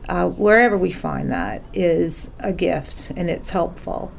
Uh, 0.09 0.27
wherever 0.27 0.77
we 0.77 0.91
find 0.91 1.31
that 1.31 1.63
is 1.75 2.31
a 2.41 2.53
gift 2.53 3.11
and 3.17 3.29
it's 3.29 3.51
helpful. 3.51 4.11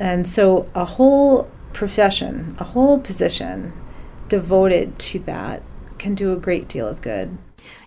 And 0.00 0.26
so, 0.26 0.68
a 0.74 0.84
whole 0.84 1.48
profession, 1.72 2.56
a 2.58 2.64
whole 2.64 2.98
position 2.98 3.72
devoted 4.28 4.98
to 4.98 5.18
that 5.20 5.62
can 5.98 6.14
do 6.14 6.32
a 6.32 6.36
great 6.36 6.68
deal 6.68 6.86
of 6.88 7.00
good. 7.00 7.38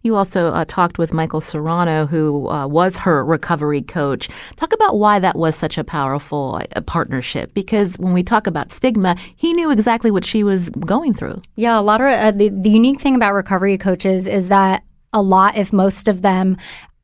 You 0.03 0.15
also 0.15 0.49
uh, 0.49 0.65
talked 0.65 0.97
with 0.97 1.13
Michael 1.13 1.41
Serrano, 1.41 2.05
who 2.05 2.49
uh, 2.49 2.67
was 2.67 2.97
her 2.97 3.23
recovery 3.23 3.81
coach. 3.81 4.29
Talk 4.55 4.73
about 4.73 4.97
why 4.97 5.19
that 5.19 5.35
was 5.35 5.55
such 5.55 5.77
a 5.77 5.83
powerful 5.83 6.61
uh, 6.75 6.81
partnership. 6.81 7.53
Because 7.53 7.95
when 7.97 8.13
we 8.13 8.23
talk 8.23 8.47
about 8.47 8.71
stigma, 8.71 9.15
he 9.35 9.53
knew 9.53 9.71
exactly 9.71 10.11
what 10.11 10.25
she 10.25 10.43
was 10.43 10.69
going 10.69 11.13
through. 11.13 11.41
Yeah, 11.55 11.79
a 11.79 11.81
lot 11.81 12.01
of 12.01 12.07
uh, 12.07 12.31
the, 12.31 12.49
the 12.49 12.69
unique 12.69 12.99
thing 13.01 13.15
about 13.15 13.33
recovery 13.33 13.77
coaches 13.77 14.27
is 14.27 14.49
that 14.49 14.83
a 15.11 15.21
lot, 15.21 15.57
if 15.57 15.73
most 15.73 16.07
of 16.07 16.21
them, 16.21 16.57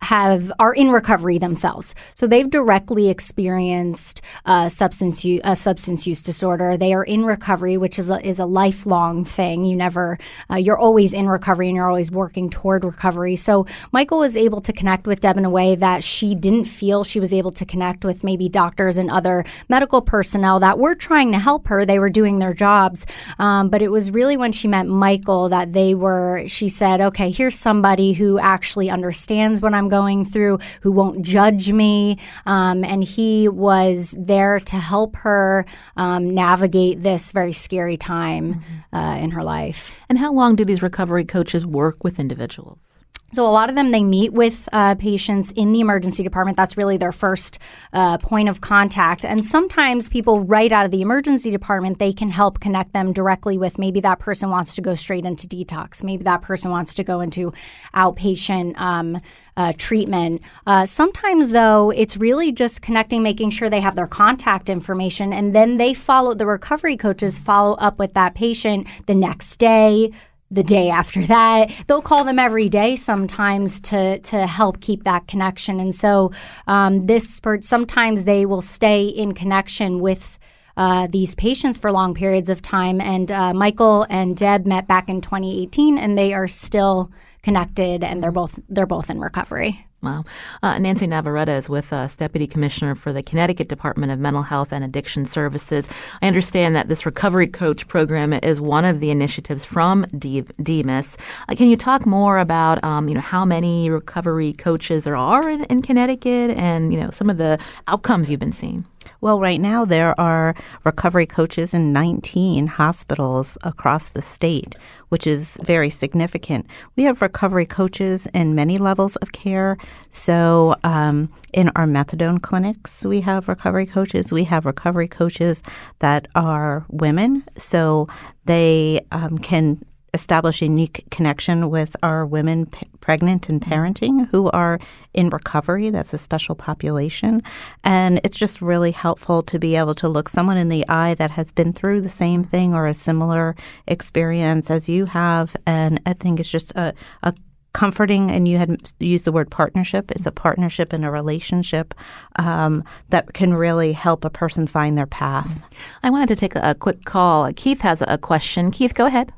have 0.05 0.51
are 0.59 0.73
in 0.73 0.91
recovery 0.91 1.37
themselves. 1.37 1.95
So 2.13 2.27
they've 2.27 2.49
directly 2.49 3.09
experienced 3.09 4.21
uh, 4.45 4.69
substance 4.69 5.25
use, 5.25 5.41
a 5.43 5.55
substance 5.55 6.05
use 6.05 6.21
disorder. 6.21 6.77
They 6.77 6.93
are 6.93 7.03
in 7.03 7.25
recovery, 7.25 7.75
which 7.77 7.97
is 7.97 8.09
a, 8.09 8.25
is 8.25 8.39
a 8.39 8.45
lifelong 8.45 9.25
thing. 9.25 9.65
You 9.65 9.75
never 9.75 10.17
uh, 10.49 10.55
you're 10.55 10.77
always 10.77 11.13
in 11.13 11.27
recovery 11.27 11.67
and 11.67 11.75
you're 11.75 11.87
always 11.87 12.11
working 12.11 12.49
toward 12.49 12.85
recovery. 12.85 13.35
So 13.35 13.65
Michael 13.91 14.19
was 14.19 14.37
able 14.37 14.61
to 14.61 14.71
connect 14.71 15.07
with 15.07 15.21
Deb 15.21 15.37
in 15.37 15.45
a 15.45 15.49
way 15.49 15.75
that 15.75 16.03
she 16.03 16.35
didn't 16.35 16.65
feel 16.65 17.03
she 17.03 17.19
was 17.19 17.33
able 17.33 17.51
to 17.53 17.65
connect 17.65 18.05
with 18.05 18.23
maybe 18.23 18.47
doctors 18.47 18.97
and 18.97 19.09
other 19.09 19.43
medical 19.69 20.01
personnel 20.01 20.59
that 20.59 20.77
were 20.77 20.95
trying 20.95 21.31
to 21.31 21.39
help 21.39 21.67
her. 21.67 21.83
They 21.83 21.99
were 21.99 22.11
doing 22.11 22.37
their 22.37 22.53
jobs, 22.53 23.07
um, 23.39 23.69
but 23.69 23.81
it 23.81 23.89
was 23.89 24.11
really 24.11 24.37
when 24.37 24.51
she 24.51 24.67
met 24.67 24.85
Michael 24.85 25.49
that 25.49 25.73
they 25.73 25.95
were. 25.95 26.43
She 26.47 26.69
said, 26.69 27.01
"Okay, 27.01 27.31
here's 27.31 27.57
somebody 27.57 28.13
who 28.13 28.37
actually 28.37 28.91
understands 28.91 29.61
what 29.61 29.73
I'm." 29.73 29.94
Going 29.95 30.25
through, 30.25 30.59
who 30.81 30.91
won't 30.91 31.21
judge 31.21 31.71
me. 31.71 32.17
Um, 32.45 32.83
and 32.83 33.03
he 33.03 33.47
was 33.47 34.15
there 34.17 34.59
to 34.71 34.75
help 34.75 35.15
her 35.17 35.65
um, 35.95 36.33
navigate 36.33 37.01
this 37.01 37.31
very 37.31 37.53
scary 37.53 37.97
time 37.97 38.45
mm-hmm. 38.55 38.95
uh, 38.95 39.15
in 39.23 39.31
her 39.31 39.43
life. 39.43 40.01
And 40.09 40.17
how 40.17 40.33
long 40.33 40.55
do 40.55 40.65
these 40.65 40.81
recovery 40.81 41.25
coaches 41.25 41.65
work 41.65 42.03
with 42.03 42.19
individuals? 42.19 43.04
So 43.33 43.45
a 43.45 43.51
lot 43.51 43.67
of 43.67 43.75
them 43.75 43.91
they 43.91 44.03
meet 44.03 44.31
with 44.31 44.69
uh, 44.71 44.95
patients 44.95 45.51
in 45.51 45.73
the 45.73 45.81
emergency 45.81 46.23
department. 46.23 46.55
That's 46.55 46.77
really 46.77 46.95
their 46.95 47.11
first 47.11 47.59
uh, 47.91 48.17
point 48.19 48.47
of 48.47 48.61
contact. 48.61 49.25
And 49.25 49.43
sometimes 49.43 50.07
people 50.07 50.41
right 50.41 50.71
out 50.71 50.85
of 50.85 50.91
the 50.91 51.01
emergency 51.01 51.51
department 51.51 51.99
they 51.99 52.13
can 52.13 52.29
help 52.29 52.61
connect 52.61 52.93
them 52.93 53.11
directly 53.11 53.57
with 53.57 53.77
maybe 53.77 53.99
that 54.01 54.19
person 54.19 54.49
wants 54.49 54.75
to 54.75 54.81
go 54.81 54.95
straight 54.95 55.25
into 55.25 55.47
detox. 55.47 56.01
Maybe 56.01 56.23
that 56.23 56.43
person 56.43 56.71
wants 56.71 56.93
to 56.93 57.03
go 57.03 57.19
into 57.19 57.51
outpatient. 57.93 58.79
Um, 58.79 59.21
uh, 59.57 59.71
treatment. 59.77 60.41
Uh, 60.67 60.85
sometimes, 60.85 61.49
though, 61.49 61.89
it's 61.89 62.17
really 62.17 62.51
just 62.51 62.81
connecting, 62.81 63.23
making 63.23 63.49
sure 63.49 63.69
they 63.69 63.79
have 63.79 63.95
their 63.95 64.05
contact 64.05 64.69
information, 64.69 65.31
and 65.31 65.55
then 65.55 65.77
they 65.77 65.93
follow 65.93 66.33
the 66.33 66.45
recovery 66.45 66.97
coaches 66.97 67.37
follow 67.37 67.77
up 67.77 67.97
with 67.97 68.13
that 68.15 68.35
patient 68.35 68.85
the 69.05 69.15
next 69.15 69.55
day, 69.55 70.11
the 70.51 70.63
day 70.63 70.89
after 70.89 71.23
that. 71.25 71.71
They'll 71.87 72.01
call 72.01 72.23
them 72.23 72.39
every 72.39 72.69
day 72.69 72.95
sometimes 72.95 73.79
to 73.81 74.19
to 74.19 74.47
help 74.47 74.81
keep 74.81 75.03
that 75.03 75.27
connection. 75.27 75.79
And 75.79 75.93
so 75.93 76.31
um, 76.67 77.07
this 77.07 77.39
for 77.39 77.61
sometimes 77.61 78.23
they 78.23 78.45
will 78.45 78.61
stay 78.61 79.05
in 79.05 79.33
connection 79.33 79.99
with. 79.99 80.39
Uh, 80.77 81.07
these 81.09 81.35
patients 81.35 81.77
for 81.77 81.89
long 81.89 82.13
periods 82.13 82.49
of 82.49 82.61
time. 82.61 82.99
And 82.99 83.31
uh, 83.31 83.53
Michael 83.53 84.05
and 84.09 84.35
Deb 84.35 84.65
met 84.65 84.89
back 84.89 85.07
in 85.07 85.21
2018, 85.21 85.97
and 85.97 86.17
they 86.17 86.33
are 86.33 86.49
still 86.49 87.13
connected, 87.43 88.03
and 88.03 88.21
they're 88.21 88.29
both 88.29 88.59
they're 88.67 88.85
both 88.85 89.09
in 89.09 89.21
recovery. 89.21 89.87
Wow. 90.05 90.23
Uh, 90.61 90.77
Nancy 90.77 91.07
Navarretta 91.07 91.57
is 91.57 91.67
with 91.67 91.91
us, 91.91 92.15
Deputy 92.15 92.45
Commissioner 92.45 92.93
for 92.93 93.11
the 93.11 93.23
Connecticut 93.23 93.69
Department 93.69 94.11
of 94.11 94.19
Mental 94.19 94.43
Health 94.43 94.71
and 94.71 94.83
Addiction 94.83 95.25
Services. 95.25 95.89
I 96.21 96.27
understand 96.27 96.75
that 96.75 96.89
this 96.89 97.07
Recovery 97.07 97.47
Coach 97.47 97.87
program 97.87 98.31
is 98.31 98.61
one 98.61 98.85
of 98.85 98.99
the 98.99 99.09
initiatives 99.09 99.65
from 99.65 100.05
DMHAS. 100.05 101.17
Uh, 101.49 101.55
can 101.55 101.69
you 101.69 101.75
talk 101.75 102.05
more 102.05 102.37
about, 102.37 102.83
um, 102.83 103.09
you 103.09 103.15
know, 103.15 103.21
how 103.21 103.45
many 103.45 103.89
recovery 103.89 104.53
coaches 104.53 105.05
there 105.05 105.17
are 105.17 105.49
in, 105.49 105.63
in 105.63 105.81
Connecticut 105.81 106.51
and, 106.51 106.93
you 106.93 106.99
know, 106.99 107.09
some 107.09 107.31
of 107.31 107.37
the 107.37 107.57
outcomes 107.87 108.29
you've 108.29 108.39
been 108.39 108.51
seeing? 108.51 108.85
Well, 109.25 109.39
right 109.39 109.59
now 109.59 109.85
there 109.85 110.13
are 110.21 110.53
recovery 110.83 111.25
coaches 111.25 111.73
in 111.73 111.91
19 111.91 112.67
hospitals 112.67 113.57
across 113.63 114.09
the 114.09 114.21
state, 114.21 114.75
which 115.09 115.25
is 115.25 115.57
very 115.63 115.89
significant. 115.89 116.67
We 116.95 117.05
have 117.05 117.23
recovery 117.23 117.65
coaches 117.65 118.27
in 118.35 118.53
many 118.53 118.77
levels 118.77 119.15
of 119.15 119.31
care. 119.31 119.79
So, 120.11 120.75
um, 120.83 121.33
in 121.53 121.71
our 121.75 121.87
methadone 121.87 122.39
clinics, 122.39 123.03
we 123.03 123.19
have 123.21 123.47
recovery 123.47 123.87
coaches. 123.87 124.31
We 124.31 124.43
have 124.43 124.63
recovery 124.63 125.07
coaches 125.07 125.63
that 125.97 126.27
are 126.35 126.85
women, 126.89 127.45
so 127.57 128.07
they 128.45 129.07
um, 129.11 129.39
can 129.39 129.81
establish 130.15 130.61
a 130.61 130.65
unique 130.65 131.05
connection 131.11 131.69
with 131.69 131.95
our 132.01 132.25
women 132.25 132.65
p- 132.65 132.87
pregnant 133.01 133.49
and 133.49 133.61
mm-hmm. 133.61 133.71
parenting 133.71 134.27
who 134.31 134.49
are 134.49 134.79
in 135.13 135.29
recovery. 135.29 135.91
That's 135.91 136.13
a 136.13 136.17
special 136.17 136.55
population. 136.55 137.43
And 137.83 138.19
it's 138.23 138.39
just 138.39 138.61
really 138.61 138.91
helpful 138.91 139.43
to 139.43 139.59
be 139.59 139.75
able 139.75 139.93
to 139.95 140.09
look 140.09 140.29
someone 140.29 140.57
in 140.57 140.69
the 140.69 140.87
eye 140.89 141.13
that 141.15 141.31
has 141.31 141.51
been 141.51 141.73
through 141.73 142.01
the 142.01 142.09
same 142.09 142.43
thing 142.43 142.73
or 142.73 142.87
a 142.87 142.95
similar 142.95 143.55
experience 143.87 144.71
as 144.71 144.89
you 144.89 145.05
have. 145.05 145.55
And 145.67 146.01
I 146.05 146.13
think 146.13 146.39
it's 146.39 146.49
just 146.49 146.71
a, 146.75 146.93
a 147.21 147.33
comforting, 147.73 148.31
and 148.31 148.47
you 148.47 148.57
had 148.57 148.93
used 148.99 149.25
the 149.25 149.33
word 149.33 149.51
partnership. 149.51 150.09
It's 150.11 150.25
a 150.25 150.31
mm-hmm. 150.31 150.41
partnership 150.41 150.93
and 150.93 151.03
a 151.03 151.11
relationship 151.11 151.93
um, 152.37 152.83
that 153.09 153.33
can 153.33 153.53
really 153.53 153.91
help 153.91 154.23
a 154.23 154.29
person 154.29 154.65
find 154.65 154.97
their 154.97 155.05
path. 155.05 155.49
Mm-hmm. 155.49 156.05
I 156.07 156.09
wanted 156.09 156.29
to 156.29 156.37
take 156.37 156.55
a, 156.55 156.71
a 156.71 156.73
quick 156.73 157.03
call. 157.03 157.51
Keith 157.53 157.81
has 157.81 158.01
a 158.07 158.17
question. 158.17 158.71
Keith, 158.71 158.95
go 158.95 159.05
ahead. 159.07 159.33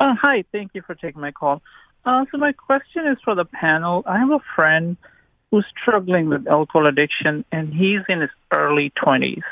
Uh, 0.00 0.14
hi, 0.18 0.44
thank 0.50 0.70
you 0.74 0.80
for 0.80 0.94
taking 0.94 1.20
my 1.20 1.30
call. 1.30 1.60
Uh, 2.06 2.24
so 2.32 2.38
my 2.38 2.52
question 2.52 3.06
is 3.06 3.18
for 3.22 3.34
the 3.34 3.44
panel. 3.44 4.02
I 4.06 4.18
have 4.18 4.30
a 4.30 4.40
friend 4.56 4.96
who's 5.50 5.66
struggling 5.80 6.30
with 6.30 6.48
alcohol 6.48 6.86
addiction, 6.86 7.44
and 7.52 7.74
he's 7.74 8.00
in 8.08 8.22
his 8.22 8.30
early 8.50 8.90
20s. 8.96 9.42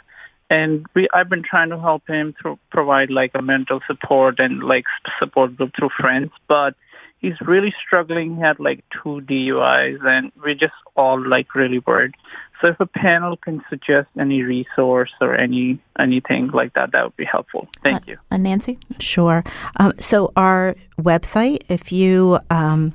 And 0.49 0.87
we, 0.95 1.07
I've 1.13 1.29
been 1.29 1.43
trying 1.43 1.69
to 1.69 1.79
help 1.79 2.09
him 2.09 2.35
through 2.41 2.59
provide 2.71 3.11
like 3.11 3.33
a 3.35 3.43
mental 3.43 3.81
support 3.87 4.37
and 4.39 4.63
like 4.63 4.85
support 5.19 5.55
group 5.57 5.73
through 5.79 5.91
friends, 6.01 6.31
but 6.49 6.75
he's 7.21 7.41
really 7.41 7.75
struggling. 7.85 8.37
He 8.37 8.41
had 8.41 8.59
like 8.59 8.85
two 9.03 9.21
DUIs, 9.21 9.99
and 10.05 10.33
we're 10.43 10.55
just 10.55 10.75
all 10.97 11.21
like 11.27 11.55
really 11.55 11.81
worried. 11.81 12.15
So 12.61 12.69
if 12.69 12.81
a 12.81 12.87
panel 12.87 13.37
can 13.37 13.63
suggest 13.71 14.09
any 14.19 14.43
resource 14.43 15.13
or 15.21 15.35
any 15.35 15.81
anything 15.99 16.51
like 16.53 16.75
that, 16.75 16.93
that 16.93 17.05
would 17.05 17.17
be 17.17 17.25
helpful. 17.25 17.69
Thank 17.83 18.03
uh, 18.03 18.05
you. 18.07 18.17
Uh, 18.31 18.37
Nancy? 18.37 18.79
Sure. 18.99 19.45
Um, 19.77 19.93
so 20.01 20.33
our 20.37 20.75
website, 21.01 21.63
if 21.69 21.93
you 21.93 22.39
um, 22.51 22.95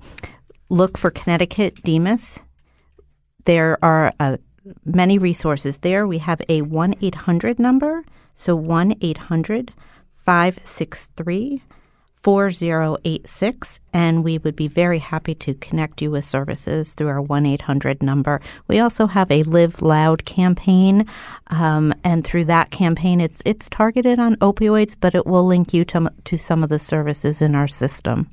look 0.70 0.98
for 0.98 1.12
Connecticut 1.12 1.76
DMHAS, 1.84 2.42
there 3.46 3.78
are 3.84 4.12
uh, 4.20 4.38
many 4.86 5.18
resources 5.18 5.78
there. 5.80 6.08
We 6.08 6.18
have 6.20 6.42
a 6.50 6.62
1 6.62 6.96
800 7.02 7.60
number. 7.60 8.04
So 8.36 8.56
1 8.56 8.96
800 9.00 9.74
563 10.26 11.62
4086, 12.24 13.80
and 13.92 14.24
we 14.24 14.38
would 14.38 14.56
be 14.56 14.68
very 14.68 15.00
happy 15.00 15.36
to 15.36 15.54
connect 15.56 16.02
you 16.02 16.10
with 16.10 16.24
services 16.24 16.94
through 16.94 17.10
our 17.10 17.22
1 17.22 17.46
800 17.46 18.02
number. 18.02 18.40
We 18.68 18.80
also 18.80 19.08
have 19.08 19.30
a 19.30 19.44
Live 19.44 19.82
Loud 19.82 20.24
campaign, 20.26 21.06
um, 21.48 21.94
and 22.04 22.24
through 22.24 22.46
that 22.46 22.72
campaign, 22.72 23.20
it's, 23.20 23.42
it's 23.46 23.68
targeted 23.68 24.20
on 24.20 24.38
opioids, 24.38 24.96
but 25.00 25.16
it 25.16 25.28
will 25.28 25.46
link 25.46 25.74
you 25.74 25.84
to, 25.86 26.12
to 26.24 26.38
some 26.38 26.64
of 26.64 26.70
the 26.70 26.80
services 26.80 27.42
in 27.42 27.56
our 27.56 27.68
system. 27.68 28.30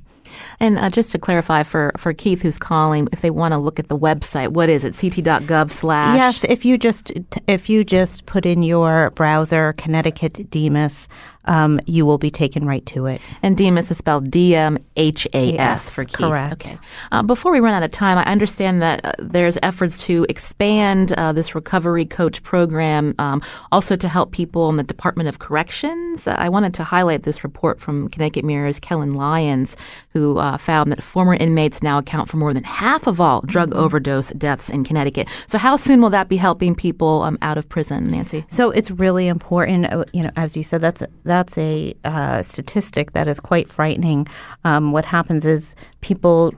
And 0.59 0.77
uh, 0.77 0.89
just 0.89 1.11
to 1.11 1.19
clarify 1.19 1.63
for, 1.63 1.91
for 1.97 2.13
Keith 2.13 2.41
who's 2.41 2.57
calling, 2.57 3.07
if 3.11 3.21
they 3.21 3.29
want 3.29 3.53
to 3.53 3.57
look 3.57 3.79
at 3.79 3.87
the 3.87 3.97
website, 3.97 4.49
what 4.49 4.69
is 4.69 4.83
it? 4.83 4.93
ct.gov 4.93 5.69
slash. 5.69 6.17
Yes, 6.17 6.43
if 6.45 6.65
you 6.65 6.77
just 6.77 7.11
if 7.47 7.69
you 7.69 7.83
just 7.83 8.25
put 8.25 8.45
in 8.45 8.63
your 8.63 9.09
browser 9.11 9.73
Connecticut 9.73 10.33
DMHAS, 10.33 11.07
um, 11.45 11.79
you 11.85 12.05
will 12.05 12.17
be 12.17 12.29
taken 12.29 12.65
right 12.65 12.85
to 12.87 13.05
it. 13.07 13.21
And 13.41 13.57
DMHAS 13.57 13.91
is 13.91 13.97
spelled 13.97 14.29
D 14.29 14.55
M 14.55 14.77
H 14.95 15.27
A 15.33 15.57
S 15.57 15.89
for 15.89 16.03
Keith. 16.03 16.17
Correct. 16.17 16.53
Okay. 16.53 16.77
Uh, 17.11 17.23
before 17.23 17.51
we 17.51 17.59
run 17.59 17.73
out 17.73 17.83
of 17.83 17.91
time, 17.91 18.17
I 18.17 18.23
understand 18.23 18.81
that 18.81 19.03
uh, 19.03 19.13
there's 19.19 19.57
efforts 19.63 19.97
to 20.05 20.25
expand 20.29 21.13
uh, 21.13 21.31
this 21.33 21.55
recovery 21.55 22.05
coach 22.05 22.43
program, 22.43 23.15
um, 23.19 23.41
also 23.71 23.95
to 23.95 24.07
help 24.07 24.31
people 24.31 24.69
in 24.69 24.77
the 24.77 24.83
Department 24.83 25.29
of 25.29 25.39
Corrections. 25.39 26.27
I 26.27 26.49
wanted 26.49 26.73
to 26.75 26.83
highlight 26.83 27.23
this 27.23 27.43
report 27.43 27.79
from 27.79 28.09
Connecticut 28.09 28.45
Mirror's 28.45 28.79
Kelan 28.79 29.13
Lyons, 29.13 29.75
who 30.09 30.37
uh, 30.37 30.57
found 30.57 30.91
that 30.91 31.01
former 31.01 31.33
inmates 31.33 31.81
now 31.81 31.97
account 31.97 32.29
for 32.29 32.37
more 32.37 32.53
than 32.53 32.63
half 32.63 33.07
of 33.07 33.19
all 33.19 33.41
drug 33.41 33.69
mm-hmm. 33.71 33.79
overdose 33.79 34.29
deaths 34.31 34.69
in 34.69 34.83
Connecticut. 34.83 35.27
So, 35.47 35.57
how 35.57 35.75
soon 35.75 36.01
will 36.01 36.09
that 36.11 36.29
be 36.29 36.37
helping 36.37 36.75
people 36.75 37.23
um, 37.23 37.37
out 37.41 37.57
of 37.57 37.67
prison, 37.67 38.11
Nancy? 38.11 38.45
So, 38.47 38.71
it's 38.71 38.91
really 38.91 39.27
important. 39.27 39.91
Uh, 39.91 40.05
you 40.13 40.23
know, 40.23 40.31
as 40.35 40.55
you 40.55 40.63
said, 40.63 40.81
that's 40.81 41.01
that's 41.01 41.30
a 41.57 41.93
uh, 42.03 42.43
statistic 42.43 43.13
that 43.13 43.27
is 43.27 43.39
quite 43.39 43.69
frightening. 43.69 44.27
Um, 44.63 44.91
what 44.91 45.05
happens 45.05 45.45
is 45.45 45.75
people 46.01 46.53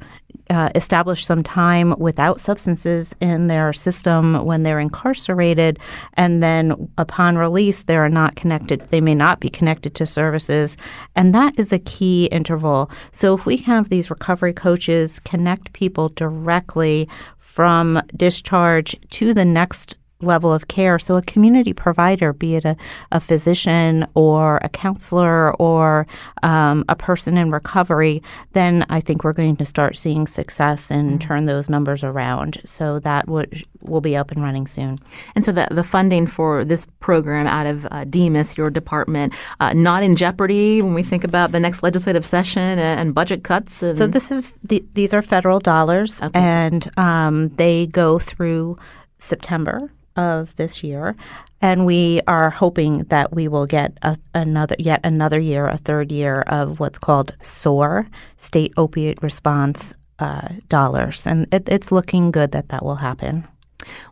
uh, 0.50 0.70
establish 0.76 1.26
some 1.26 1.44
time 1.44 1.96
without 1.98 2.42
substances 2.42 3.16
in 3.22 3.48
their 3.48 3.72
system 3.72 4.46
when 4.46 4.64
they're 4.64 4.80
incarcerated, 4.80 5.80
and 6.16 6.44
then 6.44 6.90
upon 6.98 7.38
release, 7.38 7.84
they 7.84 7.96
are 7.96 8.10
not 8.10 8.36
connected. 8.36 8.82
They 8.90 9.02
may 9.02 9.16
not 9.16 9.40
be 9.40 9.50
connected 9.50 9.96
to 9.96 10.06
services, 10.06 10.78
and 11.16 11.34
that 11.34 11.58
is 11.58 11.72
a 11.72 11.80
key 11.80 12.26
interval. 12.26 12.92
So, 13.12 13.34
if 13.34 13.46
we 13.46 13.58
have 13.58 13.90
these 13.90 14.10
recovery 14.10 14.54
coaches 14.54 15.20
connect 15.20 15.74
people 15.74 16.10
directly 16.10 17.08
from 17.38 18.02
discharge 18.16 18.96
to 19.12 19.34
the 19.34 19.46
next 19.46 19.96
level 20.24 20.54
of 20.54 20.68
care. 20.68 21.00
So, 21.00 21.16
a 21.16 21.22
community 21.22 21.74
provider, 21.74 22.34
be 22.34 22.56
it 22.56 22.66
a, 22.66 22.76
a 23.12 23.20
physician 23.20 24.08
or 24.16 24.60
a 24.64 24.70
counselor 24.70 25.54
or 25.56 26.08
um, 26.42 26.84
a 26.90 26.96
person 26.96 27.38
in 27.38 27.52
recovery, 27.52 28.22
then 28.54 28.86
I 28.90 29.00
think 29.00 29.24
we're 29.24 29.34
going 29.34 29.56
to 29.58 29.66
start 29.66 29.98
seeing 29.98 30.28
success 30.28 30.90
and 30.90 31.12
mm-hmm. 31.12 31.18
turn 31.20 31.46
those 31.46 31.70
numbers 31.70 32.04
around. 32.04 32.62
So, 32.66 33.00
that 33.00 33.28
would, 33.28 33.64
will 33.82 34.02
be 34.02 34.16
up 34.16 34.32
and 34.32 34.42
running 34.42 34.68
soon. 34.68 34.98
And 35.36 35.46
so, 35.46 35.52
the, 35.52 35.68
the 35.72 35.84
funding 35.84 36.28
for 36.28 36.66
this 36.66 36.86
program 37.00 37.48
out 37.48 37.66
of 37.66 37.86
uh, 37.86 38.06
DMHAS, 38.06 38.58
your 38.58 38.70
department, 38.70 39.34
uh, 39.60 39.74
not 39.74 40.04
in 40.04 40.16
jeopardy 40.16 40.82
when 40.82 40.94
we 40.94 41.04
think 41.04 41.24
about 41.24 41.52
the 41.52 41.60
next 41.60 41.84
legislative 41.84 42.26
session 42.26 42.62
and, 42.62 43.00
and 43.00 43.16
budget 43.16 43.44
cuts? 43.44 43.84
And... 43.84 43.98
So, 43.98 44.08
this 44.08 44.32
is 44.32 44.54
the, 44.64 44.84
these 44.94 45.14
are 45.14 45.22
federal 45.22 45.60
dollars, 45.60 46.22
okay. 46.22 46.40
and 46.40 46.90
um, 46.98 47.50
they 47.56 47.88
go 47.88 48.20
through 48.20 48.78
September 49.20 49.92
of 50.16 50.56
this 50.56 50.84
year, 50.84 51.16
and 51.62 51.86
we 51.86 52.22
are 52.28 52.50
hoping 52.50 53.04
that 53.06 53.34
we 53.34 53.48
will 53.48 53.66
get 53.66 53.98
a, 54.02 54.18
another 54.34 54.76
yet 54.80 55.02
another 55.04 55.40
year, 55.40 55.68
a 55.68 55.78
third 55.78 56.12
year 56.12 56.42
of 56.48 56.80
what's 56.80 57.00
called 57.00 57.36
SOAR, 57.42 58.08
State 58.38 58.74
Opiate 58.78 59.22
Response 59.22 59.94
uh, 60.20 60.50
dollars, 60.70 61.28
and 61.28 61.54
it, 61.54 61.68
it's 61.68 61.92
looking 61.92 62.32
good 62.32 62.52
that 62.52 62.70
that 62.70 62.84
will 62.84 62.96
happen. 62.96 63.48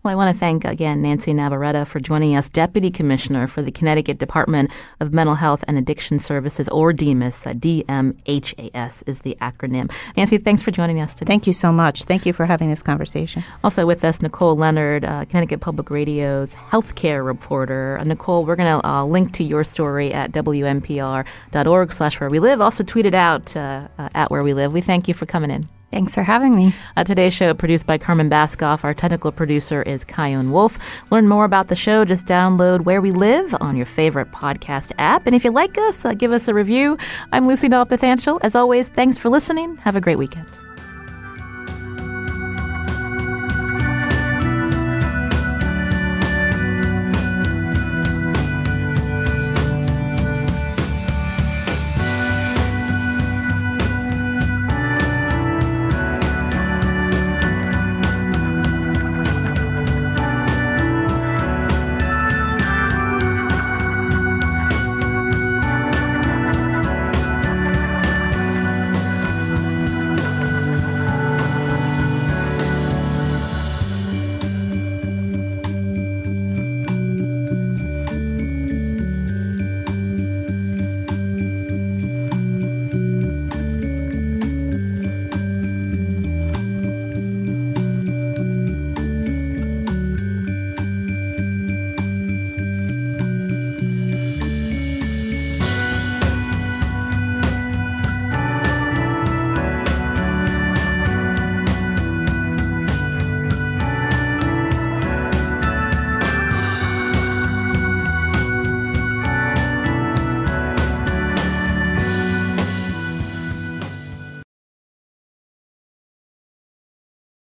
Well, 0.04 0.12
I 0.12 0.16
want 0.16 0.34
to 0.34 0.40
thank 0.40 0.66
again 0.66 1.02
Nancy 1.02 1.34
Navarretta 1.34 1.86
for 1.86 2.00
joining 2.00 2.36
us, 2.36 2.50
Deputy 2.50 2.92
Commissioner 2.92 3.48
for 3.48 3.62
the 3.62 3.72
Connecticut 3.72 4.18
Department 4.18 4.72
of 5.00 5.14
Mental 5.14 5.36
Health 5.36 5.64
and 5.68 5.78
Addiction 5.78 6.20
Services, 6.20 6.70
or 6.70 6.94
DEMAS. 6.94 7.46
Uh, 7.46 7.54
DMHAS 7.54 9.04
is 9.08 9.22
the 9.22 9.38
acronym. 9.42 9.92
Nancy, 10.18 10.38
thanks 10.38 10.62
for 10.62 10.72
joining 10.72 11.00
us 11.00 11.16
today. 11.16 11.30
Thank 11.30 11.48
you 11.48 11.54
so 11.54 11.72
much. 11.72 12.04
Thank 12.06 12.26
you 12.26 12.34
for 12.34 12.46
having 12.46 12.70
this 12.70 12.82
conversation. 12.82 13.44
Also 13.64 13.86
with 13.86 14.04
us, 14.04 14.22
Nicole 14.22 14.56
Leonard, 14.56 15.06
uh, 15.06 15.26
Connecticut 15.26 15.62
Public 15.62 15.90
Radio's 15.90 16.56
healthcare 16.56 17.26
reporter. 17.26 17.98
Uh, 18.00 18.04
Nicole, 18.04 18.46
we're 18.46 18.56
going 18.56 18.80
to 18.80 18.88
uh, 18.88 19.04
link 19.06 19.32
to 19.34 19.44
your 19.44 19.64
story 19.64 20.14
at 20.14 20.32
WNPR.org 20.32 21.94
slash 21.94 22.20
where 22.20 22.30
we 22.30 22.40
live. 22.40 22.62
Also 22.62 22.84
tweet 22.84 23.06
it 23.06 23.16
out 23.16 23.56
uh, 23.56 23.88
uh, 23.98 24.10
at 24.14 24.32
where 24.32 24.44
we 24.44 24.54
live. 24.54 24.74
We 24.74 24.82
thank 24.82 25.08
you 25.08 25.14
for 25.14 25.26
coming 25.26 25.52
in. 25.52 25.81
Thanks 25.92 26.16
for 26.16 26.24
having 26.24 26.56
me. 26.56 26.74
Uh, 26.96 27.04
today's 27.04 27.34
show 27.34 27.54
produced 27.54 27.86
by 27.86 27.98
Carmen 27.98 28.30
Baskauf. 28.30 28.86
Our 28.86 28.94
technical 28.94 29.32
producer 29.32 29.82
is 29.82 30.06
Chion 30.06 30.52
Wolf. 30.52 30.80
Learn 31.12 31.28
more 31.28 31.44
about 31.44 31.68
the 31.68 31.76
show. 31.76 32.06
Just 32.06 32.26
download 32.26 32.82
Where 32.86 33.02
We 33.02 33.12
Live 33.12 33.54
on 33.60 33.76
your 33.76 33.86
favorite 33.86 34.32
podcast 34.32 34.94
app. 34.98 35.28
And 35.28 35.36
if 35.36 35.44
you 35.44 35.52
like 35.52 35.78
us, 35.78 36.06
uh, 36.06 36.14
give 36.14 36.32
us 36.32 36.48
a 36.48 36.54
review. 36.54 36.98
I'm 37.34 37.46
Lucy 37.46 37.68
Nalpathanchil. 37.68 38.40
As 38.42 38.56
always, 38.56 38.88
thanks 38.90 39.18
for 39.18 39.30
listening. 39.30 39.76
Have 39.78 39.98
a 39.98 40.02
great 40.02 40.18
weekend. 40.18 40.48